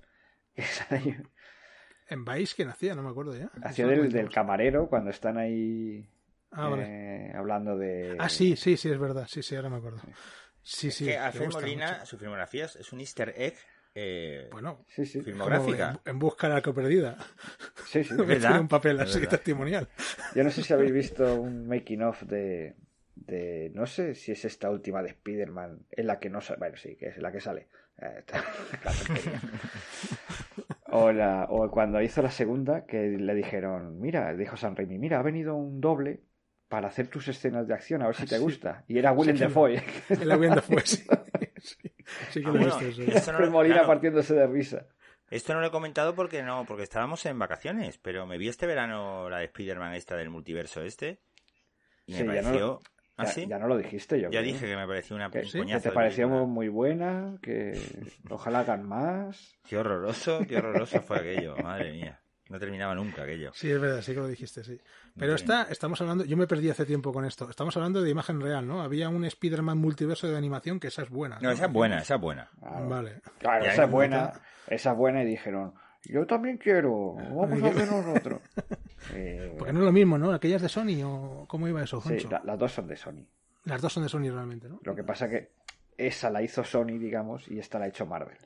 En 2.10 2.26
Vice, 2.26 2.54
¿quién 2.56 2.70
hacía? 2.70 2.96
No 2.96 3.02
me 3.04 3.10
acuerdo 3.10 3.36
ya. 3.36 3.50
Hacía 3.64 3.88
del, 3.88 4.12
del 4.12 4.30
camarero 4.30 4.88
cuando 4.90 5.10
están 5.10 5.38
ahí 5.38 6.06
Ah, 6.52 6.68
vale. 6.70 6.84
eh, 6.86 7.32
hablando 7.36 7.78
de... 7.78 8.16
Ah, 8.20 8.30
sí, 8.30 8.56
sí, 8.56 8.78
sí, 8.78 8.90
es 8.90 9.00
verdad. 9.00 9.26
Sí, 9.28 9.42
sí, 9.42 9.56
ahora 9.56 9.70
me 9.70 9.78
acuerdo. 9.78 10.02
Sí, 10.62 10.90
Es 10.90 10.96
sí. 10.96 11.06
que 11.06 11.18
Alfred 11.18 11.50
Molina, 11.52 11.92
mucho. 11.94 12.06
su 12.06 12.18
filmografía 12.18 12.66
es 12.66 12.94
un 12.94 13.00
easter 13.00 13.34
egg. 13.36 13.56
Eh, 13.96 14.50
Bueno, 14.52 14.84
Sí, 14.88 15.06
sí. 15.06 15.22
filmográfica. 15.22 16.00
en, 16.06 16.12
en 16.12 16.20
busca 16.20 16.48
de 16.50 16.56
la 16.56 16.62
perdida. 16.62 17.18
Sí, 17.86 18.04
sí. 18.04 18.16
Tiene 18.28 18.60
un 18.60 18.68
papel 18.68 19.00
así 19.00 19.20
verdad. 19.20 19.30
testimonial. 19.32 19.88
Yo 20.36 20.44
no 20.44 20.50
sé 20.50 20.64
si 20.64 20.74
habéis 20.74 20.92
visto 20.92 21.36
un 21.36 21.68
making 21.68 22.02
of 22.04 22.22
de, 22.24 22.76
de. 23.16 23.72
No 23.76 23.86
sé 23.86 24.16
si 24.16 24.32
es 24.32 24.44
esta 24.46 24.70
última 24.70 25.02
de 25.04 25.10
Spider-Man, 25.10 25.80
en 25.92 26.08
la 26.08 26.20
que 26.20 26.30
no 26.30 26.42
sale. 26.42 26.60
Bueno, 26.60 26.78
sí, 26.78 26.96
que 26.96 27.08
es 27.08 27.18
la 27.20 27.32
que 27.32 27.40
sale. 27.40 27.68
Eh, 28.02 28.24
o, 30.92 31.12
la, 31.12 31.46
o 31.50 31.70
cuando 31.70 32.02
hizo 32.02 32.22
la 32.22 32.32
segunda, 32.32 32.86
que 32.86 33.18
le 33.20 33.36
dijeron: 33.36 34.00
Mira, 34.00 34.34
dijo 34.34 34.58
San 34.58 34.76
Raimi, 34.76 34.98
mira, 34.98 35.20
ha 35.20 35.24
venido 35.24 35.56
un 35.56 35.80
doble 35.82 36.22
para 36.68 36.88
hacer 36.88 37.08
tus 37.08 37.28
escenas 37.28 37.68
de 37.68 37.74
acción, 37.76 38.02
a 38.02 38.08
ver 38.08 38.16
si 38.16 38.26
te 38.26 38.36
Ah, 38.36 38.40
Sí. 38.40 38.44
gusta. 38.44 38.84
Y 38.88 38.98
era 38.98 39.12
Willem 39.12 39.38
Sí, 39.38 39.44
Dafoe. 39.44 39.84
Vienda 40.40 40.62
fue, 40.62 40.82
sí. 40.86 41.06
Sí, 41.64 41.78
sí 42.32 42.42
que 42.42 42.48
Ah, 42.48 42.52
lo 42.52 42.56
he 42.56 42.60
bueno, 42.60 42.78
visto. 42.80 42.92
sí. 43.04 43.10
Eso 43.10 43.32
no 43.32 43.40
lo- 43.40 43.50
Molina 43.52 43.76
claro. 43.76 43.88
partiéndose 43.88 44.34
de 44.34 44.48
risa. 44.48 44.86
Esto 45.30 45.54
no 45.54 45.62
lo 45.62 45.68
he 45.68 45.72
comentado 45.72 46.14
porque 46.14 46.44
no, 46.44 46.66
porque 46.66 46.84
estábamos 46.84 47.26
en 47.26 47.40
vacaciones, 47.40 47.98
pero 47.98 48.26
me 48.28 48.38
vi 48.38 48.50
este 48.50 48.68
verano 48.68 49.30
la 49.30 49.38
de 49.40 49.46
Spider-Man 49.46 49.94
esta 49.96 50.16
del 50.18 50.30
multiverso 50.30 50.82
este 50.84 51.22
y 52.06 52.16
Sí, 52.16 52.24
me 52.24 52.36
ya 52.36 52.42
no- 52.42 52.48
pareció... 52.50 52.80
¿Ah, 53.16 53.26
Ya, 53.26 53.30
sí? 53.32 53.46
ya 53.48 53.60
no 53.60 53.68
lo 53.68 53.78
dijiste 53.78 54.18
yo. 54.20 54.24
Ya 54.32 54.40
creo. 54.42 54.54
dije 54.54 54.66
que 54.66 54.76
me 54.76 54.88
pareció 54.88 55.16
una 55.16 55.30
Que, 55.30 55.42
que 55.44 55.80
te 55.80 55.92
pareció 55.92 56.28
muy 56.28 56.68
buena, 56.68 57.38
que 57.44 57.80
ojalá 58.30 58.60
hagan 58.62 58.88
más. 58.90 59.56
Qué 59.70 59.78
horroroso, 59.78 60.40
qué 60.48 60.58
horroroso 60.58 61.00
fue 61.02 61.20
aquello, 61.20 61.56
madre 61.58 61.92
mía. 61.92 62.23
No 62.54 62.60
terminaba 62.60 62.94
nunca 62.94 63.24
aquello. 63.24 63.52
Sí, 63.56 63.72
es 63.72 63.82
verdad, 63.82 64.02
sí 64.04 64.14
que 64.14 64.20
lo 64.20 64.28
dijiste, 64.28 64.64
sí. 64.64 64.80
Pero 65.18 65.36
Sí. 65.36 65.44
está, 65.44 65.64
estamos 65.72 66.00
hablando, 66.02 66.24
yo 66.24 66.38
me 66.38 66.46
perdí 66.46 66.70
hace 66.70 66.86
tiempo 66.86 67.12
con 67.12 67.26
esto. 67.26 67.50
Estamos 67.50 67.76
hablando 67.76 68.00
de 68.04 68.12
imagen 68.12 68.40
real, 68.40 68.68
¿no? 68.68 68.84
Había 68.84 69.10
un 69.10 69.26
Spider-Man 69.26 69.80
multiverso 69.80 70.28
de 70.28 70.38
animación 70.38 70.80
que 70.80 70.88
esa 70.90 71.02
es 71.02 71.10
buena. 71.10 71.40
No, 71.42 71.50
esa 71.50 71.66
es 71.66 71.72
buena, 71.74 71.98
esa 71.98 72.14
es 72.16 72.22
buena. 72.22 72.50
Claro. 72.60 72.88
Vale. 72.90 73.22
Claro, 73.40 73.66
esa 73.66 73.84
es 73.86 73.90
buena, 73.90 74.34
esa 74.68 74.92
es 74.92 74.98
buena 74.98 75.24
y 75.24 75.26
dijeron, 75.26 75.74
yo 76.04 76.28
también 76.28 76.58
quiero, 76.58 77.16
vamos 77.16 77.62
a 77.64 77.68
hacer 77.68 77.88
nosotros. 77.92 78.42
Eh, 79.14 79.54
Porque 79.58 79.74
no 79.74 79.80
es 79.80 79.86
lo 79.86 79.92
mismo, 79.92 80.18
¿no? 80.18 80.32
Aquellas 80.32 80.62
de 80.62 80.70
Sony 80.70 81.04
o 81.04 81.46
cómo 81.46 81.68
iba 81.68 81.84
eso, 81.84 82.00
sí, 82.00 82.08
Juancho? 82.08 82.30
la- 82.30 82.42
las 82.46 82.58
dos 82.58 82.72
son 82.72 82.88
de 82.88 82.96
Sony. 82.96 83.26
Las 83.66 83.82
dos 83.82 83.92
son 83.92 84.04
de 84.04 84.08
Sony 84.10 84.30
realmente, 84.32 84.70
¿no? 84.70 84.80
Lo 84.82 84.96
que 84.96 85.04
pasa 85.04 85.28
que 85.28 85.52
esa 85.98 86.30
la 86.30 86.42
hizo 86.42 86.64
Sony, 86.64 86.98
digamos, 87.00 87.46
y 87.50 87.60
esta 87.60 87.80
la 87.80 87.86
ha 87.86 87.88
hecho 87.90 88.06
Marvel. 88.06 88.38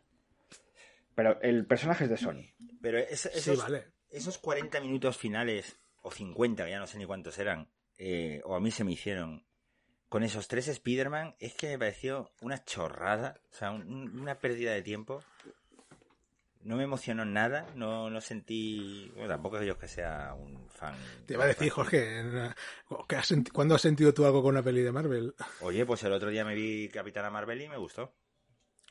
Pero 1.13 1.39
el 1.41 1.65
personaje 1.67 2.05
es 2.05 2.09
de 2.09 2.17
Sony. 2.17 2.41
Pero 2.81 2.97
es- 2.97 3.29
Sí, 3.35 3.55
vale. 3.55 3.85
Esos 4.11 4.37
40 4.37 4.79
minutos 4.81 5.17
finales, 5.17 5.77
o 6.01 6.11
50, 6.11 6.65
que 6.65 6.71
ya 6.71 6.79
no 6.79 6.87
sé 6.87 6.97
ni 6.97 7.05
cuántos 7.05 7.37
eran, 7.39 7.69
eh, 7.97 8.41
o 8.45 8.55
a 8.55 8.59
mí 8.59 8.71
se 8.71 8.83
me 8.83 8.91
hicieron, 8.93 9.45
con 10.09 10.23
esos 10.23 10.47
tres 10.47 10.67
Spider-Man, 10.69 11.35
es 11.39 11.53
que 11.55 11.67
me 11.69 11.79
pareció 11.79 12.31
una 12.41 12.63
chorrada, 12.63 13.41
o 13.51 13.55
sea, 13.55 13.71
un- 13.71 14.19
una 14.19 14.35
pérdida 14.39 14.71
de 14.73 14.81
tiempo. 14.81 15.21
No 16.61 16.75
me 16.75 16.83
emocionó 16.83 17.23
nada, 17.23 17.65
no, 17.75 18.09
no 18.09 18.19
sentí. 18.19 19.09
Bueno, 19.15 19.29
tampoco 19.29 19.61
yo 19.63 19.77
que 19.77 19.87
sea 19.87 20.33
un 20.33 20.67
fan. 20.69 20.95
Te 21.25 21.33
iba 21.35 21.45
a 21.45 21.47
decir, 21.47 21.69
Jorge, 21.69 22.19
en- 22.19 22.53
¿qué 23.07 23.15
has 23.15 23.27
senti- 23.27 23.51
¿cuándo 23.51 23.75
has 23.75 23.81
sentido 23.81 24.13
tú 24.13 24.25
algo 24.25 24.41
con 24.41 24.51
una 24.55 24.63
peli 24.63 24.81
de 24.81 24.91
Marvel? 24.91 25.33
Oye, 25.61 25.85
pues 25.85 26.03
el 26.03 26.11
otro 26.11 26.29
día 26.29 26.43
me 26.43 26.55
vi 26.55 26.89
Capitana 26.89 27.29
Marvel 27.29 27.61
y 27.61 27.69
me 27.69 27.77
gustó. 27.77 28.13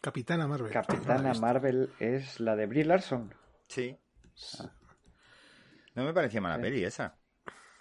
Capitana 0.01 0.47
Marvel. 0.47 0.73
Capitana 0.73 1.31
visto. 1.31 1.41
Marvel 1.41 1.91
es 1.99 2.41
la 2.41 2.57
de 2.57 2.67
Brie 2.67 2.85
Larson, 2.85 3.35
Sí. 3.69 3.97
No 5.97 6.05
me 6.05 6.13
parecía 6.13 6.41
mala 6.41 6.57
Sí. 6.57 6.63
peli 6.63 6.85
esa. 6.85 7.17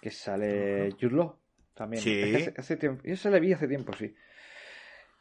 que 0.00 0.10
sale 0.10 0.90
Law 1.00 1.38
también. 1.74 2.02
Sí. 2.02 2.20
Es 2.22 2.30
que 2.30 2.36
Hace, 2.50 2.54
hace 2.60 2.76
tiempo, 2.76 3.02
yo 3.04 3.16
se 3.16 3.30
la 3.30 3.38
vi 3.38 3.52
hace 3.52 3.68
tiempo, 3.68 3.92
sí. 3.92 4.14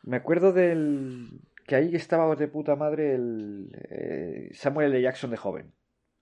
Me 0.03 0.17
acuerdo 0.17 0.51
del... 0.53 1.41
que 1.67 1.75
ahí 1.75 1.95
estaba 1.95 2.35
de 2.35 2.47
puta 2.47 2.75
madre 2.75 3.15
el 3.15 3.69
eh, 3.89 4.49
Samuel 4.53 4.91
L. 4.93 5.01
Jackson 5.01 5.29
de 5.31 5.37
joven. 5.37 5.73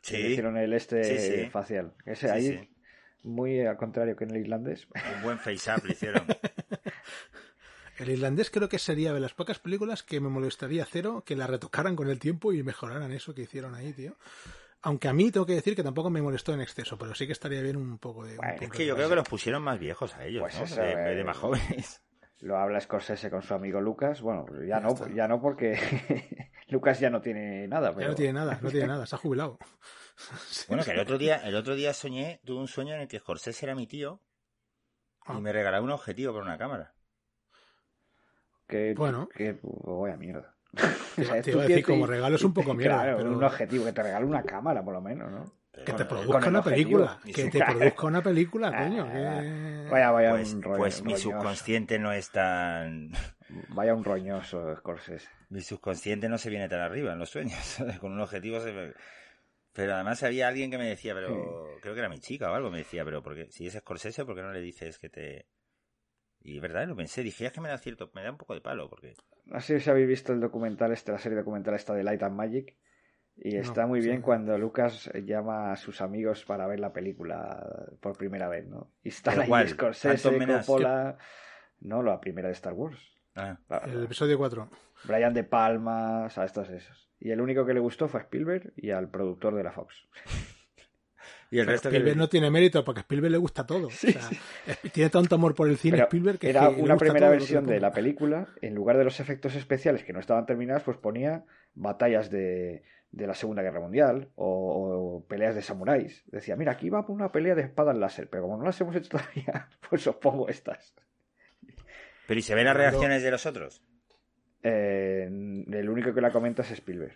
Que 0.02 0.14
le 0.18 0.20
Sí. 0.24 0.28
hicieron 0.32 0.58
el 0.58 0.74
este 0.74 1.04
Sí, 1.04 1.18
sí. 1.44 1.50
facial. 1.50 1.94
Ese 2.06 2.28
Sí, 2.28 2.34
ahí, 2.34 2.48
sí. 2.60 2.70
muy 3.24 3.62
al 3.62 3.78
contrario 3.78 4.16
que 4.16 4.24
en 4.26 4.32
el 4.32 4.38
irlandés. 4.38 4.88
Un 5.18 5.24
buen 5.24 5.38
face-up 5.40 5.84
le 5.86 5.92
hicieron. 5.94 6.26
El 8.00 8.10
irlandés 8.10 8.50
creo 8.50 8.70
que 8.70 8.80
sería 8.80 9.14
de 9.14 9.20
las 9.20 9.34
pocas 9.34 9.60
películas 9.60 10.02
que 10.02 10.20
me 10.20 10.30
molestaría 10.30 10.84
cero 10.86 11.24
que 11.26 11.36
la 11.36 11.46
retocaran 11.48 11.96
con 11.96 12.10
el 12.10 12.20
tiempo 12.20 12.52
y 12.54 12.64
mejoraran 12.64 13.12
eso 13.12 13.36
que 13.36 13.44
hicieron 13.44 13.76
ahí, 13.76 13.94
tío. 13.94 14.16
Aunque 14.84 15.08
a 15.08 15.14
mí 15.14 15.32
tengo 15.32 15.46
que 15.46 15.54
decir 15.54 15.76
que 15.76 15.84
tampoco 15.84 16.10
me 16.10 16.22
molestó 16.22 16.54
en 16.54 16.62
exceso, 16.62 16.98
pero 16.98 17.16
sí 17.16 17.26
que 17.26 17.32
estaría 17.34 17.62
bien 17.62 17.78
un 17.78 17.98
poco 18.00 18.26
de... 18.26 18.38
un 18.38 18.46
Es 18.46 18.70
que 18.70 18.86
yo 18.86 18.96
creo 18.96 19.10
que 19.10 19.16
los 19.16 19.28
pusieron 19.28 19.64
más 19.64 19.80
viejos 19.80 20.14
a 20.16 20.26
ellos, 20.26 20.42
Pues 20.42 20.58
¿no? 20.58 20.64
eso, 20.66 20.82
de, 20.82 20.92
en 20.92 20.98
vez 20.98 21.16
de 21.16 21.22
eh, 21.22 21.24
más 21.24 21.38
jóvenes. 21.38 22.04
Lo 22.40 22.58
habla 22.58 22.82
Scorsese 22.82 23.30
con 23.30 23.42
su 23.42 23.54
amigo 23.54 23.80
Lucas. 23.80 24.22
Bueno, 24.22 24.46
ya 24.62 24.66
Ya 24.76 24.80
no, 24.82 24.90
está. 24.90 25.10
ya 25.10 25.28
no 25.30 25.40
porque 25.42 26.52
Lucas 26.68 27.00
ya 27.00 27.10
no 27.10 27.22
tiene 27.22 27.66
nada. 27.70 27.92
Ya 27.92 27.96
Pero... 27.96 28.10
no 28.10 28.16
tiene 28.16 28.34
nada, 28.34 28.60
no 28.62 28.70
tiene 28.70 28.88
nada, 28.94 29.06
se 29.06 29.16
ha 29.16 29.20
jubilado. 29.20 29.58
Bueno, 30.68 30.84
que 30.84 30.92
el 30.92 31.00
otro 31.00 31.18
día, 31.18 31.38
el 31.38 31.56
otro 31.56 31.76
día 31.76 31.94
soñé, 31.94 32.42
tuve 32.44 32.60
un 32.60 32.68
sueño 32.68 32.94
en 32.96 33.02
el 33.02 33.08
que 33.08 33.20
Scorsese 33.20 33.66
era 33.66 33.76
mi 33.76 33.88
tío 33.88 34.22
Ah. 35.26 35.36
y 35.38 35.42
me 35.42 35.54
regalaba 35.54 35.82
un 35.86 35.92
objetivo 35.92 36.34
para 36.34 36.44
una 36.44 36.58
cámara. 36.58 36.94
Que, 38.68 38.94
Bueno. 38.94 39.30
que 39.30 39.58
voy 39.62 40.12
a 40.12 40.18
mierda. 40.18 40.53
Te, 41.16 41.52
iba 41.52 41.64
a 41.64 41.68
decir, 41.68 41.86
como 41.86 42.08
regalo 42.08 42.36
es 42.36 42.44
un 42.44 42.54
poco 42.54 42.74
mierda, 42.74 43.04
Claro, 43.04 43.18
pero 43.18 43.32
un 43.32 43.44
objetivo, 43.44 43.86
que 43.86 43.94
te 43.94 44.04
regale 44.04 44.26
una 44.26 44.44
cámara, 44.44 44.84
por 44.84 44.94
lo 44.94 45.02
menos, 45.02 45.32
¿no? 45.32 45.52
Que 45.86 45.92
te 45.94 46.06
produzca 46.06 46.48
una 46.50 46.60
objetivo. 46.60 47.00
película, 47.00 47.20
Y 47.26 47.34
que 47.34 47.50
te 47.50 47.60
produzca 47.66 48.08
una 48.08 48.22
película, 48.22 48.76
coño. 48.76 49.08
Ah, 49.08 49.40
que- 49.42 49.88
Vaya, 49.90 50.12
vaya 50.12 50.32
pues, 50.32 50.54
un 50.54 50.62
rollo. 50.62 50.78
pues 50.78 51.02
mi 51.04 51.14
roñoso. 51.14 51.30
subconsciente 51.32 52.00
no 52.00 52.12
es 52.12 52.30
tan... 52.32 53.12
Vaya 53.70 53.94
un 53.94 54.04
roñoso 54.04 54.76
Scorsese. 54.76 55.28
Mi 55.50 55.62
subconsciente 55.62 56.30
no 56.30 56.38
se 56.38 56.50
viene 56.50 56.68
tan 56.70 56.80
arriba 56.80 57.14
en 57.14 57.20
los 57.20 57.30
sueños. 57.30 57.78
Con 58.00 58.12
un 58.12 58.20
objetivo 58.22 58.60
se 58.60 58.94
Pero 59.74 59.94
además 59.96 60.22
había 60.24 60.48
alguien 60.48 60.72
que 60.72 60.78
me 60.80 60.88
decía, 60.90 61.14
pero 61.14 61.68
creo 61.82 61.94
que 61.94 62.00
era 62.00 62.10
mi 62.10 62.20
chica 62.20 62.52
o 62.52 62.56
algo, 62.56 62.70
me 62.72 62.80
decía, 62.80 63.04
pero 63.06 63.22
porque 63.22 63.48
si 63.52 63.68
es 63.68 63.74
Scorsese, 63.74 64.26
¿por 64.26 64.36
qué 64.36 64.42
no 64.42 64.52
le 64.52 64.62
dices 64.62 64.98
que 65.00 65.10
te...? 65.10 65.48
Y 66.44 66.60
verdad, 66.60 66.88
lo 66.88 66.96
pensé, 66.96 67.24
dije, 67.24 67.46
es 67.46 67.52
que 67.54 67.62
me 67.62 67.70
da 67.70 67.78
cierto, 67.78 68.12
me 68.14 68.22
da 68.24 68.32
un 68.32 68.38
poco 68.38 68.54
de 68.54 68.62
palo, 68.62 68.90
porque... 68.90 69.14
No 69.46 69.60
sé 69.62 69.80
si 69.80 69.90
habéis 69.90 70.08
visto 70.08 70.34
el 70.34 70.40
documental 70.42 70.92
este, 70.92 71.12
la 71.12 71.18
serie 71.18 71.38
documental 71.38 71.74
esta 71.76 71.94
de 71.94 72.04
Light 72.04 72.22
and 72.24 72.36
Magic. 72.36 72.76
Y 73.38 73.56
No, 73.56 73.62
está 73.62 73.88
muy 73.88 74.02
sí. 74.02 74.10
bien 74.10 74.22
cuando 74.22 74.58
Lucas 74.58 75.10
llama 75.26 75.72
a 75.72 75.76
sus 75.78 76.02
amigos 76.02 76.44
para 76.46 76.68
ver 76.68 76.80
la 76.80 76.94
película 76.94 77.66
por 78.00 78.18
primera 78.18 78.48
vez, 78.50 78.68
¿no? 78.68 78.92
Y 79.04 79.10
están 79.10 79.40
¿Pero 79.40 79.56
ahí? 79.56 79.68
Scorsese? 79.68 80.46
Coppola... 80.46 81.18
No, 81.80 82.04
la 82.04 82.20
primera 82.20 82.48
de 82.50 82.54
Star 82.54 82.74
Wars. 82.74 82.98
Ah, 83.36 83.58
La- 83.70 83.78
El 83.80 84.04
episodio 84.04 84.38
4. 84.38 84.70
Brian 85.06 85.34
De 85.34 85.44
Palma, 85.44 86.26
a 86.28 86.46
estos 86.46 86.70
esos. 86.70 87.10
Y 87.20 87.32
el 87.32 87.42
único 87.42 87.66
que 87.66 87.74
le 87.74 87.80
gustó 87.80 88.08
fue 88.08 88.20
a 88.20 88.24
Spielberg 88.24 88.72
y 88.76 88.92
al 88.92 89.10
productor 89.10 89.56
de 89.56 89.64
la 89.64 89.72
Fox. 89.72 89.96
Y 91.54 91.60
el 91.60 91.66
Pero 91.66 91.72
resto 91.74 91.90
que... 91.92 91.98
Spielberg 91.98 92.18
no 92.18 92.30
tiene 92.30 92.50
mérito 92.50 92.84
porque 92.84 93.02
a 93.02 93.04
Spielberg 93.04 93.32
le 93.32 93.38
gusta 93.38 93.64
todo. 93.66 93.88
O 93.88 93.92
sea, 93.92 94.12
es- 94.66 94.92
Tiene 94.92 95.10
tanto 95.12 95.36
amor 95.36 95.54
por 95.54 95.70
el 95.70 95.78
cine 95.78 95.98
Pero 95.98 96.06
Spielberg 96.06 96.40
que 96.40 96.50
era 96.50 96.62
que 96.70 96.78
le 96.78 96.82
una 96.82 96.94
gusta 96.96 97.06
primera 97.06 97.30
versión 97.30 97.66
de 97.68 97.80
la 97.80 97.92
película, 97.92 98.48
en 98.62 98.74
lugar 98.74 98.98
de 98.98 99.04
los 99.04 99.20
efectos 99.20 99.54
especiales 99.56 100.04
que 100.04 100.14
no 100.14 100.20
estaban 100.20 100.46
terminados, 100.48 100.82
pues 100.84 100.98
ponía 100.98 101.44
batallas 101.76 102.32
de, 102.32 102.82
de 103.12 103.28
la 103.28 103.36
Segunda 103.36 103.62
Guerra 103.62 103.80
Mundial 103.82 104.30
o, 104.36 105.20
o 105.22 105.28
peleas 105.28 105.54
de 105.54 105.62
samuráis. 105.62 106.24
Decía, 106.26 106.56
mira, 106.56 106.72
aquí 106.72 106.90
va 106.90 107.06
por 107.06 107.16
una 107.16 107.32
pelea 107.32 107.54
de 107.54 107.62
espadas 107.62 107.96
láser, 107.98 108.30
pero 108.30 108.44
como 108.44 108.58
no 108.58 108.64
las 108.66 108.82
hemos 108.82 108.96
hecho 108.96 109.10
todavía, 109.10 109.68
pues 109.90 110.08
os 110.08 110.16
pongo 110.16 110.50
estas. 110.50 110.96
Pero 112.28 112.40
¿y 112.40 112.42
se 112.44 112.56
ven 112.56 112.66
las 112.66 112.76
reacciones 112.78 113.22
de 113.22 113.30
los 113.30 113.46
otros? 113.46 113.84
Eh, 114.64 115.26
el 115.26 115.90
único 115.90 116.14
que 116.14 116.22
la 116.22 116.32
comenta 116.32 116.62
es 116.64 116.72
Spielberg. 116.72 117.14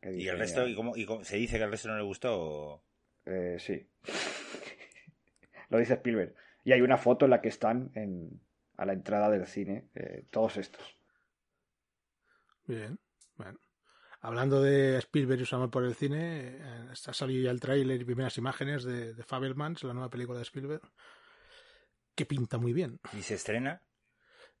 Que 0.00 0.12
¿Y 0.14 0.28
el 0.28 0.38
resto, 0.38 0.66
y 0.68 0.74
cómo, 0.74 0.96
y 0.96 1.04
cómo- 1.04 1.24
se 1.24 1.36
dice 1.36 1.58
que 1.58 1.64
al 1.64 1.70
resto 1.70 1.88
no 1.88 1.96
le 1.96 2.04
gustó? 2.04 2.38
o- 2.40 2.82
Eh, 3.26 3.56
sí. 3.58 3.88
Lo 5.68 5.78
dice 5.78 5.94
Spielberg. 5.94 6.34
Y 6.64 6.72
hay 6.72 6.80
una 6.80 6.96
foto 6.96 7.26
en 7.26 7.32
la 7.32 7.40
que 7.40 7.48
están 7.48 7.90
en, 7.94 8.40
a 8.76 8.86
la 8.86 8.92
entrada 8.92 9.30
del 9.30 9.46
cine, 9.46 9.88
eh, 9.94 10.24
todos 10.30 10.56
estos. 10.56 10.82
Bien, 12.66 12.98
bueno. 13.36 13.60
Hablando 14.20 14.60
de 14.62 14.96
Spielberg 14.98 15.42
y 15.42 15.44
su 15.44 15.54
amor 15.54 15.70
por 15.70 15.84
el 15.84 15.94
cine, 15.94 16.56
eh, 16.56 16.88
está 16.92 17.12
salido 17.12 17.44
ya 17.44 17.50
el 17.50 17.60
tráiler 17.60 18.00
y 18.00 18.04
primeras 18.04 18.36
imágenes 18.38 18.82
de, 18.84 19.14
de 19.14 19.22
Fabelmans, 19.22 19.84
la 19.84 19.92
nueva 19.92 20.10
película 20.10 20.38
de 20.38 20.44
Spielberg, 20.44 20.82
que 22.14 22.26
pinta 22.26 22.58
muy 22.58 22.72
bien. 22.72 22.98
¿Y 23.12 23.22
se 23.22 23.34
estrena? 23.34 23.85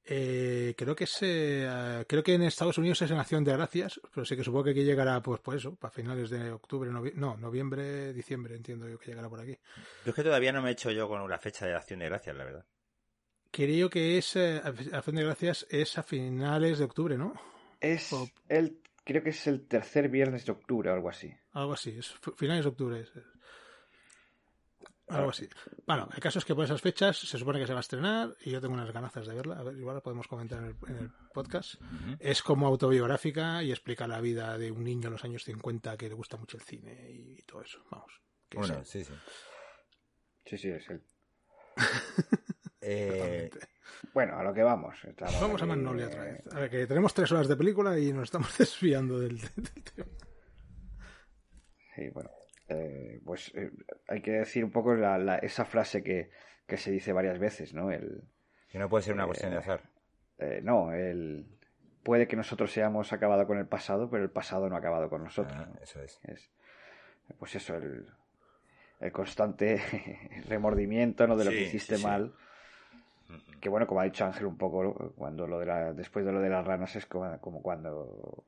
Eh, 0.08 0.74
creo 0.76 0.94
que 0.94 1.04
es, 1.04 1.18
eh, 1.22 2.04
creo 2.08 2.22
que 2.22 2.34
en 2.34 2.42
Estados 2.42 2.78
Unidos 2.78 3.02
es 3.02 3.10
en 3.10 3.18
Acción 3.18 3.42
de 3.42 3.52
Gracias, 3.52 4.00
pero 4.14 4.24
sí 4.24 4.36
que 4.36 4.44
supongo 4.44 4.64
que 4.64 4.70
aquí 4.70 4.84
llegará, 4.84 5.20
pues, 5.20 5.40
por 5.40 5.56
eso, 5.56 5.74
para 5.74 5.90
finales 5.90 6.30
de 6.30 6.52
octubre, 6.52 6.90
novi- 6.90 7.14
no, 7.14 7.36
noviembre, 7.36 8.12
diciembre, 8.12 8.54
entiendo 8.54 8.88
yo 8.88 8.98
que 8.98 9.06
llegará 9.06 9.28
por 9.28 9.40
aquí. 9.40 9.56
Yo 10.04 10.10
es 10.10 10.14
que 10.14 10.22
todavía 10.22 10.52
no 10.52 10.62
me 10.62 10.68
he 10.68 10.72
hecho 10.72 10.92
yo 10.92 11.08
con 11.08 11.28
la 11.28 11.38
fecha 11.38 11.66
de 11.66 11.74
acción 11.74 11.98
de 11.98 12.06
gracias, 12.06 12.36
la 12.36 12.44
verdad. 12.44 12.64
Creo 13.50 13.90
que 13.90 14.18
es, 14.18 14.36
eh, 14.36 14.60
Acción 14.92 15.16
de 15.16 15.24
Gracias 15.24 15.66
es 15.70 15.98
a 15.98 16.02
finales 16.02 16.78
de 16.78 16.84
octubre, 16.84 17.16
¿no? 17.18 17.32
Es 17.80 18.12
O- 18.12 18.28
el, 18.48 18.78
creo 19.02 19.22
que 19.24 19.30
es 19.30 19.46
el 19.46 19.66
tercer 19.66 20.08
viernes 20.08 20.44
de 20.46 20.52
octubre 20.52 20.90
o 20.90 20.94
algo 20.94 21.08
así. 21.08 21.32
Algo 21.52 21.72
así, 21.72 21.96
es 21.98 22.14
finales 22.36 22.64
de 22.64 22.68
octubre. 22.68 23.00
es- 23.00 23.08
es. 23.16 23.24
Algo 25.08 25.30
así. 25.30 25.48
Bueno, 25.86 26.08
el 26.12 26.20
caso 26.20 26.40
es 26.40 26.44
que 26.44 26.54
por 26.54 26.64
esas 26.64 26.80
fechas 26.80 27.16
se 27.16 27.38
supone 27.38 27.60
que 27.60 27.66
se 27.66 27.72
va 27.72 27.78
a 27.78 27.80
estrenar 27.80 28.34
y 28.40 28.50
yo 28.50 28.60
tengo 28.60 28.74
unas 28.74 28.90
ganazas 28.92 29.26
de 29.26 29.34
verla. 29.34 29.56
A 29.58 29.62
ver, 29.62 29.76
igual 29.76 29.94
la 29.94 30.02
podemos 30.02 30.26
comentar 30.26 30.58
en 30.58 30.64
el, 30.66 30.76
en 30.88 30.96
el 30.96 31.10
podcast. 31.32 31.80
Es 32.18 32.42
como 32.42 32.66
autobiográfica 32.66 33.62
y 33.62 33.70
explica 33.70 34.08
la 34.08 34.20
vida 34.20 34.58
de 34.58 34.72
un 34.72 34.82
niño 34.82 35.06
en 35.06 35.12
los 35.12 35.24
años 35.24 35.44
50 35.44 35.96
que 35.96 36.08
le 36.08 36.14
gusta 36.14 36.36
mucho 36.36 36.56
el 36.56 36.64
cine 36.64 37.08
y 37.08 37.42
todo 37.42 37.62
eso. 37.62 37.84
Vamos. 37.90 38.20
que 38.48 38.58
Bueno, 38.58 38.84
sí, 38.84 39.04
sí, 39.04 39.12
sí. 39.12 39.14
Sí, 40.44 40.58
sí, 40.58 40.68
es 40.70 40.90
él. 40.90 41.02
Eh. 42.88 43.50
Bueno, 44.14 44.38
a 44.38 44.44
lo 44.44 44.54
que 44.54 44.62
vamos. 44.62 44.94
Vamos 45.40 45.60
a 45.60 45.66
Magnolia 45.66 46.04
eh, 46.04 46.08
otra 46.08 46.22
vez. 46.22 46.44
A 46.52 46.60
ver, 46.60 46.70
que 46.70 46.86
tenemos 46.86 47.12
tres 47.12 47.32
horas 47.32 47.48
de 47.48 47.56
película 47.56 47.98
y 47.98 48.12
nos 48.12 48.24
estamos 48.24 48.56
desviando 48.58 49.18
del, 49.18 49.40
del 49.40 49.82
tema. 49.82 50.10
Sí, 51.96 52.08
bueno. 52.10 52.30
Eh, 52.68 53.20
pues 53.24 53.52
eh, 53.54 53.70
hay 54.08 54.20
que 54.22 54.32
decir 54.32 54.64
un 54.64 54.70
poco 54.70 54.94
la- 54.94 55.18
la- 55.18 55.38
esa 55.38 55.64
frase 55.64 56.02
que, 56.02 56.30
que 56.66 56.76
se 56.76 56.90
dice 56.90 57.12
varias 57.12 57.38
veces, 57.38 57.74
¿no? 57.74 57.90
El, 57.90 58.22
que 58.70 58.78
no 58.78 58.88
puede 58.88 59.02
ser 59.04 59.14
una 59.14 59.26
cuestión 59.26 59.52
de 59.52 59.58
azar. 59.58 59.80
eh, 60.38 60.60
no, 60.62 60.92
el, 60.92 61.46
puede 62.02 62.26
que 62.28 62.36
nosotros 62.36 62.76
hayamos 62.76 63.12
acabado 63.12 63.46
con 63.46 63.58
el 63.58 63.66
pasado, 63.66 64.10
pero 64.10 64.22
el 64.22 64.30
pasado 64.30 64.68
no 64.68 64.76
ha 64.76 64.78
acabado 64.78 65.08
con 65.08 65.22
nosotros. 65.24 65.56
Ah, 65.56 65.66
¿no? 65.72 65.80
eso 65.80 66.00
es. 66.02 66.20
Es, 66.24 66.50
pues 67.38 67.54
eso, 67.54 67.76
el, 67.76 68.06
el 69.00 69.12
constante 69.12 69.80
remordimiento 70.48 71.26
¿no? 71.26 71.36
de 71.36 71.44
lo 71.44 71.50
Sí, 71.50 71.56
que 71.56 71.62
hiciste 71.64 71.96
sí, 71.96 72.00
sí. 72.02 72.06
mal. 72.06 72.32
Que 73.60 73.68
bueno, 73.68 73.86
como 73.86 74.00
ha 74.00 74.04
dicho 74.04 74.24
Ángel 74.24 74.46
un 74.46 74.56
poco, 74.58 75.12
cuando 75.16 75.46
lo 75.46 75.58
de 75.58 75.66
la, 75.66 75.92
después 75.92 76.24
de 76.24 76.32
lo 76.32 76.40
de 76.40 76.50
las 76.50 76.64
ranas 76.66 76.94
es 76.94 77.06
como, 77.06 77.40
como 77.40 77.62
cuando 77.62 78.44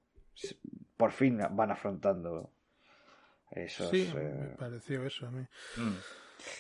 por 0.97 1.11
fin 1.13 1.41
van 1.53 1.71
afrontando 1.71 2.53
esos... 3.53 3.91
Sí, 3.91 4.11
me 4.15 4.23
eh, 4.23 4.55
pareció 4.59 5.05
eso 5.05 5.27
a 5.27 5.31
mí. 5.31 5.43
Mm. 5.77 5.97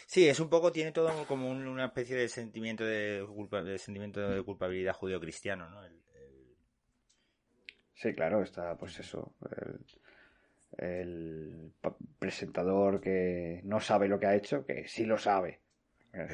Sí, 0.06 0.28
es 0.28 0.40
un 0.40 0.48
poco, 0.50 0.72
tiene 0.72 0.92
todo 0.92 1.24
como 1.26 1.50
un- 1.50 1.66
una 1.66 1.86
especie 1.86 2.16
de 2.16 2.28
sentimiento 2.28 2.84
de, 2.84 3.24
culpa, 3.26 3.62
de 3.62 3.78
sentimiento 3.78 4.20
de 4.28 4.42
culpabilidad 4.42 4.94
judío-cristiano, 4.94 5.68
¿no? 5.70 5.84
El- 5.84 5.92
el- 5.92 6.56
Sí, 7.94 8.12
claro, 8.14 8.42
está 8.42 8.76
pues 8.76 8.98
eso. 8.98 9.34
El, 10.78 10.86
el 10.88 11.72
presentador 12.18 13.00
que 13.00 13.60
no 13.64 13.80
sabe 13.80 14.08
lo 14.08 14.18
que 14.18 14.26
ha 14.26 14.34
hecho, 14.36 14.64
que 14.64 14.86
sí 14.88 15.04
lo 15.04 15.18
sabe. 15.18 15.60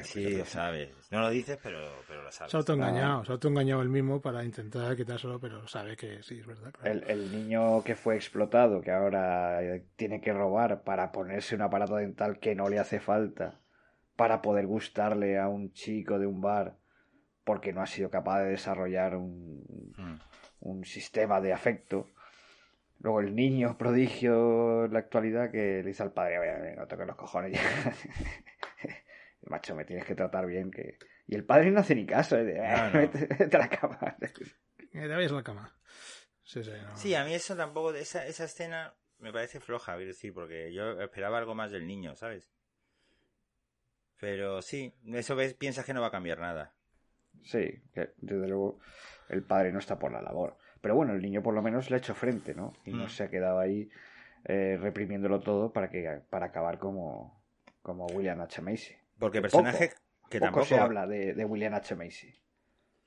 Sí, 0.05 0.37
lo 0.37 0.45
sabes. 0.45 0.91
No 1.11 1.21
lo 1.21 1.31
dices, 1.31 1.59
pero, 1.63 1.79
pero 2.09 2.23
lo 2.23 2.31
sabes. 2.33 2.51
Se 2.51 2.57
ha 2.57 2.61
autoengañado, 2.61 3.25
se 3.25 3.33
ha 3.33 3.35
autoengañado 3.35 3.83
él 3.83 3.89
mismo 3.89 4.21
para 4.21 4.45
intentar 4.45 4.97
quitárselo, 4.97 5.39
pero 5.41 5.67
sabe 5.69 5.97
que 5.97 6.23
sí, 6.23 6.39
es 6.41 6.47
verdad. 6.47 6.73
claro. 6.73 6.91
El, 6.91 7.03
el 7.11 7.31
niño 7.33 7.83
que 7.85 7.95
fue 7.95 8.15
explotado, 8.17 8.81
que 8.81 8.91
ahora 8.93 9.63
eh, 9.63 9.85
tiene 9.97 10.21
que 10.21 10.33
robar 10.33 10.83
para 10.85 11.13
ponerse 11.13 11.55
un 11.55 11.63
aparato 11.63 11.97
dental 11.97 12.39
que 12.39 12.55
no 12.55 12.69
le 12.69 12.79
hace 12.79 13.01
falta, 13.01 13.61
para 14.17 14.41
poder 14.43 14.67
gustarle 14.67 15.39
a 15.39 15.49
un 15.49 15.73
chico 15.73 16.19
de 16.19 16.27
un 16.27 16.41
bar, 16.41 16.77
porque 17.45 17.73
no 17.73 17.83
ha 17.83 17.87
sido 17.87 18.09
capaz 18.11 18.43
de 18.43 18.51
desarrollar 18.51 19.17
un, 19.17 19.65
Mm. 19.99 20.19
un 20.61 20.85
sistema 20.85 21.41
de 21.41 21.53
afecto. 21.53 22.09
Luego 23.01 23.21
el 23.21 23.35
niño 23.35 23.77
prodigio 23.77 24.87
en 24.87 24.93
la 24.93 25.01
actualidad 25.01 25.51
que 25.51 25.83
le 25.83 25.89
dice 25.89 26.03
al 26.03 26.13
padre, 26.13 26.39
"Oye, 26.39 26.51
oye, 26.63 26.77
no 26.77 26.87
toques 26.87 27.07
los 27.07 27.17
cojones 27.17 27.53
ya. 27.53 27.61
Macho, 29.47 29.75
me 29.75 29.85
tienes 29.85 30.05
que 30.07 30.15
tratar 30.15 30.47
bien. 30.47 30.71
que 30.71 30.99
Y 31.27 31.35
el 31.35 31.45
padre 31.45 31.71
no 31.71 31.81
hace 31.81 31.95
ni 31.95 32.07
caso, 32.07 32.37
¿eh? 32.37 32.45
de, 32.45 32.55
No, 32.59 32.91
no. 32.91 33.01
"Vete- 33.01 33.29
vete 33.39 33.57
a 33.57 33.61
la 33.61 33.69
cama. 33.69 33.99
Te 34.93 35.09
vayas 35.09 35.33
a 35.33 35.35
la 35.35 35.43
cama. 35.43 35.77
Sí, 36.43 36.63
sí, 36.63 36.71
no. 36.83 36.97
Sí, 36.97 37.15
a 37.15 37.25
mí 37.25 37.35
eso 37.35 37.57
tampoco, 37.57 37.93
esa, 37.95 38.27
esa 38.27 38.45
escena 38.45 38.95
me 39.19 39.33
parece 39.33 39.61
floja, 39.61 39.95
quiero 39.97 40.09
decir, 40.09 40.33
porque 40.35 40.73
yo 40.73 41.01
esperaba 41.01 41.39
algo 41.39 41.55
más 41.55 41.71
del 41.71 41.87
niño, 41.87 42.15
¿sabes? 42.17 42.51
Pero 44.21 44.63
sí, 44.63 44.95
eso 45.13 45.37
ves, 45.37 45.55
piensas 45.55 45.85
que 45.85 45.95
no 45.95 46.01
va 46.01 46.09
a 46.09 46.13
cambiar 46.13 46.39
nada. 46.39 46.75
Sí, 47.43 47.83
que 47.93 48.13
desde 48.19 48.47
luego 48.49 48.79
el 49.29 49.43
padre 49.43 49.73
no 49.73 49.79
está 49.79 49.99
por 49.99 50.13
la 50.13 50.23
labor. 50.23 50.57
Pero 50.81 50.95
bueno, 50.95 51.13
el 51.15 51.23
niño 51.23 51.43
por 51.43 51.55
lo 51.55 51.63
menos 51.63 51.91
le 51.91 51.97
ha 51.97 51.99
hecho 51.99 52.15
frente, 52.15 52.55
¿no? 52.55 52.73
Y 52.85 52.93
no 52.93 53.07
Mm. 53.07 53.09
se 53.09 53.25
ha 53.25 53.31
quedado 53.31 53.59
ahí 53.59 53.91
eh, 54.47 54.79
reprimiéndolo 54.81 55.41
todo 55.41 55.73
para 55.73 55.89
que 55.91 56.21
para 56.31 56.47
acabar 56.47 56.79
como, 56.79 57.43
como 57.83 58.05
William 58.07 58.41
H. 58.43 58.61
Macy. 58.61 58.95
Porque 59.25 59.41
Poco, 59.41 59.63
personaje 59.63 59.95
que 60.29 60.39
Poco 60.39 60.45
tampoco... 60.53 60.67
se 60.67 60.79
habla 60.79 61.07
de, 61.07 61.33
de 61.33 61.45
William 61.47 61.73
H. 61.73 61.97
Macy. 61.97 62.35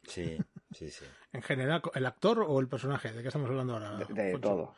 Sí, 0.03 0.35
sí, 0.73 0.89
sí. 0.89 1.05
En 1.31 1.43
general, 1.43 1.83
¿el 1.93 2.05
actor 2.07 2.43
o 2.47 2.59
el 2.59 2.67
personaje? 2.67 3.11
¿De 3.11 3.21
qué 3.21 3.27
estamos 3.27 3.47
hablando 3.51 3.73
ahora? 3.73 3.97
De, 4.09 4.39
todo. 4.39 4.75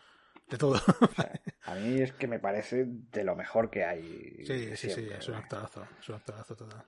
de 0.49 0.57
todo. 0.57 0.73
O 0.99 1.07
sea, 1.15 1.31
a 1.63 1.75
mí 1.75 2.01
es 2.01 2.11
que 2.11 2.27
me 2.27 2.39
parece 2.39 2.83
de 2.87 3.23
lo 3.23 3.37
mejor 3.37 3.69
que 3.69 3.85
hay. 3.85 4.43
sí, 4.45 4.75
sí, 4.75 4.89
sí, 4.89 5.07
es 5.09 5.29
un 5.29 5.35
¿eh? 5.35 5.37
actorazo, 5.37 5.87
es 5.97 6.09
un 6.09 6.15
actorazo 6.15 6.57
total. 6.57 6.83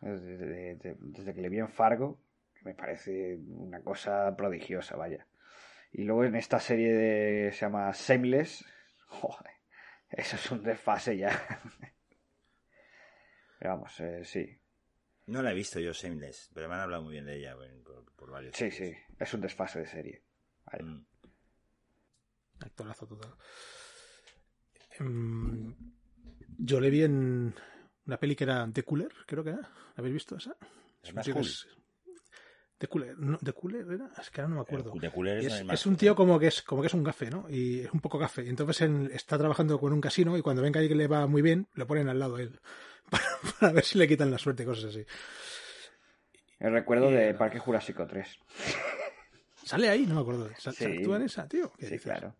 Desde, 0.00 0.36
de- 0.38 0.74
de- 0.74 0.96
desde 0.98 1.32
que 1.34 1.40
le 1.40 1.48
vi 1.50 1.60
en 1.60 1.68
Fargo, 1.68 2.18
me 2.64 2.74
parece 2.74 3.38
una 3.46 3.80
cosa 3.80 4.34
prodigiosa, 4.36 4.96
vaya. 4.96 5.24
Y 5.92 6.02
luego 6.02 6.24
en 6.24 6.34
esta 6.34 6.58
serie 6.58 6.92
de, 6.92 7.52
se 7.52 7.60
llama 7.60 7.92
Shameless, 7.94 8.64
joder, 9.06 9.52
eso 10.10 10.34
es 10.34 10.50
un 10.50 10.64
desfase 10.64 11.16
ya. 11.16 11.30
Vamos, 13.68 13.98
eh, 14.00 14.22
sí, 14.24 14.46
No 15.26 15.42
la 15.42 15.52
he 15.52 15.54
visto 15.54 15.80
yo, 15.80 15.92
Shameless, 15.92 16.50
pero 16.54 16.68
me 16.68 16.74
han 16.74 16.80
hablado 16.82 17.02
muy 17.02 17.12
bien 17.12 17.24
de 17.26 17.36
ella 17.38 17.56
por, 17.84 18.04
por 18.14 18.30
varios 18.30 18.54
sí, 18.56 18.70
sí, 18.70 18.92
es 19.18 19.34
un 19.34 19.40
desfase 19.40 19.80
de 19.80 19.86
serie. 19.86 20.22
Vaya. 20.66 20.84
Mm. 20.84 21.06
Actorazo 22.60 23.06
total. 23.06 23.34
Em, 24.98 25.74
yo 26.58 26.80
le 26.80 26.90
vi 26.90 27.02
en 27.02 27.54
una 28.06 28.18
peli 28.18 28.36
que 28.36 28.44
era 28.44 28.68
The 28.72 28.82
Cooler, 28.84 29.12
creo 29.26 29.42
que 29.42 29.50
era. 29.50 29.60
¿La 29.60 29.70
habéis 29.96 30.14
visto 30.14 30.36
esa? 30.36 30.56
¿Es 31.02 31.10
un 31.10 31.16
más 31.16 31.24
tío 31.24 31.34
que 31.34 31.40
cool? 31.40 31.48
es- 31.48 31.66
The 32.76 32.88
Cooler, 32.88 33.16
no, 33.18 33.38
The 33.38 33.52
Cooler 33.52 33.86
era, 33.92 34.10
es 34.20 34.30
que 34.30 34.40
ahora 34.40 34.48
no 34.50 34.56
me 34.56 34.62
acuerdo. 34.62 34.92
De 35.00 35.10
Cooler 35.10 35.38
es 35.38 35.64
es, 35.70 35.86
un 35.86 35.96
tío 35.96 36.14
como 36.14 36.38
que 36.38 36.48
es 36.48 36.62
como 36.62 36.82
que 36.82 36.88
es 36.88 36.94
un 36.94 37.04
gafe, 37.04 37.30
¿no? 37.30 37.48
Y 37.48 37.80
es 37.80 37.92
un 37.92 38.00
poco 38.00 38.18
gafe. 38.18 38.44
Y 38.44 38.48
entonces 38.48 38.82
en- 38.82 39.10
está 39.12 39.38
trabajando 39.38 39.78
con 39.78 39.92
un 39.92 40.00
casino 40.00 40.36
y 40.36 40.42
cuando 40.42 40.60
ven 40.60 40.72
que 40.72 40.80
alguien 40.80 40.98
le 40.98 41.06
va 41.06 41.26
muy 41.26 41.40
bien, 41.40 41.68
le 41.74 41.86
ponen 41.86 42.08
al 42.08 42.18
lado 42.18 42.36
a 42.36 42.42
él. 42.42 42.60
Para, 43.60 43.72
ver 43.72 43.84
si 43.84 43.98
le 43.98 44.08
quitan 44.08 44.30
la 44.30 44.38
suerte, 44.38 44.64
cosas 44.64 44.86
así. 44.86 45.04
El 46.58 46.72
recuerdo 46.72 47.10
Y- 47.10 47.14
de 47.14 47.34
Parque 47.34 47.58
Jurásico 47.58 48.06
3. 48.06 48.38
¿Sale 49.64 49.88
ahí? 49.88 50.06
No 50.06 50.16
me 50.16 50.20
acuerdo. 50.20 50.50
¿Sa- 50.58 50.72
Sí. 50.72 50.84
¿Actúa 50.84 51.16
en 51.16 51.22
esa, 51.22 51.48
tío? 51.48 51.70
¿Qué 51.72 51.86
Sí, 51.86 51.92
dices? 51.94 52.02
claro. 52.12 52.34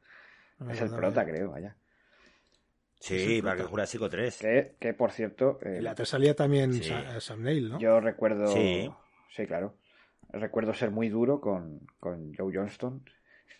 No 0.59 0.71
Es 0.71 0.81
el 0.81 0.91
prota, 0.91 1.25
ya. 1.25 1.31
creo, 1.31 1.51
vaya. 1.51 1.77
Sí, 3.01 3.37
el 3.37 3.43
para 3.43 3.55
que 3.55 3.59
prota. 3.63 3.71
Jurásico 3.71 4.09
3. 4.09 4.39
Que, 4.39 4.77
que 4.81 4.95
por 4.95 5.11
cierto, 5.13 5.59
eh, 5.63 5.79
Y 5.79 5.83
la 5.83 5.93
otra 5.93 6.05
salía 6.07 6.35
también 6.35 6.73
Sí. 6.75 6.85
Sa- 6.85 7.21
Sam 7.21 7.43
Neill, 7.43 7.69
¿no? 7.71 7.79
yo 7.81 8.01
recuerdo. 8.01 8.47
Sí. 8.49 8.91
Sí, 9.35 9.47
claro. 9.47 9.77
Recuerdo 10.31 10.73
ser 10.75 10.91
muy 10.91 11.09
duro 11.09 11.41
con, 11.41 11.81
con 12.01 12.35
Joe 12.35 12.53
Johnston. 12.55 13.05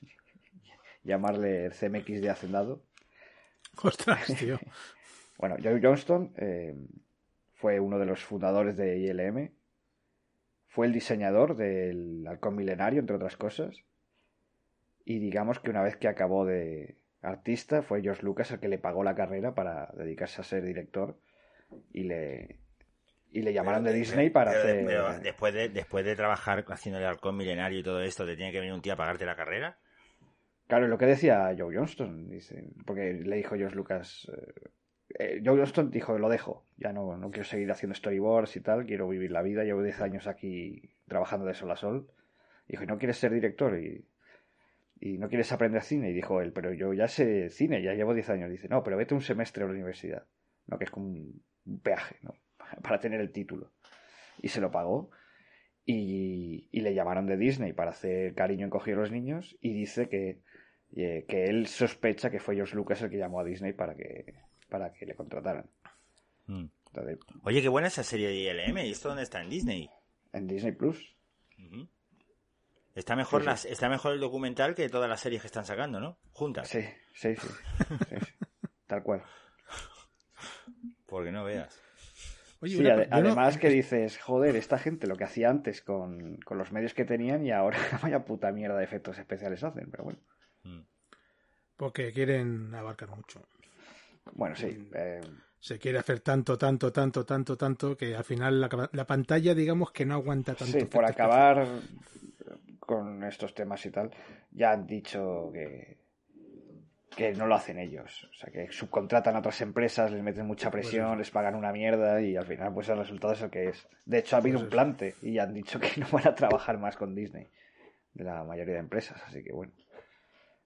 Llamarle 1.05 1.67
el 1.67 1.73
CMX 1.73 2.21
de 2.21 2.31
Hacendado. 2.31 2.83
Ostras, 3.83 4.27
tío. 4.39 4.59
Bueno, 5.37 5.57
Joe 5.63 5.81
Johnston 5.83 6.33
eh, 6.37 6.75
fue 7.65 7.81
uno 7.81 7.99
de 7.99 8.05
los 8.05 8.23
fundadores 8.23 8.77
de 8.77 8.99
ILM. 8.99 9.51
Fue 10.67 10.87
el 10.87 10.93
diseñador 10.93 11.57
del 11.57 12.27
Halcón 12.29 12.57
Milenario, 12.57 13.01
entre 13.01 13.17
otras 13.17 13.39
cosas. 13.39 13.75
Y 15.07 15.19
digamos 15.19 15.61
que 15.61 15.71
una 15.71 15.83
vez 15.83 15.97
que 15.97 16.07
acabó 16.09 16.45
de 16.45 16.99
artista, 17.23 17.81
fue 17.81 18.03
George 18.03 18.23
Lucas 18.23 18.51
el 18.51 18.61
que 18.61 18.69
le 18.69 18.77
pagó 18.77 19.03
la 19.03 19.15
carrera 19.15 19.55
para 19.55 19.91
dedicarse 19.97 20.43
a 20.43 20.45
ser 20.45 20.63
director. 20.63 21.19
Y 21.91 22.03
le, 22.03 22.59
y 23.33 23.41
le 23.41 23.55
llamaron 23.55 23.83
Pero 23.83 23.95
de 23.95 23.99
Disney 23.99 24.29
para 24.29 24.51
pero 24.51 24.63
hacer. 24.63 24.85
pero 24.85 25.21
después, 25.21 25.55
de, 25.55 25.71
después 25.71 26.05
de 26.05 26.17
trabajar 26.17 26.67
haciendo 26.69 26.99
el 26.99 27.07
halcón 27.07 27.39
milenario 27.39 27.79
y 27.79 27.83
todo 27.83 28.03
esto, 28.03 28.27
¿te 28.27 28.37
tiene 28.37 28.53
que 28.53 28.59
venir 28.61 28.75
un 28.75 28.83
tío 28.83 28.93
a 28.93 28.97
pagarte 28.97 29.25
la 29.25 29.37
carrera? 29.37 29.79
Claro, 30.67 30.85
es 30.85 30.91
lo 30.91 30.99
que 30.99 31.07
decía 31.07 31.55
Joe 31.57 31.75
Johnston, 31.75 32.29
dice, 32.29 32.63
porque 32.85 33.15
le 33.15 33.37
dijo 33.37 33.57
George 33.57 33.75
Lucas. 33.75 34.31
eh, 34.37 34.69
eh, 35.11 35.43
Joe 35.45 35.57
Johnston 35.57 35.91
dijo: 35.91 36.19
Lo 36.19 36.29
dejo, 36.29 36.67
ya 36.77 36.93
no, 36.93 37.17
no 37.17 37.31
quiero 37.31 37.45
seguir 37.45 37.71
haciendo 37.71 37.95
storyboards 37.95 38.57
y 38.57 38.61
tal, 38.61 38.87
quiero 38.87 39.09
vivir 39.09 39.31
la 39.31 39.43
vida. 39.43 39.65
Llevo 39.65 39.83
10 39.83 40.01
años 40.01 40.27
aquí 40.27 40.95
trabajando 41.07 41.47
de 41.47 41.55
sol 41.55 41.71
a 41.71 41.77
sol. 41.77 42.11
Dijo: 42.67 42.85
¿y 42.85 42.87
no 42.87 42.99
quieres 42.99 43.19
ser 43.19 43.33
director? 43.33 43.79
Y, 43.79 44.07
y 45.01 45.19
no 45.19 45.29
quieres 45.29 45.53
aprender 45.53 45.83
cine. 45.83 46.11
Y 46.11 46.15
dijo 46.15 46.41
él: 46.41 46.53
Pero 46.53 46.73
yo 46.73 46.93
ya 46.95 47.09
sé 47.09 47.51
cine, 47.51 47.83
ya 47.83 47.95
llevo 47.95 48.15
10 48.15 48.31
años. 48.31 48.51
Dice: 48.51 48.69
No, 48.69 48.83
pero 48.83 48.97
vete 48.97 49.15
un 49.15 49.21
semestre 49.21 49.65
a 49.65 49.67
la 49.67 49.73
universidad. 49.73 50.27
No, 50.67 50.79
que 50.79 50.85
es 50.85 50.91
como 50.91 51.07
un, 51.07 51.43
peaje. 51.83 52.17
Para 52.83 52.99
tener 52.99 53.21
el 53.21 53.31
título. 53.31 53.73
Y 54.41 54.49
se 54.49 54.61
lo 54.61 54.71
pagó. 54.71 55.11
Y, 55.87 56.69
y 56.73 56.81
le 56.81 56.95
llamaron 56.95 57.27
de 57.27 57.37
Disney 57.37 57.75
para 57.75 57.91
hacer 57.91 58.35
cariño 58.35 58.65
encogido 58.65 58.97
a 58.97 59.01
los 59.03 59.13
niños. 59.13 59.59
Y 59.61 59.75
dice 59.75 60.09
que, 60.09 60.41
eh, 60.97 61.27
que 61.29 61.45
él 61.45 61.67
sospecha 61.67 62.31
que 62.31 62.41
fue 62.41 62.55
George 62.55 62.75
Lucas 62.75 63.03
el 63.03 63.11
que 63.11 63.19
llamó 63.19 63.39
a 63.41 63.45
Disney 63.45 63.75
para 63.75 63.95
que, 63.95 64.35
para 64.69 64.93
que 64.93 65.07
le 65.07 65.15
contrataran. 65.15 65.69
Mm. 66.47 66.67
Entonces, 66.87 67.19
Oye, 67.43 67.61
qué 67.63 67.69
buena 67.69 67.89
esa 67.89 68.05
serie 68.05 68.29
de 68.29 68.35
ILM. 68.69 68.79
¿Y 68.79 68.91
esto 68.91 69.09
dónde 69.09 69.25
está? 69.25 69.41
¿En 69.43 69.51
Disney? 69.51 69.91
en 70.33 70.47
Disney 70.49 70.73
Plus. 70.73 71.15
Está 72.95 73.17
mejor, 73.17 73.41
Sí, 73.43 73.45
sí. 73.45 73.51
las- 73.51 73.65
está 73.65 73.89
mejor 73.89 74.13
el 74.15 74.21
documental 74.21 74.75
que 74.75 74.89
todas 74.89 75.09
las 75.09 75.21
series 75.21 75.43
que 75.43 75.47
están 75.49 75.65
sacando, 75.65 75.99
¿no? 76.01 76.19
Juntas. 76.33 76.69
Sí, 76.69 76.83
sí, 77.13 77.35
sí. 77.35 77.49
sí, 77.89 77.95
sí. 78.11 78.17
Tal 78.87 79.03
cual. 79.03 79.23
Porque 81.07 81.33
no 81.33 81.45
veas. 81.45 81.81
Oye, 82.61 82.77
Sí, 82.77 82.81
una- 82.81 82.95
ade- 82.95 83.05
yo 83.05 83.11
no- 83.11 83.17
además 83.17 83.59
que 83.59 83.69
dices, 83.69 84.19
joder, 84.19 84.57
esta 84.57 84.79
gente 84.79 85.07
lo 85.07 85.17
que 85.17 85.25
hacía 85.25 85.51
antes 85.51 85.83
con, 85.83 86.37
con 86.39 86.57
los 86.59 86.73
medios 86.73 86.95
que 86.95 87.05
tenían 87.05 87.45
y 87.45 87.51
ahora 87.51 87.79
vaya 88.03 88.25
puta 88.25 88.53
mierda 88.53 88.79
de 88.79 88.85
efectos 88.85 89.19
especiales 89.19 89.63
hacen, 89.65 89.91
pero 89.91 90.05
bueno. 90.05 90.19
Mm. 90.63 90.81
Porque 91.77 92.13
quieren 92.13 92.75
abarcar 92.75 93.09
mucho. 93.11 93.47
Bueno, 94.33 94.57
sí. 94.57 94.89
eh, 94.95 95.21
Se 95.59 95.79
quiere 95.79 95.99
hacer 95.99 96.21
tanto, 96.21 96.57
tanto, 96.59 96.93
tanto, 96.93 97.25
tanto, 97.25 97.57
tanto, 97.57 97.97
que 97.97 98.15
al 98.17 98.25
final 98.25 98.61
la, 98.61 98.91
la 98.93 99.07
pantalla, 99.07 99.55
digamos 99.55 99.93
que 99.93 100.05
no 100.07 100.15
aguanta 100.15 100.55
tanto. 100.55 100.79
sí, 100.79 100.85
por 100.87 101.05
acabar 101.05 101.67
con 102.81 103.23
estos 103.25 103.55
temas 103.55 103.85
y 103.87 103.91
tal, 103.91 104.11
ya 104.51 104.73
han 104.73 104.87
dicho 104.87 105.51
que, 105.53 105.97
que 107.17 107.33
no 107.33 107.47
lo 107.47 107.55
hacen 107.55 107.79
ellos. 107.79 108.29
O 108.31 108.35
sea, 108.35 108.53
que 108.53 108.71
subcontratan 108.71 109.37
a 109.37 109.39
otras 109.39 109.61
empresas, 109.63 110.11
les 110.13 110.23
meten 110.23 110.47
mucha 110.47 110.71
presión, 110.71 111.07
eso. 111.07 111.17
les 111.17 111.31
pagan 111.31 111.55
una 111.55 111.73
mierda 111.73 112.21
y 112.21 112.37
al 112.37 112.45
final 112.47 112.75
pues 112.75 112.89
el 112.91 112.99
resultado 112.99 113.33
es 113.33 113.43
el 113.43 113.51
que 113.51 113.69
es. 113.69 113.87
De 114.05 114.19
hecho, 114.19 114.37
ha 114.37 114.41
habido 114.41 114.59
Pues 114.59 114.65
un 114.65 114.71
plante 114.71 115.15
y 115.23 115.39
han 115.39 115.55
dicho 115.55 115.81
que 115.81 115.99
no 116.01 116.07
van 116.13 116.29
a 116.29 116.35
trabajar 116.35 116.79
más 116.79 116.97
con 116.97 117.15
Disney, 117.15 117.49
de 118.13 118.25
la 118.25 118.45
mayoría 118.45 118.75
de 118.75 118.81
empresas. 118.81 119.23
Así 119.27 119.43
que 119.43 119.53
bueno, 119.53 119.73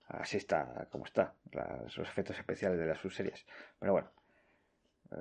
así 0.09 0.37
está 0.39 0.87
como 0.91 1.05
está, 1.05 1.35
las- 1.53 1.97
los 1.97 2.09
efectos 2.09 2.39
especiales 2.39 2.79
de 2.79 2.87
las 2.87 2.99
subseries. 3.01 3.45
Pero 3.79 3.93
bueno. 3.93 4.11
eh, 5.13 5.17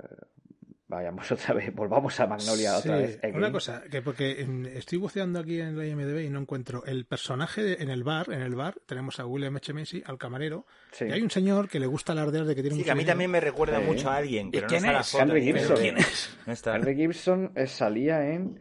Vayamos 0.90 1.30
otra 1.34 1.54
vez, 1.54 1.76
volvamos 1.76 2.18
a 2.22 2.28
Magnolia 2.28 2.78
otra 2.78 2.96
vez. 2.96 3.20
Una 3.24 3.38
again. 3.40 3.52
cosa, 3.52 3.84
que 3.92 4.02
porque 4.02 4.40
en- 4.42 4.66
estoy 4.68 4.98
buceando 4.98 5.38
aquí 5.40 5.60
en 5.60 5.78
la 5.78 5.86
IMDB 5.86 6.22
y 6.22 6.30
no 6.30 6.40
encuentro 6.40 6.86
el 6.86 7.06
personaje 7.06 7.62
de- 7.62 7.74
en 7.84 7.90
el 7.90 8.06
bar. 8.06 8.32
En 8.32 8.42
el 8.42 8.56
bar 8.56 8.76
tenemos 8.86 9.20
a 9.20 9.26
William 9.26 9.54
H. 9.58 9.74
Macy, 9.74 10.02
al 10.06 10.18
camarero, 10.18 10.66
Sí. 10.94 11.04
y 11.04 11.12
hay 11.12 11.22
un 11.22 11.30
señor 11.30 11.68
que 11.68 11.82
le 11.82 11.88
gusta 11.88 12.14
alardear 12.14 12.46
de 12.46 12.56
que 12.56 12.62
tiene 12.62 12.76
Sí, 12.76 12.80
mucho 12.80 12.86
que 12.86 12.92
a 12.92 12.96
mí 12.96 13.00
dinero. 13.00 13.12
también 13.16 13.32
me 13.32 13.42
recuerda 13.42 13.80
Sí. 13.82 13.86
mucho 13.86 14.10
a 14.10 14.16
alguien, 14.16 14.50
pero 14.50 14.62
no 14.64 14.68
quién 14.70 14.84
la 14.84 15.00
es? 15.02 15.12
foto. 15.12 15.24
Henry 15.24 15.46
Pero 15.52 15.58
Gibson. 15.58 15.78
¿quién 15.78 15.98
es? 15.98 16.38
No 16.46 16.54
está. 16.54 16.76
Henry 16.78 16.96
Gibson 16.96 17.52
eh, 17.56 17.68
salía 17.68 18.26
en, 18.30 18.60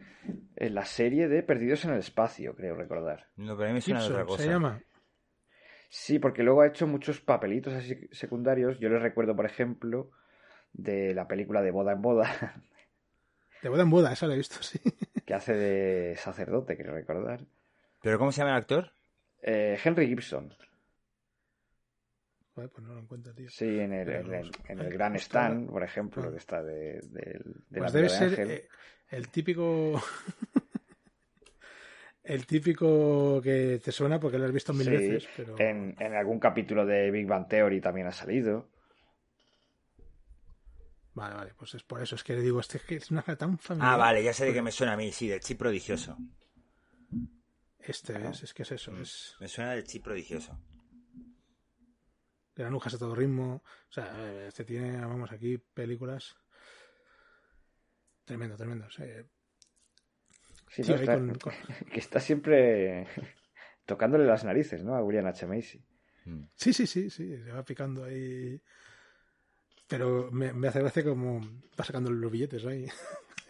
en 0.57 0.75
la 0.75 0.83
serie 0.83 1.29
de 1.29 1.43
Perdidos 1.43 1.85
en 1.85 1.91
el 1.93 1.99
Espacio, 1.99 2.53
creo 2.55 2.75
recordar. 2.75 3.27
No, 3.37 3.55
pero 3.55 3.67
a 3.67 3.67
mí 3.69 3.75
me 3.75 3.81
suena 3.81 4.01
de 4.01 4.05
otra 4.07 4.17
Gibson, 4.23 4.35
cosa. 4.35 4.43
se 4.43 4.49
llama. 4.49 4.81
Sí, 5.89 6.19
porque 6.19 6.43
luego 6.43 6.61
ha 6.61 6.67
hecho 6.67 6.85
muchos 6.87 7.21
papelitos 7.21 7.73
así 7.73 8.09
secundarios. 8.11 8.77
Yo 8.79 8.89
les 8.89 9.01
recuerdo, 9.01 9.35
por 9.35 9.45
ejemplo, 9.45 10.11
de 10.73 11.13
la 11.13 11.27
película 11.27 11.61
de 11.61 11.71
Boda 11.71 11.93
en 11.93 12.01
Boda, 12.01 12.61
De 13.63 13.69
boda 13.69 13.81
en 13.83 13.89
boda, 13.89 14.13
esa 14.13 14.27
la 14.27 14.33
he 14.35 14.37
visto, 14.37 14.61
sí. 14.61 14.79
que 15.25 15.33
hace 15.33 15.53
de 15.55 16.15
sacerdote, 16.17 16.77
creo 16.77 16.93
recordar. 16.93 17.41
¿Pero 18.03 18.19
cómo 18.19 18.31
se 18.31 18.39
llama 18.41 18.51
el 18.51 18.57
actor? 18.57 18.91
Eh, 19.41 19.79
Henry 19.83 20.07
Gibson, 20.07 20.53
Joder, 22.53 22.69
pues 22.69 22.85
no 22.87 22.93
lo 22.95 22.99
encuentro, 23.01 23.33
tío. 23.33 23.49
sí, 23.49 23.65
en 23.79 23.93
el, 23.93 24.09
en 24.09 24.33
el, 24.33 24.41
vamos, 24.51 24.51
en 24.67 24.79
el 24.79 24.89
Gran 24.91 25.13
justo 25.13 25.37
ahora- 25.39 25.49
Stan, 25.53 25.67
por 25.67 25.83
ejemplo, 25.83 26.23
Ah. 26.27 26.31
que 26.31 26.37
está 26.37 26.63
de, 26.63 27.01
de, 27.01 27.41
de 27.69 27.79
Pues 27.79 27.81
la 27.81 27.91
debe 27.91 28.03
de 28.03 28.09
ser 28.09 28.29
Ángel. 28.29 28.51
eh, 28.51 28.67
el 29.09 29.29
típico. 29.29 30.01
El 32.27 32.45
típico 32.45 33.41
que 33.41 33.79
te 33.83 33.91
suena 33.91 34.19
porque 34.19 34.37
lo 34.37 34.45
has 34.45 34.51
visto 34.51 34.73
mil 34.73 34.85
Sí, 34.85 34.91
veces, 34.91 35.27
pero. 35.35 35.59
en, 35.59 35.95
en 35.99 36.13
algún 36.13 36.39
capítulo 36.39 36.85
de 36.85 37.09
Big 37.11 37.25
Bang 37.27 37.47
Theory 37.47 37.81
también 37.81 38.07
ha 38.07 38.11
salido. 38.11 38.69
Vale, 41.13 41.33
vale, 41.35 41.53
pues 41.57 41.73
es 41.73 41.83
por 41.83 42.01
eso. 42.01 42.15
Es 42.15 42.23
que 42.23 42.33
le 42.35 42.41
digo, 42.41 42.59
este 42.59 42.77
es 42.77 42.83
que 42.83 42.95
es 42.97 43.09
una 43.09 43.23
cara 43.23 43.37
tan 43.37 43.57
familiar. 43.57 43.93
Ah, 43.93 43.97
vale, 43.97 44.23
ya 44.23 44.33
sé 44.33 44.45
de 44.45 44.53
qué 44.53 44.61
me 44.61 44.71
suena 44.71 44.93
a 44.93 44.97
mí, 44.97 45.11
sí, 45.11 45.27
del 45.27 45.39
chip 45.39 45.57
prodigioso. 45.57 46.15
Este 47.79 48.13
es, 48.27 48.43
es 48.43 48.53
que 48.53 48.63
es 48.63 48.71
eso, 48.73 48.95
es 48.99 49.35
Me 49.39 49.47
suena 49.47 49.71
del 49.71 49.85
chip 49.85 50.03
prodigioso. 50.03 50.59
granujas 52.55 52.93
a 52.93 52.97
todo 52.99 53.15
ritmo. 53.15 53.63
O 53.89 53.91
sea, 53.91 54.13
eh, 54.19 54.47
este 54.49 54.63
tiene, 54.65 54.99
vamos, 54.99 55.31
aquí 55.31 55.57
películas. 55.57 56.35
Tremendo, 58.25 58.57
tremendo. 58.57 58.89
sí. 58.91 59.03
Sí, 60.77 60.83
Sí, 60.83 60.91
¿no? 60.91 60.97
ahí 60.97 61.03
Está- 61.03 61.15
con- 61.17 61.35
con- 61.39 61.53
que 61.91 61.99
está 61.99 62.19
siempre 62.19 63.07
tocándole 63.85 64.25
las 64.25 64.43
narices, 64.43 64.83
¿no? 64.83 64.95
A 64.95 65.03
William 65.03 65.25
H. 65.25 65.45
Macy. 65.47 65.83
Mm. 66.25 66.43
Sí, 66.55 66.73
sí, 66.73 66.87
sí, 66.87 67.09
sí, 67.09 67.37
se 67.43 67.51
va 67.51 67.63
picando 67.63 68.03
ahí. 68.03 68.61
Pero 69.87 70.29
me, 70.31 70.51
me 70.53 70.67
hace 70.67 70.79
gracia 70.79 71.03
como 71.03 71.39
va 71.79 71.83
sacando 71.85 72.11
los 72.11 72.29
billetes 72.31 72.65
ahí 72.65 72.87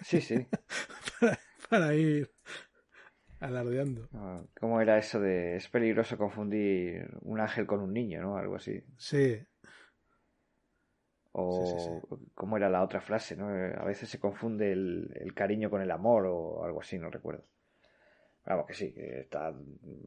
Sí, 0.04 0.22
sí. 0.22 0.46
para, 1.20 1.40
para 1.70 1.96
ir. 1.96 2.32
alardeando. 3.40 4.08
Ah, 4.14 4.44
¿Cómo 4.60 4.80
era 4.82 4.98
eso 4.98 5.20
de 5.20 5.56
es 5.58 5.68
peligroso 5.70 6.18
confundir 6.18 7.08
un 7.22 7.40
ángel 7.40 7.66
con 7.66 7.82
un 7.82 7.94
niño, 7.94 8.22
¿no? 8.22 8.38
Algo 8.38 8.56
así. 8.56 8.84
Sí, 8.98 9.40
O 11.40 12.02
Sí, 12.10 12.18
cómo 12.36 12.58
era 12.58 12.70
la 12.70 12.84
otra 12.84 13.00
frase, 13.02 13.36
¿no? 13.36 13.56
Eh, 13.56 13.74
A 13.78 13.86
veces 13.86 14.10
se 14.10 14.20
confunde 14.20 14.72
el, 14.72 15.12
el 15.16 15.34
cariño 15.34 15.70
con 15.70 15.82
el 15.82 15.92
amor 15.92 16.26
o 16.26 16.64
algo 16.64 16.82
así, 16.82 16.98
no 16.98 17.10
recuerdo. 17.10 17.44
Vamos, 18.46 18.66
que 18.66 18.74
sí, 18.74 18.94
que 18.94 19.20
está 19.22 19.54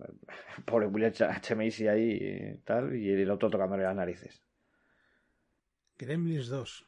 pobre 0.64 0.86
William 0.86 1.12
H. 1.12 1.24
H. 1.24 1.54
Macy 1.54 1.88
ahí 1.88 2.18
y 2.20 2.56
tal, 2.64 2.94
y 2.96 3.10
el 3.10 3.30
otro 3.30 3.50
tocándole 3.50 3.82
las 3.82 3.94
narices. 3.94 4.42
Gremlins 5.98 6.48
2. 6.48 6.86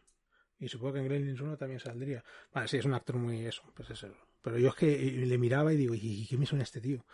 Y 0.58 0.68
supongo 0.68 0.94
que 0.94 0.98
en 1.00 1.04
Gremlins 1.06 1.40
1 1.40 1.56
también 1.56 1.80
saldría. 1.80 2.24
Vale, 2.52 2.68
sí, 2.68 2.78
es 2.78 2.84
un 2.84 2.94
actor 2.94 3.16
muy 3.16 3.44
eso, 3.46 3.62
pues 3.74 3.90
es 3.90 4.02
eso. 4.04 4.16
Pero 4.42 4.58
yo 4.58 4.68
es 4.70 4.74
que 4.74 4.96
le 4.96 5.38
miraba 5.38 5.72
y 5.72 5.76
digo, 5.76 5.94
¿y 5.94 6.26
qué 6.28 6.36
me 6.36 6.46
suena 6.46 6.64
este 6.64 6.80
tío? 6.80 7.04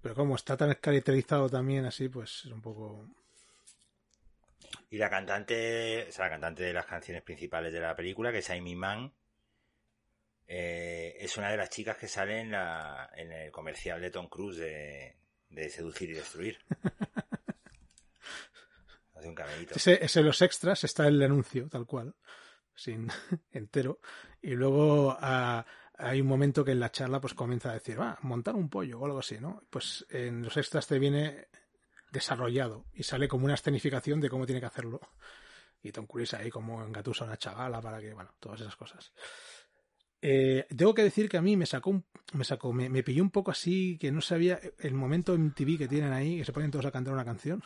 Pero 0.00 0.14
como 0.14 0.34
está 0.34 0.56
tan 0.56 0.74
caracterizado 0.80 1.48
también 1.48 1.84
así, 1.84 2.08
pues 2.08 2.42
es 2.44 2.50
un 2.52 2.60
poco... 2.62 3.06
Y 4.92 4.98
la 4.98 5.08
cantante, 5.08 6.06
o 6.06 6.12
sea, 6.12 6.26
la 6.26 6.32
cantante 6.32 6.64
de 6.64 6.74
las 6.74 6.84
canciones 6.84 7.22
principales 7.22 7.72
de 7.72 7.80
la 7.80 7.96
película, 7.96 8.30
que 8.30 8.40
es 8.40 8.50
Amy 8.50 8.76
Mann, 8.76 9.10
eh, 10.46 11.16
es 11.18 11.38
una 11.38 11.50
de 11.50 11.56
las 11.56 11.70
chicas 11.70 11.96
que 11.96 12.06
sale 12.06 12.40
en, 12.40 12.50
la, 12.50 13.08
en 13.16 13.32
el 13.32 13.50
comercial 13.50 14.02
de 14.02 14.10
Tom 14.10 14.28
Cruise 14.28 14.58
de, 14.58 15.16
de 15.48 15.70
Seducir 15.70 16.10
y 16.10 16.12
Destruir. 16.12 16.58
Hace 19.14 19.28
un 19.28 19.34
camellito. 19.34 19.76
Ese, 19.76 20.04
ese 20.04 20.20
los 20.20 20.42
extras 20.42 20.84
está 20.84 21.06
el 21.06 21.22
anuncio, 21.22 21.70
tal 21.70 21.86
cual, 21.86 22.14
sin 22.74 23.08
entero. 23.50 23.98
Y 24.42 24.50
luego 24.50 25.16
ah, 25.18 25.64
hay 25.94 26.20
un 26.20 26.26
momento 26.26 26.66
que 26.66 26.72
en 26.72 26.80
la 26.80 26.92
charla 26.92 27.18
pues 27.18 27.32
comienza 27.32 27.70
a 27.70 27.74
decir, 27.74 27.98
va, 27.98 28.18
montar 28.20 28.56
un 28.56 28.68
pollo 28.68 29.00
o 29.00 29.06
algo 29.06 29.20
así, 29.20 29.38
¿no? 29.40 29.62
Pues 29.70 30.04
en 30.10 30.42
los 30.42 30.54
extras 30.58 30.86
te 30.86 30.98
viene 30.98 31.48
desarrollado 32.12 32.84
y 32.94 33.02
sale 33.02 33.26
como 33.26 33.44
una 33.46 33.54
escenificación 33.54 34.20
de 34.20 34.28
cómo 34.30 34.46
tiene 34.46 34.60
que 34.60 34.66
hacerlo. 34.66 35.00
Y 35.82 35.90
Tom 35.90 36.06
Cruise 36.06 36.34
ahí 36.34 36.48
como 36.50 36.84
engatusa 36.84 37.24
a 37.24 37.26
una 37.28 37.36
chavala 37.36 37.80
para 37.80 38.00
que, 38.00 38.12
bueno, 38.14 38.30
todas 38.38 38.60
esas 38.60 38.76
cosas. 38.76 39.12
Eh, 40.20 40.66
tengo 40.76 40.94
que 40.94 41.02
decir 41.02 41.28
que 41.28 41.36
a 41.36 41.42
mí 41.42 41.56
me 41.56 41.66
sacó, 41.66 41.90
un- 41.90 42.04
me 42.34 42.44
sacó, 42.44 42.72
me, 42.72 42.88
me 42.88 43.02
pilló 43.02 43.22
un 43.24 43.30
poco 43.30 43.50
así, 43.50 43.98
que 43.98 44.12
no 44.12 44.20
sabía 44.20 44.60
el 44.78 44.94
momento 44.94 45.34
en 45.34 45.52
TV 45.52 45.76
que 45.78 45.88
tienen 45.88 46.12
ahí, 46.12 46.38
que 46.38 46.44
se 46.44 46.52
ponen 46.52 46.70
todos 46.70 46.86
a 46.86 46.92
cantar 46.92 47.12
una 47.12 47.24
canción. 47.24 47.62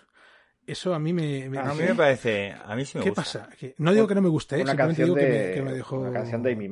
Eso 0.67 0.95
a 0.95 0.99
mí 0.99 1.13
me, 1.13 1.49
me- 1.51 1.59
a 1.59 1.75
mí 1.75 1.83
me 1.83 1.95
parece, 1.95 2.53
a 2.53 2.75
mí 2.75 2.87
sí 2.87 2.97
me 2.99 3.05
¿Qué 3.05 3.11
gusta. 3.11 3.23
pasa? 3.23 3.49
Que 3.59 3.75
no 3.79 3.93
digo 3.93 4.07
que 4.07 4.15
no 4.15 4.23
me 4.23 4.29
guste, 4.31 4.57
¿eh? 4.57 4.63
Una 4.63 4.73
simplemente 4.73 5.05
que 5.05 5.27
de, 5.27 5.49
me, 5.49 5.55
que 5.55 5.63
me 5.63 5.73
dejó. 5.75 5.99
una 6.01 6.13
canción 6.13 6.43
de 6.43 6.53
Amy. 6.53 6.69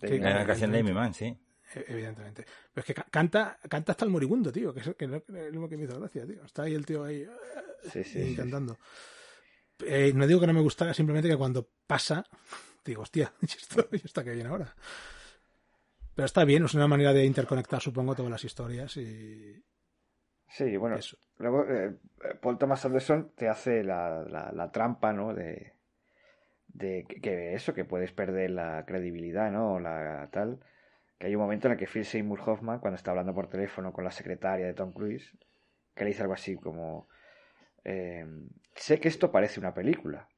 De 0.00 0.08
Que- 0.08 0.18
una 0.18 0.46
canción 0.46 0.70
de 0.72 0.78
Amy 0.80 0.92
Mann, 0.92 1.14
sí. 1.14 1.36
E- 1.74 1.84
Evidentemente. 1.88 2.44
Pero 2.72 2.80
es 2.82 2.84
que 2.86 2.94
ca- 2.94 3.06
canta, 3.10 3.58
canta 3.68 3.92
hasta 3.92 4.04
el 4.04 4.10
moribundo, 4.10 4.52
tío, 4.52 4.72
que 4.72 4.80
es, 4.80 4.94
que 4.96 5.06
no- 5.06 5.22
que 5.22 5.48
es 5.48 5.54
lo 5.54 5.68
que 5.68 5.76
me 5.76 5.84
hizo 5.84 5.98
gracia, 5.98 6.26
tío. 6.26 6.44
Está 6.44 6.62
ahí 6.64 6.74
el 6.74 6.86
tío 6.86 7.04
ahí 7.04 7.26
Sí, 7.92 8.02
sí, 8.04 8.20
y 8.22 8.30
sí. 8.30 8.36
cantando. 8.36 8.78
Eh, 9.84 10.12
no 10.14 10.26
digo 10.26 10.40
que 10.40 10.46
no 10.46 10.52
me 10.52 10.60
gustara, 10.60 10.94
simplemente 10.94 11.28
que 11.28 11.36
cuando 11.36 11.68
pasa, 11.86 12.24
digo, 12.84 13.02
hostia, 13.02 13.32
¿y 13.42 13.46
esto, 13.46 13.88
y 13.92 13.96
esto 14.04 14.24
qué 14.24 14.32
viene 14.32 14.48
ahora? 14.50 14.74
Pero 16.14 16.26
está 16.26 16.44
bien, 16.44 16.64
es 16.64 16.74
una 16.74 16.88
manera 16.88 17.12
de 17.12 17.24
interconectar, 17.24 17.80
supongo, 17.80 18.14
todas 18.14 18.30
las 18.30 18.44
historias 18.44 18.96
y 18.96 19.62
Sí, 20.48 20.76
bueno, 20.76 20.96
eso. 20.96 21.16
luego 21.38 21.64
eh, 21.68 21.96
Paul 22.40 22.58
Thomas 22.58 22.84
Anderson 22.84 23.32
te 23.34 23.48
hace 23.48 23.82
la, 23.82 24.22
la- 24.28 24.52
la 24.52 24.70
trampa, 24.70 25.12
¿no? 25.12 25.34
De, 25.34 25.72
de 26.68 27.04
que, 27.08 27.20
que 27.20 27.54
eso, 27.54 27.74
que 27.74 27.84
puedes 27.84 28.12
perder 28.12 28.50
la 28.50 28.84
credibilidad, 28.86 29.50
¿no? 29.50 29.80
La 29.80 30.28
tal. 30.32 30.60
Que 31.18 31.26
hay 31.26 31.34
un 31.34 31.42
momento 31.42 31.68
en 31.68 31.72
el 31.72 31.78
que 31.78 31.86
Phil 31.86 32.04
Seymour 32.04 32.40
Hoffman, 32.40 32.80
cuando 32.80 32.96
está 32.96 33.10
hablando 33.10 33.34
por 33.34 33.48
teléfono 33.48 33.92
con 33.92 34.04
la 34.04 34.10
secretaria 34.10 34.66
de 34.66 34.74
Tom 34.74 34.92
Cruise, 34.92 35.36
que 35.94 36.04
le 36.04 36.10
dice 36.10 36.22
algo 36.22 36.34
así 36.34 36.56
como: 36.56 37.08
eh, 37.84 38.26
Sé 38.74 39.00
que 39.00 39.08
esto 39.08 39.30
parece 39.30 39.60
una 39.60 39.74
película. 39.74 40.28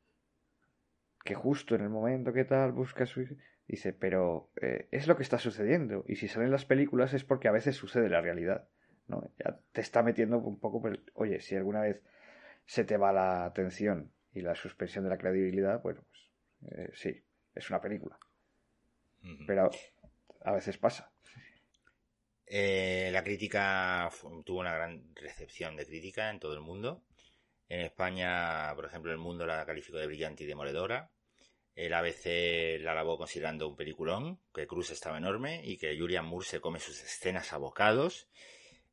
Que 1.25 1.35
justo 1.35 1.75
en 1.75 1.83
el 1.83 1.89
momento 1.89 2.33
que 2.33 2.45
tal 2.45 2.73
busca 2.73 3.07
su. 3.07 3.27
Dice, 3.67 3.93
pero 3.93 4.51
eh, 4.61 4.87
es 4.93 5.09
lo 5.09 5.17
que 5.17 5.25
está 5.25 5.39
sucediendo. 5.39 6.05
Y 6.07 6.17
si 6.17 6.29
salen 6.29 6.53
las 6.53 6.65
películas 6.65 7.15
es 7.15 7.25
porque 7.25 7.49
a 7.49 7.53
veces 7.53 7.75
sucede 7.75 8.09
la 8.09 8.21
realidad. 8.21 8.69
¿no? 9.09 9.29
Ya 9.39 9.59
te 9.73 9.81
está 9.81 10.03
metiendo 10.03 10.39
un 10.39 10.59
poco, 10.59 10.81
pero, 10.83 10.99
oye, 11.15 11.41
si 11.41 11.57
alguna 11.57 11.81
vez 11.81 12.03
se 12.65 12.85
te 12.85 12.97
va 12.97 13.13
la 13.13 13.45
atención 13.45 14.11
y 14.33 14.41
la 14.43 14.55
suspensión 14.55 15.05
de 15.05 15.11
la 15.11 15.19
credibilidad, 15.19 15.81
bueno, 15.83 16.03
pues 16.09 16.73
eh, 16.73 16.91
sí, 16.95 17.23
es 17.55 17.71
una 17.71 17.81
película. 17.81 18.19
Pero 19.47 19.71
a 20.47 20.53
veces 20.53 20.79
pasa. 20.79 21.11
Eh, 22.47 23.11
la 23.13 23.25
crítica 23.25 24.09
tuvo 24.45 24.61
una 24.61 24.73
gran 24.73 25.13
recepción 25.17 25.77
de 25.77 25.85
crítica 25.85 26.31
en 26.31 26.39
todo 26.39 26.55
el 26.55 26.61
mundo. 26.61 27.03
En 27.69 27.81
España, 27.81 28.73
por 28.77 28.85
ejemplo, 28.85 29.11
el 29.11 29.19
mundo 29.19 29.45
la 29.45 29.67
calificó 29.67 29.99
de 29.99 30.07
brillante 30.07 30.45
y 30.45 30.47
demoledora. 30.47 31.11
El 31.75 31.93
ABC 31.93 32.81
la 32.81 32.93
alabó 32.93 33.19
considerando 33.19 33.69
un 33.69 33.77
peliculón, 33.77 34.41
que 34.55 34.69
Cruz 34.69 34.91
estaba 34.91 35.19
enorme 35.19 35.63
y 35.65 35.77
que 35.77 35.99
Julian 35.99 36.25
Moore 36.25 36.47
se 36.47 36.61
come 36.61 36.79
sus 36.79 37.03
escenas 37.03 37.53
a 37.53 37.59
bocados. 37.59 38.29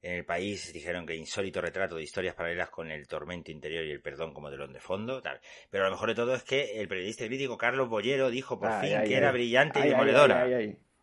En 0.01 0.15
el 0.15 0.25
país 0.25 0.73
dijeron 0.73 1.05
que 1.05 1.15
insólito 1.15 1.61
retrato 1.61 1.95
de 1.95 2.03
historias 2.03 2.33
paralelas 2.35 2.71
con 2.71 2.89
el 2.89 3.07
tormento 3.07 3.51
interior 3.51 3.85
y 3.85 3.91
el 3.91 4.01
perdón 4.01 4.33
como 4.33 4.49
telón 4.49 4.73
de 4.73 4.79
fondo. 4.81 5.21
Tal. 5.21 5.39
Pero 5.69 5.85
lo 5.85 5.91
mejor 5.91 6.09
de 6.09 6.15
todo 6.15 6.35
es 6.35 6.43
que 6.43 6.81
el 6.81 6.87
periodista 6.87 7.23
y 7.23 7.27
crítico 7.27 7.57
Carlos 7.59 7.87
Bollero 7.87 8.31
dijo 8.31 8.59
por 8.59 8.69
Ay, 8.69 8.89
fin 8.89 8.97
ay, 8.97 9.07
que 9.07 9.13
ay. 9.13 9.17
era 9.19 9.31
brillante 9.31 9.79
y 9.79 9.89
demoledora. 9.89 10.45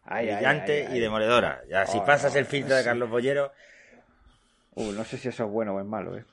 Ay, 0.04 0.26
brillante 0.26 0.72
ay, 0.80 0.86
ay, 0.92 0.98
y 0.98 1.00
demoledora. 1.00 1.62
Ya, 1.68 1.86
si 1.86 1.98
Oh, 1.98 2.04
pasas 2.04 2.32
no, 2.34 2.38
el 2.40 2.46
filtro 2.46 2.74
de. 2.76 2.84
Carlos 2.84 3.10
Bollero, 3.10 3.52
Uh, 4.74 4.92
no 4.92 5.04
sé 5.04 5.18
si 5.18 5.28
eso 5.28 5.44
es 5.44 5.50
bueno 5.50 5.74
o 5.74 5.80
es 5.80 5.84
malo, 5.86 6.16
¿eh? 6.16 6.24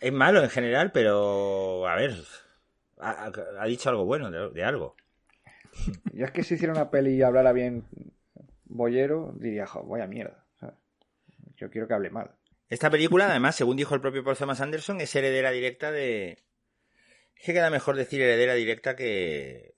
es 0.00 0.12
malo 0.12 0.42
en 0.42 0.50
general, 0.50 0.92
pero 0.92 1.88
a 1.88 1.96
ver, 1.96 2.12
ha, 2.98 3.10
ha- 3.26 3.32
ha 3.58 3.64
dicho 3.66 3.88
algo 3.88 4.04
bueno 4.04 4.30
de, 4.30 4.50
de 4.50 4.64
algo. 4.64 4.96
Yo 6.12 6.26
es 6.26 6.30
que 6.30 6.44
si 6.44 6.54
hiciera 6.54 6.72
una 6.74 6.90
peli 6.90 7.14
y 7.16 7.22
hablara 7.22 7.52
bien 7.52 7.84
Bollero, 8.66 9.32
diría, 9.36 9.66
jo, 9.66 9.82
vaya 9.84 10.06
mierda. 10.06 10.44
¿sabes? 10.60 10.76
Yo 11.56 11.70
quiero 11.70 11.88
que 11.88 11.94
hable 11.94 12.10
mal. 12.10 12.32
Esta 12.68 12.90
película, 12.90 13.28
además, 13.30 13.56
según 13.56 13.76
dijo 13.76 13.94
el 13.94 14.00
propio 14.00 14.22
Paul 14.22 14.36
Thomas 14.36 14.60
Anderson, 14.60 15.00
es 15.00 15.14
heredera 15.16 15.50
directa 15.50 15.90
de. 15.90 16.44
Es 17.36 17.44
que 17.46 17.52
queda 17.54 17.70
mejor 17.70 17.96
decir 17.96 18.20
heredera 18.20 18.54
directa 18.54 18.94
que. 18.94 19.74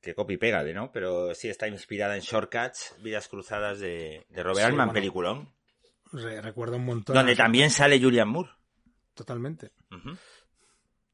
Que 0.00 0.14
copy 0.14 0.36
pégale, 0.36 0.72
¿no? 0.74 0.90
Pero 0.92 1.34
sí 1.34 1.48
está 1.48 1.68
inspirada 1.68 2.14
en 2.16 2.22
Shortcuts, 2.22 2.96
Vidas 3.02 3.28
Cruzadas 3.28 3.80
de, 3.80 4.24
de 4.28 4.42
Robert 4.42 4.58
Sí, 4.60 4.64
Altman, 4.64 4.86
bueno. 4.88 4.92
peliculón. 4.94 5.52
Re- 6.12 6.40
recuerda 6.40 6.76
un 6.76 6.84
montón. 6.86 7.14
Donde 7.14 7.36
también 7.36 7.70
sale 7.70 8.00
Julian 8.00 8.28
Moore. 8.28 8.50
Totalmente. 9.14 9.70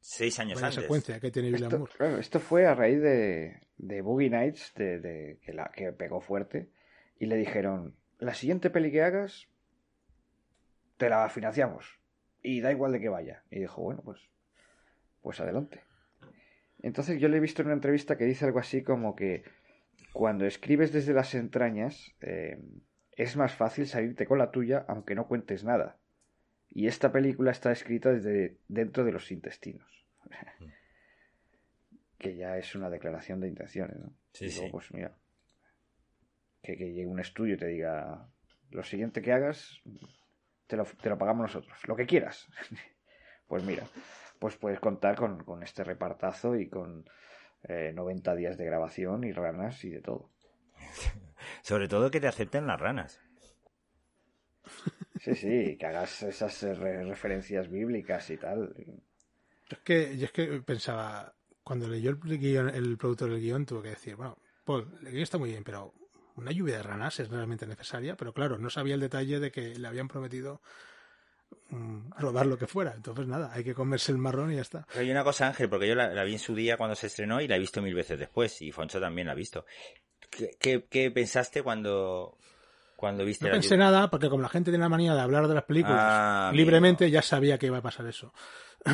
Seis 0.01 0.39
años 0.39 0.62
antes. 0.62 0.82
secuencia 0.82 1.18
que 1.18 1.30
tiene 1.30 1.51
Julian 1.51 1.64
Esto, 1.64 1.78
Moore. 1.78 1.93
claro, 1.97 2.18
esto 2.18 2.39
fue 2.41 2.66
a 2.66 2.74
raíz 2.74 3.01
de, 3.03 3.61
de 3.76 4.03
Boogie 4.03 4.30
Nights, 4.30 4.72
de, 4.76 5.01
de- 5.01 5.39
que, 5.45 5.53
la, 5.53 5.70
que 5.74 5.93
pegó 5.93 6.20
fuerte, 6.20 6.70
y 7.18 7.26
le 7.26 7.37
dijeron, 7.37 7.97
la 8.18 8.34
siguiente 8.34 8.70
peli 8.70 8.93
que 8.93 9.03
hagas, 9.03 9.49
te 10.97 11.09
la 11.11 11.28
financiamos, 11.28 11.99
y 12.43 12.61
da 12.61 12.70
igual 12.70 12.93
de 12.93 13.01
que 13.01 13.09
vaya. 13.09 13.43
Y 13.51 13.59
dijo, 13.59 13.82
bueno, 13.82 14.03
pues, 14.05 14.20
pues 15.22 15.41
adelante. 15.41 15.82
Entonces 16.87 17.20
yo 17.20 17.28
le 17.28 17.39
he 17.39 17.41
visto 17.41 17.62
en 17.62 17.66
una 17.66 17.74
entrevista 17.74 18.16
que 18.16 18.24
dice 18.24 18.45
algo 18.45 18.61
así 18.61 18.84
como 18.84 19.16
que 19.16 19.43
cuando 20.12 20.47
escribes 20.47 20.93
desde 20.93 21.14
las 21.14 21.34
entrañas, 21.34 22.14
eh, 22.20 22.62
es 23.11 23.37
más 23.37 23.53
fácil 23.53 23.89
salirte 23.89 24.24
con 24.24 24.39
la 24.39 24.53
tuya 24.53 24.84
aunque 24.87 25.16
no 25.16 25.26
cuentes 25.26 25.64
nada. 25.64 25.99
Y 26.70 26.87
esta 26.87 27.11
película 27.11 27.51
está 27.51 27.72
escrita 27.72 28.12
desde 28.12 28.59
dentro 28.68 29.03
de 29.05 29.11
los 29.11 29.32
intestinos. 29.32 30.07
que 32.18 32.37
ya 32.37 32.57
es 32.57 32.72
una 32.76 32.89
declaración 32.89 33.41
de 33.41 33.49
intenciones, 33.49 33.99
¿no? 33.99 34.12
Sí, 34.32 34.49
sí. 34.49 34.68
pues 34.70 34.93
mira, 34.93 35.12
que, 36.62 36.76
que 36.76 36.93
llegue 36.93 37.09
un 37.09 37.18
estudio 37.18 37.55
y 37.55 37.59
te 37.59 37.66
diga, 37.66 38.28
lo 38.70 38.84
siguiente 38.84 39.22
que 39.22 39.32
hagas, 39.32 39.82
te 40.68 40.76
lo, 40.76 40.84
te 40.84 41.09
lo 41.09 41.18
pagamos 41.18 41.43
nosotros, 41.53 41.76
lo 41.89 41.97
que 41.97 42.07
quieras. 42.07 42.47
pues 43.49 43.64
mira, 43.64 43.82
pues 44.39 44.57
puedes 44.57 44.80
contar 44.80 45.16
con, 45.16 45.43
con 45.45 45.62
este 45.62 45.84
repartazo 45.84 46.57
y 46.57 46.68
con 46.68 47.05
eh, 47.64 47.93
90 47.95 48.34
días 48.34 48.57
de 48.59 48.66
grabación 48.66 49.24
y 49.24 49.32
ranas 49.32 49.84
y 49.84 49.91
de 49.91 50.01
todo. 50.03 50.30
Sobre 51.62 51.89
todo 51.89 52.11
que 52.11 52.20
te 52.20 52.28
acepten 52.28 52.66
las 52.66 52.80
ranas. 52.80 53.20
Sí, 55.18 55.34
sí, 55.34 55.76
que 55.78 55.87
hagas 55.87 56.22
esas 56.22 56.62
re- 56.62 57.05
referencias 57.05 57.68
bíblicas 57.70 58.30
y 58.30 58.37
tal. 58.39 58.74
Es 59.68 59.78
que, 59.80 60.16
yo 60.16 60.26
es 60.26 60.32
que 60.32 60.47
pensaba, 60.62 61.34
cuando 61.62 61.89
leyó 61.89 62.11
el, 62.11 62.18
guión- 62.20 62.72
el 62.74 62.97
productor 62.97 63.30
del 63.30 63.41
guion, 63.41 63.66
tuvo 63.66 63.82
que 63.82 63.91
decir, 63.91 64.16
bueno, 64.16 64.39
Paul, 64.64 64.89
el 65.03 65.11
guion 65.11 65.22
está 65.22 65.39
muy 65.39 65.51
bien, 65.51 65.64
pero 65.64 65.93
una 66.37 66.53
lluvia 66.53 66.76
de 66.76 66.82
ranas 66.82 67.18
es 67.20 67.28
realmente 67.28 67.66
necesaria. 67.66 68.16
Pero 68.16 68.32
claro, 68.32 68.59
no 68.59 68.70
sabía 68.70 68.95
el 68.95 69.01
detalle 69.01 69.41
de 69.41 69.51
que 69.51 69.74
le 69.78 69.89
habían 69.89 70.09
prometido 70.09 70.61
mm, 71.70 72.12
rodar 72.18 72.47
lo 72.47 72.59
que 72.59 72.66
fuera. 72.66 72.92
Entonces, 72.94 73.26
nada, 73.26 73.51
hay 73.53 73.64
que 73.64 73.74
comerse 73.74 74.12
el 74.12 74.18
marrón 74.18 74.53
y 74.53 74.57
ya 74.57 74.62
está. 74.62 74.86
Pero 74.88 75.01
hay 75.01 75.11
una 75.11 75.24
cosa, 75.24 75.47
Ángel, 75.49 75.68
porque 75.68 75.88
yo 75.88 75.94
la, 75.94 76.09
la 76.12 76.24
vi 76.24 76.32
en 76.34 76.38
su 76.38 76.55
día 76.55 76.76
cuando 76.76 76.94
se 76.97 77.07
estrenó 77.09 77.40
y 77.40 77.49
la 77.49 77.57
he 77.57 77.59
visto 77.59 77.80
mil 77.82 77.94
veces 77.94 78.18
después, 78.18 78.61
y 78.62 78.72
Foncho 78.72 79.01
también 79.01 79.26
la 79.26 79.32
ha 79.32 79.36
visto. 79.36 79.64
¿Qué, 80.30 80.51
qué- 80.59 80.86
qué 80.90 81.11
pensaste 81.11 81.62
cuando 81.62 82.36
Cuando 82.97 83.24
viste 83.24 83.44
No 83.44 83.51
la 83.51 83.55
pensé 83.55 83.76
nada, 83.76 84.11
porque 84.11 84.28
como 84.28 84.42
la 84.42 84.49
gente 84.49 84.70
tiene 84.70 84.82
la 84.84 84.88
manía 84.88 85.14
de 85.14 85.20
hablar 85.20 85.47
de 85.49 85.55
las 85.55 85.64
películas 85.64 86.01
Ah, 86.03 86.51
libremente, 86.55 87.05
amigo. 87.05 87.14
ya 87.14 87.22
sabía 87.22 87.59
que 87.59 87.66
iba 87.66 87.78
a 87.78 87.82
pasar 87.82 88.07
eso. 88.07 88.32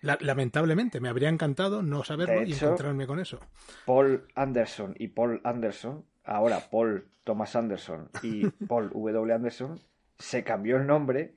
La- 0.00 0.16
lamentablemente, 0.20 1.00
me 1.00 1.08
habría 1.08 1.28
encantado 1.28 1.82
no 1.82 2.04
saberlo 2.04 2.42
y 2.44 2.52
encontrarme 2.52 3.06
con 3.06 3.18
eso. 3.18 3.40
Paul 3.84 4.28
Anderson 4.36 4.94
y 4.96 5.08
Paul 5.08 5.40
Anderson, 5.42 6.04
ahora 6.24 6.70
Paul 6.70 7.08
Thomas 7.24 7.56
Anderson 7.56 8.08
y 8.22 8.46
Paul 8.68 8.90
W. 8.90 9.32
Anderson, 9.32 9.80
se 10.18 10.44
cambió 10.44 10.76
el 10.76 10.86
nombre 10.86 11.34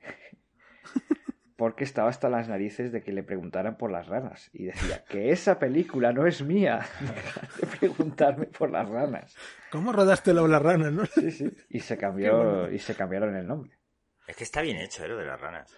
porque 1.56 1.84
estaba 1.84 2.08
hasta 2.08 2.28
las 2.28 2.48
narices 2.48 2.90
de 2.92 3.02
que 3.02 3.12
le 3.12 3.22
preguntaran 3.22 3.76
por 3.76 3.90
las 3.90 4.08
ranas. 4.08 4.50
Y 4.52 4.64
decía, 4.64 5.04
que 5.04 5.30
esa 5.30 5.58
película 5.58 6.12
no 6.12 6.26
es 6.26 6.42
mía. 6.42 6.84
De 7.60 7.66
preguntarme 7.78 8.46
por 8.46 8.70
las 8.70 8.88
ranas. 8.88 9.36
¿Cómo 9.70 9.92
rodaste 9.92 10.34
lo 10.34 10.42
de 10.44 10.48
las 10.48 10.62
ranas, 10.62 10.92
no? 10.92 11.06
Sí, 11.06 11.30
sí. 11.30 11.52
Y 11.68 11.80
se 11.80 11.96
cambió, 11.98 12.36
bueno. 12.36 12.70
y 12.72 12.78
se 12.78 12.94
cambiaron 12.96 13.36
el 13.36 13.46
nombre. 13.46 13.78
Es 14.26 14.36
que 14.36 14.44
está 14.44 14.62
bien 14.62 14.78
hecho, 14.78 15.04
¿eh? 15.04 15.08
Lo 15.08 15.16
de 15.18 15.26
las 15.26 15.40
ranas. 15.40 15.72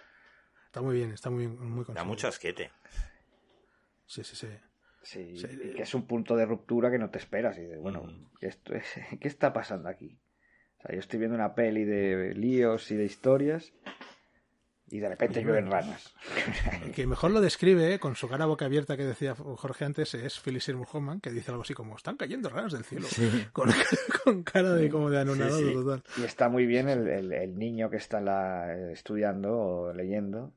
Está 0.65 0.81
muy 0.81 0.95
bien, 0.97 1.11
está 1.11 1.29
muy, 1.29 1.47
muy 1.47 1.85
Da 1.93 2.03
mucho 2.03 2.27
asquete. 2.27 2.71
Sí, 4.05 4.23
sí, 4.23 4.35
sí. 4.35 4.47
Sí, 5.03 5.37
Sí. 5.37 5.47
y 5.63 5.73
que 5.75 5.83
es 5.83 5.93
un 5.93 6.07
punto 6.07 6.35
de 6.35 6.45
ruptura 6.47 6.89
que 6.89 6.97
no 6.97 7.09
te 7.11 7.19
esperas. 7.19 7.57
Y 7.59 7.61
de, 7.63 7.77
bueno, 7.77 8.03
Mm. 8.03 8.31
¿qué, 8.39 8.47
esto 8.47 8.73
es- 8.73 8.99
¿qué 9.19 9.27
está 9.27 9.53
pasando 9.53 9.87
aquí? 9.89 10.17
O 10.85 10.87
sea, 10.87 10.95
yo 10.95 10.99
estoy 10.99 11.17
viendo 11.19 11.35
una 11.35 11.55
peli 11.55 11.83
de 11.83 12.33
líos 12.35 12.91
y 12.91 12.95
de 12.95 13.05
historias 13.05 13.73
y 14.87 14.99
de 14.99 15.09
repente 15.09 15.41
llueven 15.43 15.71
ranas. 15.71 16.13
El 16.83 16.91
que 16.93 17.07
mejor 17.07 17.31
lo 17.31 17.41
describe, 17.41 17.95
eh, 17.95 17.99
con 17.99 18.15
su 18.15 18.29
cara 18.29 18.45
boca 18.45 18.65
abierta 18.65 18.95
que 18.95 19.03
decía 19.03 19.33
Jorge 19.35 19.83
antes, 19.83 20.13
es 20.13 20.39
Philip 20.39 20.61
Seymour 20.61 20.87
Hoffman, 20.91 21.21
que 21.21 21.31
dice 21.31 21.49
algo 21.49 21.63
así 21.63 21.73
como, 21.73 21.95
están 21.95 22.17
cayendo 22.17 22.49
ranas 22.49 22.73
del 22.73 22.83
cielo. 22.83 23.07
Con, 23.51 23.71
con 24.23 24.43
cara 24.43 24.73
de 24.75 24.89
como 24.89 25.09
de 25.09 25.21
anonadado 25.21 25.57
Sí, 25.57 25.65
sí. 25.69 25.73
total. 25.73 26.03
Y 26.17 26.23
está 26.23 26.49
muy 26.49 26.67
bien 26.67 26.87
el, 26.87 27.07
el- 27.07 27.33
el 27.33 27.57
niño 27.57 27.89
que 27.89 27.97
está 27.97 28.21
la- 28.21 28.91
estudiando 28.91 29.57
o 29.57 29.93
leyendo 29.93 30.53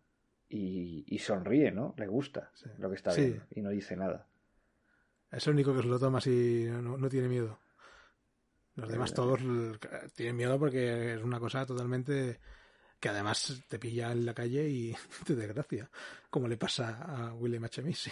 y, 0.51 1.05
y 1.07 1.18
sonríe, 1.20 1.72
¿no? 1.72 1.95
Le 1.97 2.07
gusta 2.07 2.51
Sí. 2.55 2.68
lo 2.79 2.91
que 2.91 2.97
está 2.97 3.12
Sí. 3.12 3.22
viendo 3.22 3.45
y 3.55 3.62
no 3.62 3.70
dice 3.70 3.97
nada. 3.97 4.26
Es 5.33 5.47
el 5.47 5.55
único 5.55 5.74
que 5.74 5.83
se 5.83 5.89
lo 5.89 5.99
toma 5.99 6.18
así, 6.18 6.66
no, 6.70 6.99
no 6.99 7.09
tiene 7.09 7.29
miedo. 7.29 7.59
Los 8.79 8.89
demás 8.91 9.12
todos 9.12 9.41
eh, 9.43 10.09
tienen 10.14 10.37
miedo 10.37 10.59
porque 10.59 11.14
es 11.14 11.22
una 11.22 11.41
cosa 11.41 11.66
totalmente 11.66 12.39
que 13.01 13.09
además 13.09 13.62
te 13.68 13.79
pilla 13.79 14.12
en 14.12 14.24
la 14.24 14.35
calle 14.35 14.68
y 14.68 14.95
te 15.26 15.35
desgracia, 15.35 15.91
como 16.31 16.47
le 16.49 16.57
pasa 16.57 16.99
a 17.03 17.35
William 17.35 17.64
H. 17.64 17.83
Macy. 17.83 18.11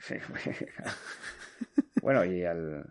Sí. 0.00 0.14
bueno, 2.02 2.24
y 2.24 2.44
al 2.44 2.84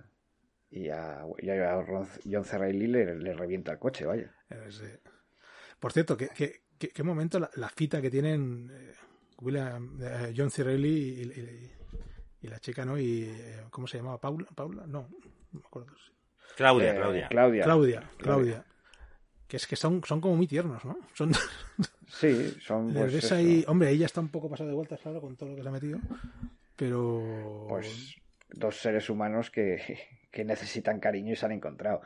y 0.71 0.89
a, 0.89 1.24
y 1.39 1.49
a 1.49 1.82
Ron- 1.82 2.07
John 2.30 2.43
C. 2.45 2.57
Reilly 2.57 2.88
le, 2.88 3.15
le 3.15 3.34
revienta 3.34 3.71
el 3.74 3.80
coche, 3.80 4.05
vaya. 4.05 4.34
Eh, 4.49 4.99
Por 5.80 5.91
cierto, 5.93 6.17
¿qué, 6.17 6.30
qué, 6.36 6.63
qué- 6.80 6.89
qué 6.89 7.03
momento 7.03 7.39
la, 7.39 7.49
la 7.55 7.69
cita 7.69 8.01
que 8.01 8.09
tienen 8.09 8.71
eh, 8.74 8.93
William, 9.41 9.99
eh, 10.01 10.34
John 10.36 10.49
C. 10.49 10.63
Reilly 10.63 10.89
y, 10.89 11.21
y- 11.39 11.71
y 12.41 12.47
la 12.47 12.59
chica, 12.59 12.84
¿no? 12.84 12.97
Y, 12.99 13.32
¿Cómo 13.69 13.86
se 13.88 13.97
llamaba? 13.97 14.19
¿Paula? 14.19 14.47
¿Paula? 14.55 14.86
No, 14.88 15.07
no 15.51 15.59
me 15.59 15.65
acuerdo. 15.65 15.93
Claudia, 16.56 16.91
Eh, 16.93 16.95
Claudia. 16.95 17.28
Claudia. 17.30 17.64
Claudia, 17.64 18.04
Claudia. 18.18 18.66
Que 19.47 19.58
es 19.58 19.68
que 19.68 19.76
son, 19.76 20.01
son 20.04 20.20
como 20.22 20.36
muy 20.36 20.47
tiernos, 20.47 20.84
¿no? 20.86 20.97
Son, 21.14 21.32
Sí, 22.08 22.56
son 22.62 22.88
les 22.93 22.97
pues, 23.04 23.14
ves 23.14 23.32
ahí, 23.32 23.64
hombre, 23.68 23.89
ella 23.89 24.06
está 24.06 24.22
un 24.22 24.30
poco 24.30 24.49
pasada 24.49 24.70
de 24.70 24.76
vueltas, 24.76 24.99
claro, 25.01 25.20
con 25.22 25.36
todo 25.36 25.49
lo 25.49 25.56
que 25.56 25.64
se 25.64 25.68
ha 25.68 25.72
metido. 25.72 25.99
Pero. 26.76 27.66
pues 27.70 28.16
dos 28.49 28.78
seres 28.78 29.10
humanos 29.10 29.49
que, 29.49 29.82
que 30.32 30.43
necesitan 30.45 30.99
cariño 30.99 31.34
y 31.34 31.36
se 31.36 31.45
han 31.45 31.51
encontrado. 31.51 32.01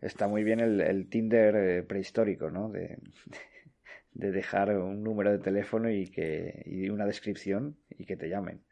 Está 0.00 0.28
muy 0.28 0.44
bien 0.44 0.60
el, 0.60 0.80
el 0.80 1.08
Tinder 1.08 1.54
eh, 1.56 1.82
prehistórico, 1.82 2.50
¿no? 2.50 2.68
De, 2.70 2.98
de 4.12 4.30
dejar 4.30 4.76
un 4.76 5.02
número 5.02 5.30
de 5.32 5.38
teléfono 5.38 5.90
y 5.90 6.08
que 6.10 6.62
y 6.66 6.88
una 6.88 7.06
descripción 7.06 7.76
y 7.98 8.04
que 8.06 8.16
te 8.16 8.28
llamen. 8.28 8.62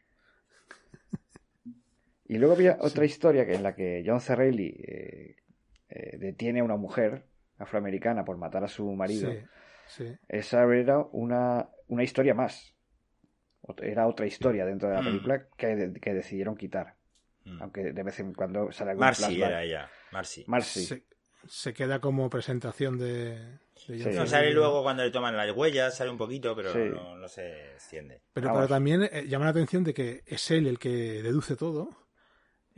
Y 2.28 2.36
luego 2.38 2.54
había 2.54 2.76
otra 2.80 3.04
historia 3.04 3.46
que 3.46 3.54
en 3.54 3.62
la 3.62 3.74
que 3.74 4.02
John 4.06 4.20
C. 4.20 4.36
Reilly 4.36 4.66
eh, 4.86 5.36
eh, 5.88 6.16
detiene 6.18 6.60
a 6.60 6.64
una 6.64 6.76
mujer 6.76 7.24
afroamericana 7.58 8.24
por 8.24 8.36
matar 8.36 8.62
a 8.64 8.68
su 8.68 8.90
marido. 8.92 9.32
Sí, 9.32 10.04
sí. 10.04 10.16
Esa 10.28 10.62
era 10.74 10.98
una, 11.12 11.68
una 11.88 12.02
historia 12.04 12.34
más. 12.34 12.74
Era 13.82 14.06
otra 14.06 14.26
historia 14.26 14.64
dentro 14.64 14.88
de 14.88 14.94
la 14.94 15.00
Mm. 15.02 15.04
película 15.06 15.46
que, 15.56 15.92
que 16.00 16.14
decidieron 16.14 16.56
quitar. 16.56 16.96
Mm. 17.44 17.62
Aunque 17.62 17.92
de 17.92 18.02
vez 18.02 18.20
en 18.20 18.32
cuando 18.34 18.70
sale 18.72 18.90
algún 18.92 19.04
Marcy 19.06 19.22
flashback. 19.24 19.48
era 19.48 19.62
ella. 19.64 19.90
Marcy. 20.12 20.44
Marcy. 20.46 20.84
Se, 20.86 21.04
se 21.46 21.72
queda 21.74 22.00
como 22.00 22.28
presentación 22.30 22.98
de. 22.98 23.38
de 23.88 24.02
John. 24.04 24.14
No, 24.16 24.26
sale 24.26 24.52
luego 24.52 24.82
cuando 24.82 25.02
le 25.04 25.10
toman 25.10 25.36
las 25.36 25.50
huellas, 25.56 25.96
sale 25.96 26.10
un 26.10 26.18
poquito, 26.18 26.54
pero 26.56 26.72
Sí. 26.72 26.78
no, 26.78 27.16
no 27.16 27.28
se 27.28 27.72
extiende. 27.74 28.20
Pero, 28.32 28.48
Vamos. 28.48 28.60
pero 28.60 28.68
también 28.74 29.02
eh, 29.04 29.24
llama 29.28 29.46
la 29.46 29.50
atención 29.52 29.82
de 29.84 29.94
que 29.94 30.22
es 30.26 30.50
él 30.50 30.66
el 30.66 30.78
que 30.78 31.22
deduce 31.22 31.56
todo, 31.56 31.90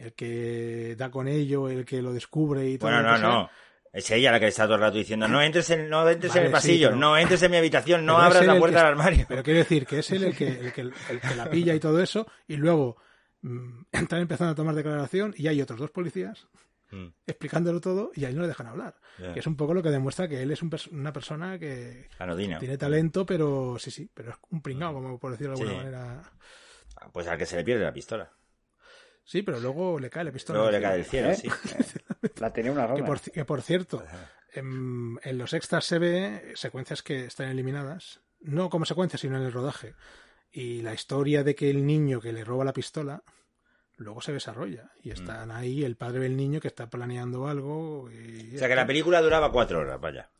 el 0.00 0.12
que 0.14 0.94
da 0.96 1.10
con 1.10 1.28
ello, 1.28 1.68
el 1.68 1.84
que 1.84 2.00
lo 2.02 2.12
descubre 2.12 2.68
y 2.68 2.78
todo. 2.78 2.90
Bueno, 2.90 3.08
no, 3.10 3.18
sea. 3.18 3.28
no. 3.28 3.50
Es 3.92 4.08
ella 4.12 4.30
la 4.30 4.38
que 4.38 4.46
está 4.46 4.64
todo 4.66 4.76
el 4.76 4.80
rato 4.82 4.98
diciendo, 4.98 5.26
no 5.26 5.42
entres 5.42 5.68
en, 5.70 5.88
no 5.90 6.08
entres 6.08 6.30
Vale, 6.32 6.40
en 6.42 6.46
el 6.46 6.50
sí, 6.50 6.52
pasillo, 6.52 6.88
pero- 6.88 7.00
no 7.00 7.18
entres 7.18 7.42
en 7.42 7.50
mi 7.50 7.56
habitación, 7.56 8.06
no 8.06 8.14
Pero 8.16 8.26
abras 8.26 8.46
la 8.46 8.58
puerta 8.58 8.76
que- 8.78 8.82
del 8.84 8.92
armario. 8.92 9.26
Pero 9.28 9.42
quiero 9.42 9.58
decir 9.58 9.84
que 9.86 9.98
es 9.98 10.10
él 10.12 10.24
el 10.24 10.36
que, 10.36 10.46
el 10.48 10.72
que, 10.72 10.80
el 10.82 10.92
que 11.20 11.34
la 11.36 11.50
pilla 11.50 11.74
y 11.74 11.80
todo 11.80 12.00
eso, 12.00 12.24
y 12.46 12.56
luego 12.56 12.96
mm, 13.42 13.80
están 13.92 14.20
empezando 14.20 14.52
a 14.52 14.54
tomar 14.54 14.74
declaración 14.76 15.34
y 15.36 15.48
hay 15.48 15.60
otros 15.60 15.78
dos 15.80 15.90
policías 15.90 16.46
Mm, 16.92 17.06
explicándolo 17.24 17.80
todo 17.80 18.10
y 18.16 18.24
ahí 18.24 18.34
no 18.34 18.42
le 18.42 18.48
dejan 18.48 18.66
hablar. 18.66 18.96
Que 19.16 19.38
es 19.38 19.46
un 19.46 19.54
poco 19.56 19.74
lo 19.74 19.80
que 19.80 19.90
demuestra 19.90 20.26
que 20.26 20.42
él 20.42 20.50
es 20.50 20.60
un 20.60 20.68
pers- 20.72 20.90
una 20.90 21.12
persona 21.12 21.56
que 21.56 22.08
Anodina. 22.18 22.58
tiene 22.58 22.76
talento, 22.76 23.24
pero 23.24 23.76
sí, 23.78 23.92
sí, 23.92 24.10
pero 24.12 24.30
es 24.30 24.36
un 24.50 24.60
pringao, 24.60 24.92
como 24.92 25.16
por 25.16 25.30
decirlo 25.30 25.54
de 25.54 25.60
alguna 25.62 25.70
Sí. 25.70 25.84
manera. 25.84 26.22
Pues 27.12 27.28
al 27.28 27.38
que 27.38 27.46
se 27.46 27.54
le 27.54 27.62
pierde 27.62 27.84
la 27.84 27.92
pistola. 27.92 28.28
Sí, 29.24 29.42
pero 29.42 29.60
luego 29.60 29.98
le 29.98 30.10
cae 30.10 30.24
la 30.24 30.32
pistola. 30.32 30.58
Luego 30.58 30.72
le 30.72 30.82
cae 30.82 30.96
del 30.96 31.04
cielo, 31.04 31.30
¿Eh? 31.30 31.36
sí. 31.36 31.48
La 32.38 32.52
tenía 32.52 32.72
una 32.72 32.92
Que 32.94 33.02
por, 33.02 33.20
que 33.20 33.44
por 33.44 33.62
cierto, 33.62 34.02
en, 34.52 35.18
en 35.22 35.38
los 35.38 35.52
extras 35.52 35.84
se 35.84 35.98
ve 35.98 36.52
secuencias 36.54 37.02
que 37.02 37.26
están 37.26 37.48
eliminadas, 37.48 38.20
no 38.40 38.70
como 38.70 38.84
secuencias, 38.84 39.20
sino 39.20 39.36
en 39.36 39.44
el 39.44 39.52
rodaje. 39.52 39.94
Y 40.50 40.82
la 40.82 40.94
historia 40.94 41.44
de 41.44 41.54
que 41.54 41.70
el 41.70 41.86
niño 41.86 42.20
que 42.20 42.32
le 42.32 42.44
roba 42.44 42.64
la 42.64 42.72
pistola 42.72 43.22
luego 44.00 44.20
se 44.20 44.32
desarrolla. 44.32 44.84
Mm. 44.84 45.08
Y 45.08 45.10
están 45.10 45.50
ahí 45.50 45.84
el 45.84 45.96
padre 45.96 46.20
del 46.20 46.36
niño 46.36 46.60
que 46.60 46.68
está 46.68 46.88
planeando 46.88 47.46
algo. 47.46 48.10
Y 48.10 48.56
O 48.56 48.58
sea 48.58 48.68
que 48.68 48.74
la 48.74 48.86
película 48.86 49.20
duraba 49.20 49.52
cuatro 49.52 49.80
horas, 49.80 50.00
vaya. 50.00 50.30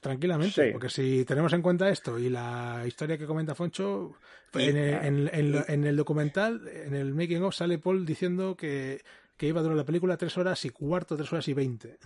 Tranquilamente, 0.00 0.66
Sí. 0.66 0.72
porque 0.72 0.88
si 0.88 1.24
tenemos 1.24 1.52
en 1.52 1.62
cuenta 1.62 1.88
esto 1.88 2.18
y 2.18 2.28
la 2.28 2.82
historia 2.86 3.16
que 3.18 3.26
comenta 3.26 3.54
Foncho, 3.54 4.14
en, 4.54 4.76
el, 4.76 4.94
en- 5.04 5.30
en 5.32 5.52
lo- 5.52 5.68
en 5.68 5.84
el 5.84 5.96
documental, 5.96 6.66
en 6.68 6.94
el 6.94 7.14
making 7.14 7.42
of, 7.44 7.54
sale 7.54 7.78
Paul 7.78 8.04
diciendo 8.04 8.56
que, 8.56 9.02
que 9.36 9.46
iba 9.46 9.60
a 9.60 9.62
durar 9.62 9.76
la 9.76 9.84
película 9.84 10.16
tres 10.16 10.36
horas 10.38 10.64
y 10.64 10.70
cuarto, 10.70 11.16
tres 11.16 11.32
horas 11.32 11.46
y 11.48 11.54
veinte. 11.54 11.98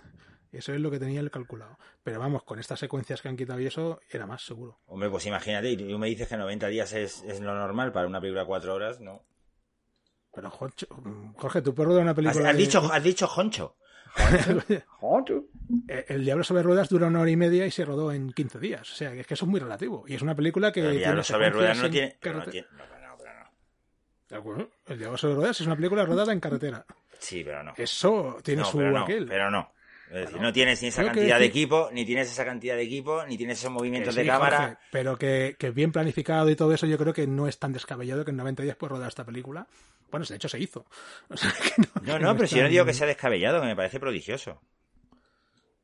Eso 0.51 0.73
es 0.73 0.79
lo 0.79 0.89
que 0.91 0.99
tenía 0.99 1.19
él 1.19 1.29
calculado. 1.31 1.77
Pero 2.03 2.19
vamos, 2.19 2.43
con 2.43 2.59
estas 2.59 2.79
secuencias 2.79 3.21
que 3.21 3.27
han 3.29 3.35
quitado 3.37 3.59
y 3.59 3.65
eso, 3.67 3.99
era 4.09 4.25
más 4.27 4.45
seguro. 4.45 4.79
Hombre, 4.85 5.09
pues 5.09 5.25
imagínate, 5.25 5.71
y 5.71 5.77
tú 5.77 5.97
me 5.97 6.07
dices 6.07 6.27
que 6.27 6.37
90 6.37 6.67
días 6.67 6.93
es, 6.93 7.21
es 7.23 7.39
lo 7.41 7.53
normal 7.53 7.91
para 7.91 8.07
una 8.07 8.19
película 8.21 8.41
de 8.41 8.47
cuatro 8.47 8.73
horas, 8.75 8.99
¿no? 9.01 9.23
Pero 10.33 10.49
Jorge, 10.51 10.85
Jorge 11.35 11.61
tú 11.61 11.73
puedes 11.73 11.87
rodar 11.89 12.03
una 12.03 12.13
película. 12.13 12.49
has 12.49 12.55
de- 12.55 12.61
dicho, 12.63 12.79
has 12.93 13.03
dicho 13.03 13.27
Honcho. 13.27 13.75
Eh, 15.89 16.05
El 16.07 16.23
Diablo 16.23 16.43
sobre 16.45 16.63
Ruedas 16.63 16.87
dura 16.89 17.07
una 17.07 17.19
hora 17.21 17.29
y 17.29 17.35
media 17.35 17.65
y 17.65 17.71
se 17.71 17.83
rodó 17.83 18.11
en 18.13 18.31
15 18.31 18.59
días. 18.59 18.89
O 18.89 18.95
sea, 18.95 19.11
que 19.11 19.19
es 19.21 19.27
que 19.27 19.33
eso 19.33 19.43
es 19.45 19.51
muy 19.51 19.59
relativo. 19.59 20.05
Y 20.07 20.15
es 20.15 20.21
una 20.21 20.33
película 20.35 20.71
que. 20.71 20.79
El 20.81 20.97
Diablo 20.97 21.23
sobre 21.23 21.49
ruedas 21.49 21.77
no 21.79 21.85
en 21.85 21.91
tiene... 21.91 22.17
pero 22.21 22.39
no 22.39 22.45
tiene- 22.45 22.67
no, 22.71 22.83
pero 22.89 23.07
no, 23.09 23.17
pero 23.17 24.57
no. 24.57 24.69
El 24.87 24.97
Diablo 24.97 25.17
sobre 25.17 25.35
Ruedas 25.35 25.59
es 25.59 25.67
una 25.67 25.75
película 25.75 26.05
rodada 26.05 26.31
en 26.31 26.39
carretera. 26.39 26.85
Sí, 27.19 27.43
pero 27.43 27.63
no. 27.63 27.73
Eso 27.75 28.37
tiene 28.43 28.63
su 28.63 28.77
pero 28.77 28.91
no, 28.91 29.03
aquel. 29.03 29.25
pero 29.27 29.51
no. 29.51 29.71
Es 30.07 30.13
decir, 30.13 30.31
Bueno, 30.31 30.47
no 30.47 30.53
tienes 30.53 30.81
ni 30.81 30.87
esa 30.87 31.01
que 31.01 31.07
cantidad 31.09 31.37
de 31.39 31.45
equipo, 31.45 31.89
ni 31.91 32.05
tienes 32.05 32.31
esa 32.31 32.45
cantidad 32.45 32.75
de 32.77 32.83
equipo, 32.83 33.25
ni 33.25 33.37
tienes 33.37 33.59
esos 33.59 33.71
movimientos 33.71 34.15
de 34.15 34.25
cámara. 34.25 34.57
Jorge, 34.57 34.77
pero 34.89 35.17
que, 35.17 35.57
que 35.59 35.71
bien 35.71 35.91
planificado 35.91 36.49
y 36.49 36.55
todo 36.55 36.71
eso, 36.73 36.85
yo 36.85 36.97
creo 36.97 37.11
que 37.13 37.27
no 37.27 37.45
es 37.49 37.59
tan 37.59 37.73
descabellado 37.73 38.23
que 38.23 38.31
en 38.31 38.37
90 38.37 38.63
días 38.63 38.77
puedes 38.77 38.91
rodar 38.93 39.09
esta 39.09 39.25
película. 39.25 39.67
Bueno, 40.11 40.25
de 40.25 40.35
hecho 40.35 40.49
se 40.49 40.59
hizo. 40.59 40.85
O 41.29 41.37
sea, 41.37 41.51
que 41.51 41.81
No, 42.03 42.17
que 42.17 42.19
no, 42.23 42.35
pero 42.35 42.47
si 42.47 42.55
yo 42.57 42.63
no 42.63 42.69
digo 42.69 42.85
que 42.85 42.93
sea 42.93 43.07
descabellado, 43.07 43.59
que 43.61 43.67
me 43.67 43.75
parece 43.75 43.99
prodigioso. 43.99 44.61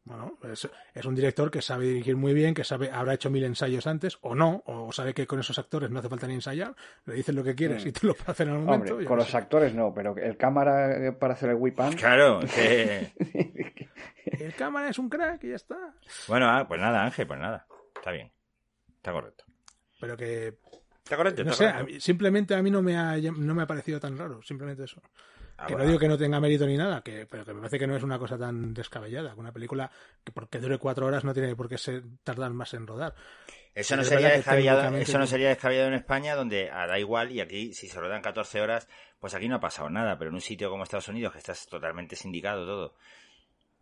Bueno, 0.05 0.37
es, 0.51 0.69
es 0.93 1.05
un 1.05 1.15
director 1.15 1.49
que 1.49 1.61
sabe 1.61 1.85
dirigir 1.85 2.17
muy 2.17 2.33
bien, 2.33 2.53
que 2.53 2.65
sabe 2.65 2.91
habrá 2.91 3.13
hecho 3.13 3.29
mil 3.29 3.41
ensayos 3.45 3.87
antes, 3.87 4.17
o 4.19 4.35
no, 4.35 4.61
o 4.65 4.91
sabe 4.91 5.13
que 5.13 5.25
con 5.25 5.39
esos 5.39 5.57
actores 5.57 5.89
no 5.91 5.99
hace 5.99 6.09
falta 6.09 6.27
ni 6.27 6.33
ensayar, 6.33 6.75
le 7.05 7.13
dices 7.13 7.33
lo 7.33 7.41
que 7.41 7.55
quieres 7.55 7.85
Mm. 7.85 7.87
y 7.87 7.91
te 7.93 8.07
lo 8.07 8.15
hacen 8.27 8.49
en 8.49 8.55
el 8.55 8.59
momento. 8.63 8.91
Hombre, 8.95 9.05
con 9.07 9.17
los 9.17 9.29
sé. 9.29 9.37
actores 9.37 9.73
no, 9.73 9.93
pero 9.93 10.13
el 10.17 10.35
cámara 10.35 11.17
para 11.17 11.35
hacer 11.35 11.51
el 11.51 11.55
whip 11.55 11.79
and, 11.79 11.95
Claro, 11.97 12.39
que... 12.53 13.13
El 14.25 14.53
cámara 14.55 14.89
es 14.89 14.99
un 14.99 15.07
crack 15.07 15.41
y 15.45 15.49
ya 15.51 15.55
está. 15.55 15.93
Bueno, 16.27 16.49
ah, 16.49 16.67
pues 16.67 16.81
nada, 16.81 17.01
Ángel, 17.05 17.25
pues 17.25 17.39
nada. 17.39 17.65
Está 17.95 18.11
bien. 18.11 18.29
Está 18.97 19.13
correcto. 19.13 19.45
Pero 20.01 20.17
que, 20.17 20.57
Está 21.03 21.17
correcto, 21.17 21.43
no 21.43 21.51
está 21.51 21.79
correcto. 21.79 21.99
simplemente 21.99 22.55
a 22.55 22.61
mí 22.61 22.71
no 22.71 22.81
me, 22.81 22.95
ha, 22.97 23.17
no 23.17 23.53
me 23.55 23.63
ha 23.63 23.67
parecido 23.67 23.99
tan 23.99 24.17
raro, 24.17 24.41
simplemente 24.41 24.83
eso. 24.85 25.01
Ah, 25.57 25.67
Que 25.67 25.75
no 25.75 25.85
digo 25.85 25.99
que 25.99 26.07
no 26.07 26.17
tenga 26.17 26.39
mérito 26.39 26.65
ni 26.65 26.77
nada, 26.77 27.01
que, 27.01 27.27
pero 27.29 27.45
que 27.45 27.53
me 27.53 27.59
parece 27.59 27.77
que 27.77 27.85
no 27.85 27.95
es 27.95 28.03
una 28.03 28.17
cosa 28.17 28.37
tan 28.37 28.73
descabellada. 28.73 29.35
Una 29.35 29.51
película 29.51 29.91
que 30.23 30.31
porque 30.31 30.59
dure 30.59 30.79
cuatro 30.79 31.05
horas 31.05 31.23
no 31.23 31.33
tiene 31.33 31.55
por 31.55 31.69
qué 31.69 31.77
ser, 31.77 32.03
tardar 32.23 32.51
más 32.53 32.73
en 32.73 32.87
rodar. 32.87 33.13
Eso 33.75 33.95
no, 33.95 34.03
sería 34.03 34.29
descabellado, 34.29 34.95
eso 34.97 35.13
no 35.13 35.19
no. 35.19 35.27
sería 35.27 35.49
descabellado 35.49 35.87
en 35.87 35.95
España, 35.95 36.35
donde 36.35 36.69
ah, 36.71 36.85
da 36.87 36.99
igual, 36.99 37.31
y 37.31 37.39
aquí, 37.41 37.73
si 37.73 37.87
se 37.87 37.99
rodan 37.99 38.21
14 38.21 38.61
horas, 38.61 38.87
pues 39.19 39.33
aquí 39.33 39.47
no 39.47 39.55
ha 39.55 39.59
pasado 39.59 39.89
nada, 39.89 40.17
pero 40.17 40.29
en 40.29 40.35
un 40.35 40.41
sitio 40.41 40.69
como 40.69 40.83
Estados 40.83 41.07
Unidos, 41.07 41.33
que 41.33 41.39
estás 41.39 41.65
totalmente 41.67 42.15
sindicado 42.15 42.65
todo, 42.65 42.95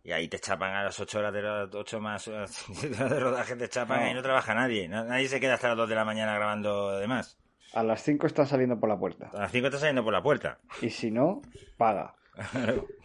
y 0.04 0.12
ahí 0.12 0.28
te 0.28 0.38
chapan 0.38 0.74
a 0.74 0.84
las 0.84 0.98
8 0.98 1.18
horas 1.18 1.32
de 1.32 1.42
las 1.42 1.74
8 1.74 2.00
más 2.00 2.26
horas 2.28 2.64
de 2.82 3.20
rodaje, 3.20 3.56
te 3.56 3.68
chapan 3.68 4.00
No. 4.04 4.10
y 4.10 4.14
no 4.14 4.22
trabaja 4.22 4.54
nadie. 4.54 4.88
Na- 4.88 5.04
Nadie 5.04 5.28
se 5.28 5.38
queda 5.40 5.54
hasta 5.54 5.68
las 5.68 5.76
2 5.76 5.88
de 5.88 5.94
la 5.94 6.04
mañana 6.04 6.34
grabando 6.34 6.98
demás. 6.98 7.38
A 7.74 7.82
las 7.82 8.02
5 8.02 8.26
están 8.26 8.46
saliendo 8.46 8.78
por 8.78 8.88
la 8.88 8.98
puerta. 8.98 9.30
A 9.32 9.40
las 9.42 9.52
5 9.52 9.66
estás 9.66 9.80
saliendo 9.80 10.04
por 10.04 10.12
la 10.12 10.22
puerta. 10.22 10.58
Y 10.82 10.90
si 10.90 11.10
no, 11.10 11.40
paga. 11.76 12.14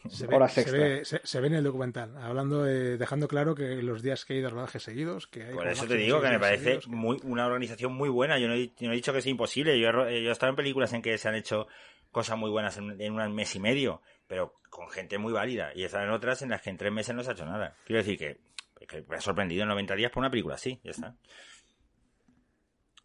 Se 0.09 0.25
ve, 0.25 0.35
Horas 0.37 0.53
se 0.53 0.71
ve- 0.71 1.03
se- 1.03 1.19
se 1.21 1.41
ve 1.41 1.47
en 1.47 1.55
el 1.55 1.63
documental, 1.65 2.15
hablando, 2.17 2.65
eh, 2.65 2.97
dejando 2.97 3.27
claro 3.27 3.55
que 3.55 3.81
los 3.83 4.01
días 4.01 4.23
que 4.23 4.35
hay 4.35 4.41
de 4.41 4.49
rodaje 4.49 4.79
seguidos, 4.79 5.27
que 5.27 5.43
hay 5.43 5.53
Por 5.53 5.67
eso 5.67 5.85
te 5.85 5.95
digo 5.95 6.21
que 6.21 6.29
me 6.29 6.39
parece 6.39 6.63
seguidos, 6.63 6.87
muy, 6.87 7.19
una 7.25 7.45
organización 7.45 7.93
muy 7.93 8.07
buena. 8.07 8.39
Yo 8.39 8.47
no, 8.47 8.53
he, 8.53 8.67
yo 8.67 8.87
no 8.87 8.93
he 8.93 8.95
dicho 8.95 9.11
que 9.11 9.21
sea 9.21 9.29
imposible. 9.31 9.77
Yo 9.81 9.89
he, 10.07 10.23
yo 10.23 10.29
he 10.29 10.31
estado 10.31 10.51
en 10.51 10.55
películas 10.55 10.93
en 10.93 11.01
que 11.01 11.17
se 11.17 11.27
han 11.27 11.35
hecho 11.35 11.67
cosas 12.11 12.37
muy 12.37 12.49
buenas 12.49 12.77
en, 12.77 12.99
en 13.01 13.13
un 13.19 13.35
mes 13.35 13.53
y 13.53 13.59
medio, 13.59 14.01
pero 14.27 14.59
con 14.69 14.89
gente 14.89 15.17
muy 15.17 15.33
válida. 15.33 15.71
Y 15.73 15.83
en 15.83 16.09
otras 16.09 16.41
en 16.41 16.49
las 16.49 16.61
que 16.61 16.69
en 16.69 16.77
tres 16.77 16.91
meses 16.91 17.15
no 17.15 17.23
se 17.23 17.31
ha 17.31 17.33
hecho 17.33 17.45
nada. 17.45 17.75
Quiero 17.85 18.03
decir 18.03 18.17
que, 18.17 18.39
que 18.85 19.03
me 19.07 19.17
ha 19.17 19.21
sorprendido 19.21 19.63
en 19.63 19.69
90 19.69 19.95
días 19.95 20.11
por 20.11 20.21
una 20.21 20.29
película 20.29 20.55
así. 20.55 20.79
Ya 20.83 20.91
está. 20.91 21.15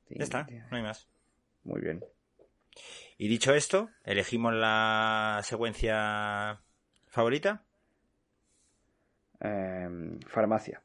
Ya 0.08 0.24
está. 0.24 0.46
No 0.70 0.76
hay 0.76 0.82
más. 0.82 1.08
Muy 1.64 1.80
bien. 1.80 2.04
Y 3.18 3.28
dicho 3.28 3.54
esto, 3.54 3.90
elegimos 4.04 4.54
la 4.54 5.40
secuencia 5.44 6.60
favorita. 7.08 7.64
Em, 9.40 10.18
farmacia. 10.20 10.82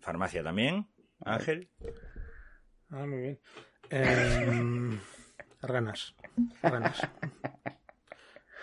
Farmacia 0.00 0.42
también. 0.42 0.88
Ángel. 1.24 1.68
Ah, 2.90 3.06
muy 3.06 3.20
bien. 3.20 3.40
Em, 3.90 5.00
ranas. 5.62 6.14
Ranas. 6.62 7.08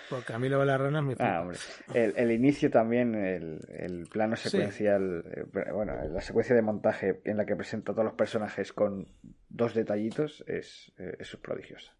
Porque 0.09 0.33
a 0.33 0.39
mí 0.39 0.47
lo 0.47 0.59
de 0.59 0.65
las 0.65 0.79
ranas 0.79 1.03
me. 1.03 1.15
Ah, 1.19 1.41
hombre. 1.41 1.57
El, 1.93 2.13
el 2.15 2.31
inicio 2.31 2.69
también, 2.69 3.15
el, 3.15 3.59
el 3.69 4.07
plano 4.07 4.35
secuencial, 4.35 5.23
eh, 5.31 5.71
bueno, 5.71 5.93
la 5.95 6.21
secuencia 6.21 6.55
de 6.55 6.61
montaje 6.61 7.21
en 7.25 7.37
la 7.37 7.45
que 7.45 7.55
presenta 7.55 7.91
a 7.91 7.95
todos 7.95 8.05
los 8.05 8.13
personajes 8.13 8.71
con 8.71 9.07
dos 9.49 9.73
detallitos 9.73 10.43
es, 10.47 10.93
eh, 10.97 11.17
es 11.19 11.35
prodigiosa. 11.37 11.93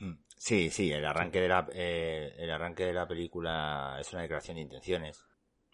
Mm. 0.00 0.14
Sí, 0.36 0.70
sí, 0.70 0.90
el 0.90 1.04
arranque 1.04 1.40
de 1.40 1.48
la 1.48 1.68
eh, 1.72 2.34
el 2.38 2.50
arranque 2.50 2.86
de 2.86 2.94
la 2.94 3.06
película 3.06 3.96
es 4.00 4.12
una 4.12 4.22
declaración 4.22 4.56
de 4.56 4.62
intenciones 4.62 5.24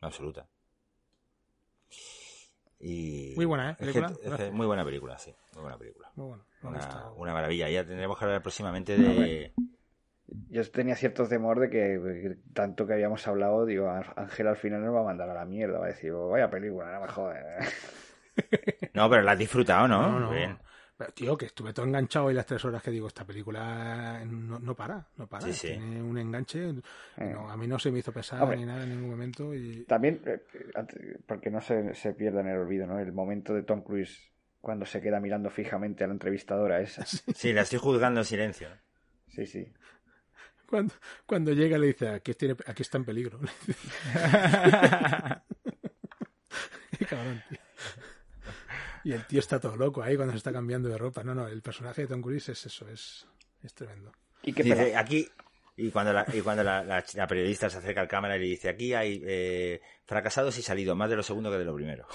absoluta. 0.01 0.49
Y 2.81 3.33
Muy 3.35 3.45
buena, 3.45 3.73
¿eh? 3.73 3.77
película. 3.79 4.07
es 4.07 4.19
que 4.19 4.29
Gracias. 4.29 4.53
muy 4.53 4.67
buena 4.67 4.85
película, 4.85 5.19
sí, 5.19 5.35
muy 5.55 5.63
buena 5.63 5.79
película. 5.79 6.13
Muy 6.15 6.29
bueno. 6.29 6.45
Una, 7.17 7.33
maravilla. 7.33 7.69
Ya 7.69 7.85
tendremos 7.85 8.19
que 8.19 8.25
hablar 8.25 8.43
próximamente 8.43 8.97
de 8.97 9.53
Yo 10.51 10.71
tenía 10.71 10.95
cierto 10.95 11.27
temor 11.27 11.59
de 11.59 11.71
que 11.71 11.95
eh, 11.95 12.37
tanto 12.53 12.87
que 12.87 12.93
habíamos 12.93 13.27
hablado, 13.27 13.65
digo, 13.65 13.91
Ángel 13.91 14.47
al 14.49 14.57
final 14.57 14.85
nos 14.85 14.95
va 14.95 15.01
a 15.01 15.05
mandar 15.05 15.31
a 15.31 15.35
la 15.35 15.45
mierda, 15.47 15.79
va 15.79 15.87
a 15.87 15.89
decir, 15.89 16.13
"Oh, 16.13 16.29
vaya 16.29 16.51
película, 16.51 16.93
no 16.93 17.01
me 17.03 17.09
jodas. 17.09 17.39
No, 18.95 19.11
pero 19.11 19.23
la 19.23 19.33
has 19.33 19.39
disfrutado, 19.39 19.89
¿no? 19.89 20.03
No, 20.03 20.21
no. 20.21 20.27
Muy 20.29 20.37
bien. 20.37 20.59
Pero, 20.97 21.13
tío, 21.13 21.37
que 21.37 21.47
estuve 21.47 21.73
todo 21.73 21.87
enganchado 21.87 22.31
y 22.31 22.35
las 22.35 22.47
tres 22.47 22.65
horas 22.65 22.83
que 22.83 22.91
digo, 22.91 23.07
esta 23.09 23.25
película 23.25 24.21
no, 24.27 24.59
no 24.59 24.75
para, 24.75 25.07
no 25.17 25.27
para. 25.29 25.45
Sí, 25.47 25.53
sí. 25.53 25.69
Tiene 25.69 26.03
un 26.03 26.19
enganche. 26.19 26.73
No, 27.17 27.51
a 27.51 27.57
mí 27.57 27.67
no 27.69 27.79
se 27.79 27.91
me 27.91 28.01
hizo 28.01 28.13
pesar 28.13 28.43
Hombre. 28.43 28.59
ni 28.59 28.65
nada 28.65 28.83
en 28.85 28.91
ningún 28.91 29.11
momento. 29.11 29.55
Y... 29.55 29.85
También, 29.85 30.21
eh, 30.27 30.41
porque 31.27 31.51
no 31.51 31.61
se, 31.61 31.95
se 31.95 32.15
pierda 32.15 32.41
en 32.41 32.49
el 32.49 32.59
olvido, 32.59 32.87
¿no? 32.87 32.99
El 32.99 33.13
momento 33.13 33.55
de 33.55 33.63
Tom 33.63 33.83
Cruise 33.83 34.31
cuando 34.61 34.87
se 34.87 35.01
queda 35.01 35.21
mirando 35.21 35.51
fijamente 35.51 36.03
a 36.05 36.09
la 36.09 36.13
entrevistadora 36.15 36.81
esa. 36.81 37.05
Sí, 37.07 37.53
la 37.53 37.63
estoy 37.63 37.79
juzgando 37.79 38.21
en 38.21 38.25
silencio. 38.27 38.69
Sí, 39.29 39.47
sí. 39.47 39.73
Cuando, 40.69 40.93
cuando 41.27 41.53
llega 41.53 41.79
le 41.79 41.87
dice, 41.89 42.09
aquí, 42.11 42.35
tiene, 42.35 42.55
aquí 42.67 42.83
está 42.83 42.99
en 42.99 43.05
peligro. 43.07 43.41
Qué 46.99 47.07
cabrón, 47.07 47.43
tío. 47.49 47.59
Y 49.05 49.13
el 49.13 49.27
tío 49.27 49.39
está 49.41 49.59
todo 49.61 49.77
loco 49.77 50.03
ahí 50.03 50.17
cuando 50.17 50.33
se 50.33 50.39
está 50.39 50.53
cambiando 50.53 50.89
de 50.89 50.99
ropa. 50.99 51.23
No, 51.25 51.35
no, 51.35 51.47
el 51.49 51.63
personaje 51.63 52.03
de 52.03 52.09
Tom 52.09 52.21
Cruise 52.21 52.49
es 52.51 52.67
eso, 52.67 52.89
es, 52.89 53.27
es 53.63 53.73
tremendo. 53.75 54.13
Y 54.43 54.53
qué 54.53 54.63
Dice, 54.63 54.77
pena. 54.87 55.01
aquí 55.01 55.29
y 55.77 55.91
cuando 55.91 56.13
la, 56.13 56.27
y 56.33 56.41
cuando 56.41 56.65
la, 56.65 56.83
la- 56.85 57.05
la 57.15 57.27
periodista 57.27 57.71
se 57.71 57.79
acerca 57.79 58.01
al 58.01 58.09
cámara 58.09 58.37
y 58.37 58.41
le 58.41 58.47
dice 58.47 58.69
aquí 58.69 58.93
hay 58.95 59.23
eh, 59.25 59.81
fracasados 60.07 60.59
y 60.59 60.63
salido 60.63 60.95
más 60.97 61.09
de 61.09 61.17
lo 61.17 61.23
segundo 61.23 61.51
que 61.51 61.59
de 61.59 61.65
lo 61.65 61.75
primero. 61.77 62.07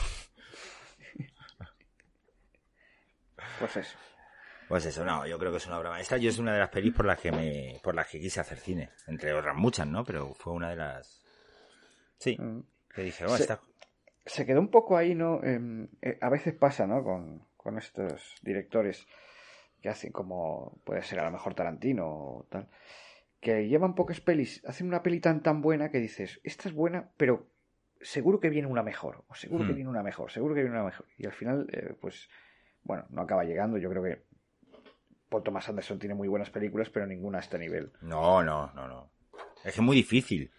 Pues 3.59 3.77
eso. 3.77 3.97
Pues 4.67 4.85
eso, 4.85 5.03
no, 5.05 5.25
yo 5.27 5.37
creo 5.37 5.51
que 5.51 5.57
es 5.57 5.67
una 5.67 5.77
obra 5.79 5.89
maestra. 5.91 6.17
Yo 6.17 6.29
es 6.29 6.39
una 6.39 6.53
de 6.53 6.59
las 6.59 6.69
pelis 6.69 6.93
por 6.93 7.05
las 7.05 7.19
que 7.19 7.31
me, 7.31 7.79
por 7.83 7.93
las 7.95 8.07
que 8.07 8.19
quise 8.19 8.39
hacer 8.39 8.57
cine. 8.57 8.89
Entre 9.07 9.33
otras 9.33 9.55
muchas, 9.55 9.87
¿no? 9.87 10.03
Pero 10.03 10.33
fue 10.33 10.53
una 10.53 10.69
de 10.69 10.75
las. 10.77 11.23
Sí, 12.17 12.37
Mm. 12.39 12.61
que 12.93 13.01
dije, 13.03 13.25
oh, 13.25 13.35
Se- 13.35 13.43
esta- 13.43 13.61
se 14.25 14.45
quedó 14.45 14.59
un 14.61 14.69
poco 14.69 14.95
ahí, 14.97 15.13
¿no? 15.15 15.43
Em, 15.43 15.87
eh, 16.01 16.17
a 16.21 16.29
veces 16.29 16.53
pasa, 16.53 16.87
¿no? 16.87 17.03
Con, 17.03 17.45
con 17.57 17.77
estos 17.77 18.35
directores 18.41 19.05
que 19.81 19.89
hacen 19.89 20.11
como 20.13 20.79
puede 20.85 21.01
ser 21.03 21.19
a 21.19 21.25
lo 21.25 21.31
mejor 21.31 21.55
Tarantino 21.55 22.05
o 22.07 22.47
tal, 22.49 22.69
que 23.41 23.67
llevan 23.67 23.95
pocas 23.95 24.21
pelis, 24.21 24.63
hacen 24.65 24.87
una 24.87 25.03
peli 25.03 25.19
tan 25.19 25.43
tan 25.43 25.61
buena 25.61 25.91
que 25.91 25.99
dices, 25.99 26.39
esta 26.43 26.69
es 26.69 26.73
buena, 26.73 27.09
pero 27.17 27.47
seguro 27.99 28.39
que 28.39 28.49
viene 28.49 28.67
una 28.69 28.81
mejor, 28.83 29.25
o 29.27 29.35
seguro 29.35 29.65
que 29.65 29.73
Hmm. 29.73 29.75
viene 29.75 29.89
una 29.89 30.03
mejor, 30.03 30.31
seguro 30.31 30.55
que 30.55 30.61
viene 30.61 30.75
una 30.77 30.85
mejor. 30.85 31.05
Y 31.17 31.25
al 31.25 31.33
final, 31.33 31.67
eh, 31.73 31.93
pues, 31.99 32.29
bueno, 32.83 33.05
no 33.09 33.21
acaba 33.23 33.43
llegando. 33.43 33.77
Yo 33.77 33.89
creo 33.89 34.03
que 34.03 34.23
Paul 35.33 35.43
Thomas 35.43 35.67
Anderson 35.67 35.97
tiene 35.97 36.13
muy 36.13 36.27
buenas 36.27 36.51
películas, 36.51 36.89
pero 36.91 37.07
ninguna 37.07 37.39
a 37.39 37.41
este 37.41 37.57
nivel. 37.57 37.91
No, 38.01 38.43
no, 38.43 38.71
no, 38.75 38.87
no. 38.87 39.09
Es 39.63 39.73
que 39.73 39.79
es 39.79 39.81
muy 39.81 39.95
difícil. 39.95 40.51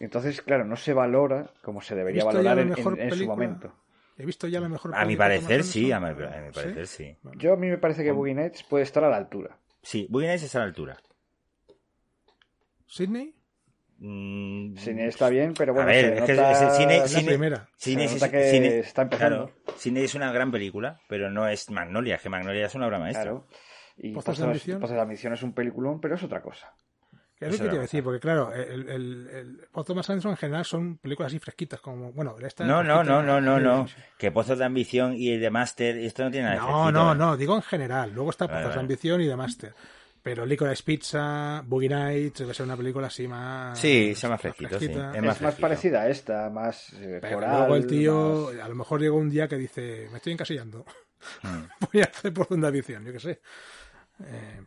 Entonces, 0.00 0.42
claro, 0.42 0.64
no 0.64 0.74
se 0.76 0.92
valora 0.92 1.50
como 1.62 1.80
se 1.80 1.94
debería 1.94 2.24
¿Visto 2.24 2.42
ya 2.42 2.54
valorar 2.54 2.58
en, 2.78 2.86
en- 2.98 3.00
en 3.00 3.10
su 3.16 3.26
momento. 3.26 3.72
He 4.16 4.26
visto 4.26 4.48
ya 4.48 4.60
la 4.60 4.68
mejor 4.68 4.92
A 4.96 5.04
mi 5.04 5.14
parecer 5.16 5.62
sí, 5.62 5.92
a 5.92 6.00
mi, 6.00 6.08
a 6.08 6.12
mi 6.14 6.50
parecer 6.52 6.88
sí. 6.88 7.16
Yo 7.36 7.52
a 7.52 7.56
mí 7.56 7.68
me 7.68 7.78
parece 7.78 8.02
que 8.02 8.10
Boogie 8.10 8.34
Nights 8.34 8.64
puede 8.64 8.82
estar 8.82 9.04
a 9.04 9.08
la 9.08 9.16
altura. 9.16 9.56
Sí, 9.82 10.08
Boogie 10.10 10.26
Nights 10.26 10.42
está 10.42 10.58
a 10.58 10.62
la 10.62 10.66
altura. 10.66 10.96
¿Sydney? 12.86 13.34
Mm, 14.00 14.76
Cine 14.76 15.06
está 15.08 15.28
bien, 15.28 15.54
pero 15.54 15.74
bueno, 15.74 15.88
a 15.90 15.92
ver, 15.92 16.04
se 16.04 16.18
es 16.18 16.24
que 16.24 16.32
nota- 16.34 16.52
es- 16.52 16.62
es 16.62 16.76
cine, 16.76 16.96
Es 16.98 17.12
la 17.12 17.18
cine- 17.20 17.28
primera. 17.30 17.68
cine 17.76 18.08
Se 18.08 18.30
que 18.30 18.50
cine- 18.50 18.78
está 18.78 19.02
empezando. 19.02 19.46
Claro, 19.46 19.74
cine 19.76 20.04
es 20.04 20.14
una 20.14 20.30
gran 20.32 20.52
película, 20.52 21.00
pero 21.08 21.30
no 21.30 21.48
es 21.48 21.68
Magnolia, 21.70 22.14
es 22.16 22.22
que 22.22 22.28
Magnolia 22.28 22.66
es 22.66 22.74
una 22.76 22.86
obra 22.86 22.98
maestra. 23.00 23.22
Claro. 23.24 23.46
Y 23.98 24.12
de 24.12 24.44
Ambición. 24.44 24.80
Pozos 24.80 24.96
de 24.96 25.00
Ambición 25.02 25.32
es 25.32 25.42
un 25.42 25.52
peliculón, 25.52 26.00
pero 26.00 26.14
es 26.14 26.22
otra 26.22 26.40
cosa. 26.40 26.72
Que 27.38 27.46
es 27.46 27.52
lo 27.52 27.58
que 27.58 27.68
te 27.68 27.74
iba 27.76 27.78
a 27.78 27.82
decir, 27.82 28.02
porque 28.02 28.18
claro, 28.18 28.52
el, 28.52 28.88
el, 28.88 29.28
el 29.32 29.68
Paul 29.70 29.86
Thomas 29.86 30.10
Anderson 30.10 30.32
en 30.32 30.36
general 30.38 30.64
son 30.64 30.98
películas 30.98 31.30
así 31.30 31.38
fresquitas, 31.38 31.80
como, 31.80 32.10
bueno, 32.12 32.34
esta 32.40 32.64
es 32.64 32.68
No, 32.68 32.82
no, 32.82 33.04
no, 33.04 33.22
no, 33.22 33.40
no, 33.40 33.60
no. 33.60 33.86
Sí, 33.86 33.94
sí. 33.96 34.02
Que 34.18 34.32
Pozos 34.32 34.58
de 34.58 34.64
Ambición 34.64 35.14
y 35.14 35.36
de 35.36 35.48
Master, 35.48 35.98
esto 35.98 36.24
no 36.24 36.32
tiene 36.32 36.46
nada 36.48 36.56
de 36.56 36.60
No, 36.62 36.66
fresquito, 36.82 36.92
no, 36.92 37.12
¿eh? 37.12 37.14
no, 37.16 37.36
digo 37.36 37.54
en 37.54 37.62
general. 37.62 38.12
Luego 38.12 38.30
está 38.30 38.46
Vale, 38.46 38.56
Pozos 38.58 38.64
de 38.64 38.68
vale. 38.70 38.80
Ambición 38.80 39.20
y 39.20 39.26
de 39.26 39.36
Master. 39.36 39.72
Pero 40.20 40.44
Licorice 40.44 40.82
Pizza, 40.82 41.62
Boogie 41.64 41.88
Nights, 41.88 42.40
debe 42.40 42.52
ser 42.52 42.66
una 42.66 42.76
película 42.76 43.06
así 43.06 43.28
más... 43.28 43.78
Sí, 43.78 44.16
sea 44.16 44.28
más 44.30 44.40
fresquito, 44.40 44.70
sí. 44.70 44.86
fresquita. 44.86 45.10
Es 45.12 45.16
Es 45.18 45.22
más 45.22 45.40
más, 45.40 45.54
parecida 45.54 46.02
a 46.02 46.08
esta, 46.08 46.50
más 46.50 46.92
eh, 46.94 47.18
Pero 47.22 47.34
coral, 47.36 47.58
luego 47.60 47.76
el 47.76 47.86
tío, 47.86 48.50
más- 48.52 48.64
a 48.64 48.68
lo 48.68 48.74
mejor 48.74 49.00
llegó 49.00 49.16
un 49.16 49.30
día 49.30 49.46
que 49.46 49.56
dice, 49.56 50.08
me 50.10 50.16
estoy 50.16 50.32
encasillando. 50.32 50.84
Mm. 51.44 51.62
Voy 51.92 52.02
a 52.02 52.06
hacer 52.06 52.32
por 52.32 52.48
de 52.48 52.66
ambición, 52.66 53.04
yo 53.04 53.12
qué 53.12 53.20
sé. 53.20 53.40
Eh, 54.24 54.64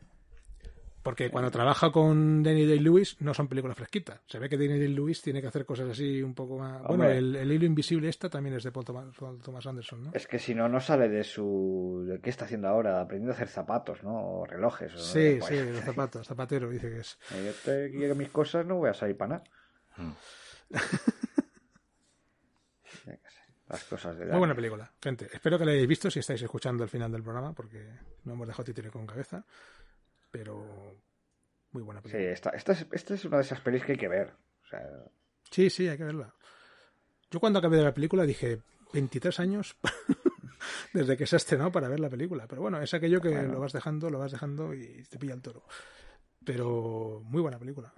porque 1.03 1.31
cuando 1.31 1.49
trabaja 1.49 1.91
con 1.91 2.43
Danny 2.43 2.65
Day-Lewis 2.65 3.17
no 3.21 3.33
son 3.33 3.47
películas 3.47 3.75
fresquitas. 3.75 4.21
Se 4.27 4.37
ve 4.37 4.47
que 4.47 4.57
Danny 4.57 4.77
Day-Lewis 4.77 5.21
tiene 5.21 5.41
que 5.41 5.47
hacer 5.47 5.65
cosas 5.65 5.89
así 5.89 6.21
un 6.21 6.35
poco 6.35 6.59
más... 6.59 6.83
Bueno, 6.83 7.05
el, 7.05 7.35
el 7.35 7.51
hilo 7.51 7.65
invisible 7.65 8.07
esta 8.07 8.29
también 8.29 8.55
es 8.55 8.63
de 8.63 8.71
Paul 8.71 8.85
Thomas, 8.85 9.15
Paul 9.17 9.41
Thomas 9.41 9.65
Anderson, 9.65 10.03
¿no? 10.03 10.11
Es 10.13 10.27
que 10.27 10.37
si 10.37 10.53
no, 10.53 10.69
no 10.69 10.79
sale 10.79 11.09
de 11.09 11.23
su... 11.23 12.05
¿De 12.07 12.19
qué 12.21 12.29
está 12.29 12.45
haciendo 12.45 12.67
ahora? 12.67 13.01
Aprendiendo 13.01 13.31
a 13.31 13.35
hacer 13.35 13.47
zapatos, 13.47 14.03
¿no? 14.03 14.13
O 14.13 14.45
relojes. 14.45 14.93
O 14.93 14.99
Sí, 14.99 15.37
pues, 15.39 15.45
sí, 15.45 15.55
los 15.73 15.83
zapatos, 15.83 16.27
zapatero 16.27 16.69
dice 16.69 16.89
que 16.89 16.99
es. 16.99 17.17
Yo 17.31 17.51
te 17.65 17.89
quiero 17.89 18.13
mis 18.13 18.29
cosas, 18.29 18.65
no 18.67 18.75
voy 18.75 18.89
a 18.89 18.93
salir 18.93 19.17
para 19.17 19.29
nada. 19.29 19.43
Mm. 19.97 20.13
Ya 23.05 23.17
que 23.17 23.29
sé, 23.29 23.41
Las 23.71 23.83
cosas 23.85 24.17
de 24.17 24.25
Muy 24.25 24.37
buena 24.39 24.55
película, 24.55 24.91
gente. 25.01 25.29
Espero 25.31 25.57
que 25.57 25.65
la 25.65 25.71
hayáis 25.71 25.87
visto 25.87 26.11
si 26.11 26.19
estáis 26.19 26.41
escuchando 26.41 26.83
el 26.83 26.89
final 26.89 27.11
del 27.11 27.23
programa, 27.23 27.53
porque 27.53 27.87
no 28.25 28.33
hemos 28.33 28.47
dejado 28.47 28.63
títere 28.65 28.89
con 28.91 29.05
cabeza. 29.07 29.43
Pero 30.29 30.95
muy 31.71 31.83
buena 31.83 32.01
Sí, 32.01 32.09
película. 32.09 32.33
esta, 32.33 32.49
esta, 32.51 32.71
es, 32.73 32.85
esta 32.91 33.13
es 33.13 33.25
una 33.25 33.37
de 33.37 33.43
esas 33.43 33.61
pelis 33.61 33.83
que 33.83 33.93
hay 33.93 33.97
que 33.97 34.07
ver. 34.07 34.31
O 34.63 34.67
sea, 34.67 34.81
Sí, 35.49 35.69
sí, 35.69 35.87
hay 35.87 35.97
que 35.97 36.03
verla. 36.05 36.33
Yo 37.29 37.39
cuando 37.39 37.59
acabé 37.59 37.77
de 37.77 37.83
la 37.83 37.93
película 37.93 38.23
dije 38.25 38.61
23 38.93 39.39
años 39.39 39.75
desde 40.93 41.15
que 41.17 41.25
se 41.25 41.35
ha 41.35 41.37
estrenado 41.37 41.71
para 41.71 41.87
ver 41.87 41.99
la 41.99 42.09
película. 42.09 42.47
Pero 42.47 42.61
bueno, 42.61 42.81
es 42.81 42.93
aquello 42.93 43.21
que 43.21 43.29
Bueno. 43.29 43.53
lo 43.53 43.59
vas 43.59 43.73
dejando, 43.73 44.09
lo 44.09 44.19
vas 44.19 44.31
dejando 44.31 44.73
y 44.73 45.03
te 45.09 45.17
pilla 45.17 45.33
el 45.33 45.41
toro. 45.41 45.63
Pero 46.43 47.21
muy 47.23 47.41
buena 47.41 47.59
película. 47.59 47.93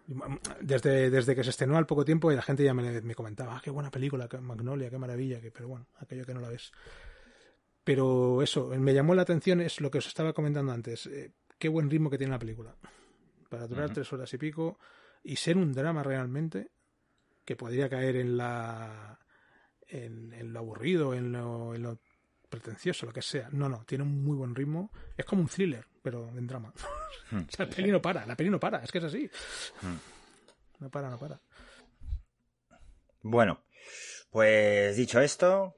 Desde, 0.59 1.09
desde 1.09 1.35
que 1.35 1.43
se 1.43 1.51
estrenó 1.51 1.77
al 1.77 1.85
poco 1.85 2.03
tiempo 2.03 2.31
y 2.31 2.35
la 2.35 2.41
gente 2.41 2.63
ya 2.63 2.73
me, 2.73 3.01
me 3.01 3.15
comentaba, 3.15 3.55
ah, 3.55 3.61
qué 3.63 3.71
buena 3.71 3.89
película, 3.89 4.27
qué 4.27 4.37
Magnolia, 4.39 4.89
qué 4.89 4.97
maravilla, 4.97 5.39
que, 5.39 5.49
pero 5.49 5.69
bueno, 5.69 5.87
aquello 5.99 6.25
que 6.25 6.33
no 6.33 6.41
la 6.41 6.49
ves. 6.49 6.71
Pero 7.83 8.41
eso, 8.41 8.67
me 8.77 8.93
llamó 8.93 9.15
la 9.15 9.21
atención, 9.21 9.61
es 9.61 9.79
lo 9.79 9.91
que 9.91 9.99
os 9.99 10.07
estaba 10.07 10.33
comentando 10.33 10.71
antes, 10.71 11.05
eh, 11.07 11.31
qué 11.57 11.69
buen 11.69 11.89
ritmo 11.89 12.09
que 12.09 12.17
tiene 12.17 12.31
la 12.31 12.39
película. 12.39 12.75
Para 13.49 13.67
durar 13.67 13.93
tres 13.93 14.11
horas 14.11 14.33
y 14.33 14.37
pico 14.37 14.79
y 15.23 15.37
ser 15.37 15.57
un 15.57 15.71
drama 15.71 16.03
realmente, 16.03 16.71
que 17.45 17.55
podría 17.55 17.89
caer 17.89 18.17
en 18.17 18.37
la 18.37 19.19
en, 19.87 20.53
lo 20.53 20.59
aburrido, 20.59 21.13
en 21.13 21.31
lo, 21.31 21.75
en 21.75 21.83
lo, 21.83 21.99
pretencioso, 22.53 23.07
lo 23.07 23.13
que 23.13 23.21
sea. 23.21 23.49
No, 23.51 23.67
no, 23.67 23.83
tiene 23.85 24.03
un 24.03 24.23
muy 24.23 24.37
buen 24.37 24.53
ritmo. 24.53 24.91
Es 25.17 25.25
como 25.25 25.41
un 25.41 25.47
thriller, 25.47 25.85
pero 26.03 26.29
en 26.29 26.45
drama. 26.45 26.71
Hmm. 27.31 27.37
o 27.47 27.51
sea, 27.51 27.65
la 27.65 27.75
peli 27.75 27.91
no 27.91 28.01
para, 28.01 28.25
la 28.25 28.35
peli 28.35 28.49
no 28.49 28.59
para, 28.59 28.83
es 28.83 28.91
que 28.91 28.99
es 28.99 29.03
así. 29.03 29.29
Hmm. 29.81 29.97
No 30.79 30.89
para, 30.89 31.09
no 31.09 31.17
para. 31.17 31.39
Bueno, 33.23 33.63
pues 34.29 34.95
dicho 34.95 35.19
esto, 35.19 35.77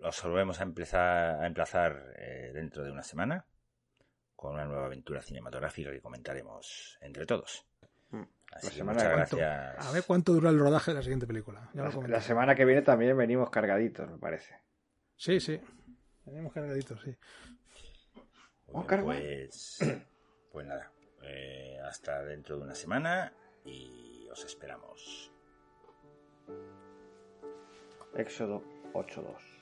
los 0.00 0.22
volvemos 0.22 0.60
a 0.60 0.62
empezar 0.62 1.42
a 1.42 1.46
emplazar 1.46 2.14
eh, 2.16 2.52
dentro 2.54 2.84
de 2.84 2.90
una 2.90 3.02
semana 3.02 3.44
con 4.34 4.54
una 4.54 4.64
nueva 4.64 4.86
aventura 4.86 5.20
cinematográfica 5.20 5.90
que 5.90 6.00
comentaremos 6.00 6.98
entre 7.00 7.26
todos. 7.26 7.66
Mm. 8.10 8.22
la 8.52 8.60
semana 8.60 9.02
gracias. 9.02 9.86
A 9.86 9.92
ver 9.92 10.04
cuánto 10.06 10.32
dura 10.32 10.50
el 10.50 10.58
rodaje 10.58 10.92
de 10.92 10.96
la 10.96 11.02
siguiente 11.02 11.26
película. 11.26 11.68
la, 11.74 12.20
semana 12.20 12.54
que 12.54 12.64
viene 12.64 12.82
también 12.82 13.16
venimos 13.16 13.50
cargaditos, 13.50 14.10
me 14.10 14.18
parece. 14.18 14.54
Sí, 15.16 15.40
sí. 15.40 15.60
Venimos 16.26 16.52
cargaditos, 16.52 17.00
sí. 17.02 17.14
pues, 19.04 19.78
pues 20.52 20.66
nada. 20.66 20.90
Eh, 21.22 21.78
hasta 21.84 22.22
dentro 22.22 22.56
de 22.56 22.62
una 22.64 22.74
semana 22.74 23.32
y 23.64 24.28
os 24.30 24.44
esperamos. 24.44 25.30
Éxodo 28.14 28.62
8.2 28.92 29.54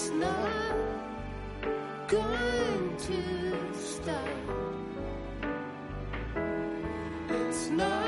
It's 0.00 0.10
not 0.10 0.76
going 2.06 2.96
to 2.98 3.74
stop. 3.74 4.28
It's 7.28 7.68
not. 7.70 8.07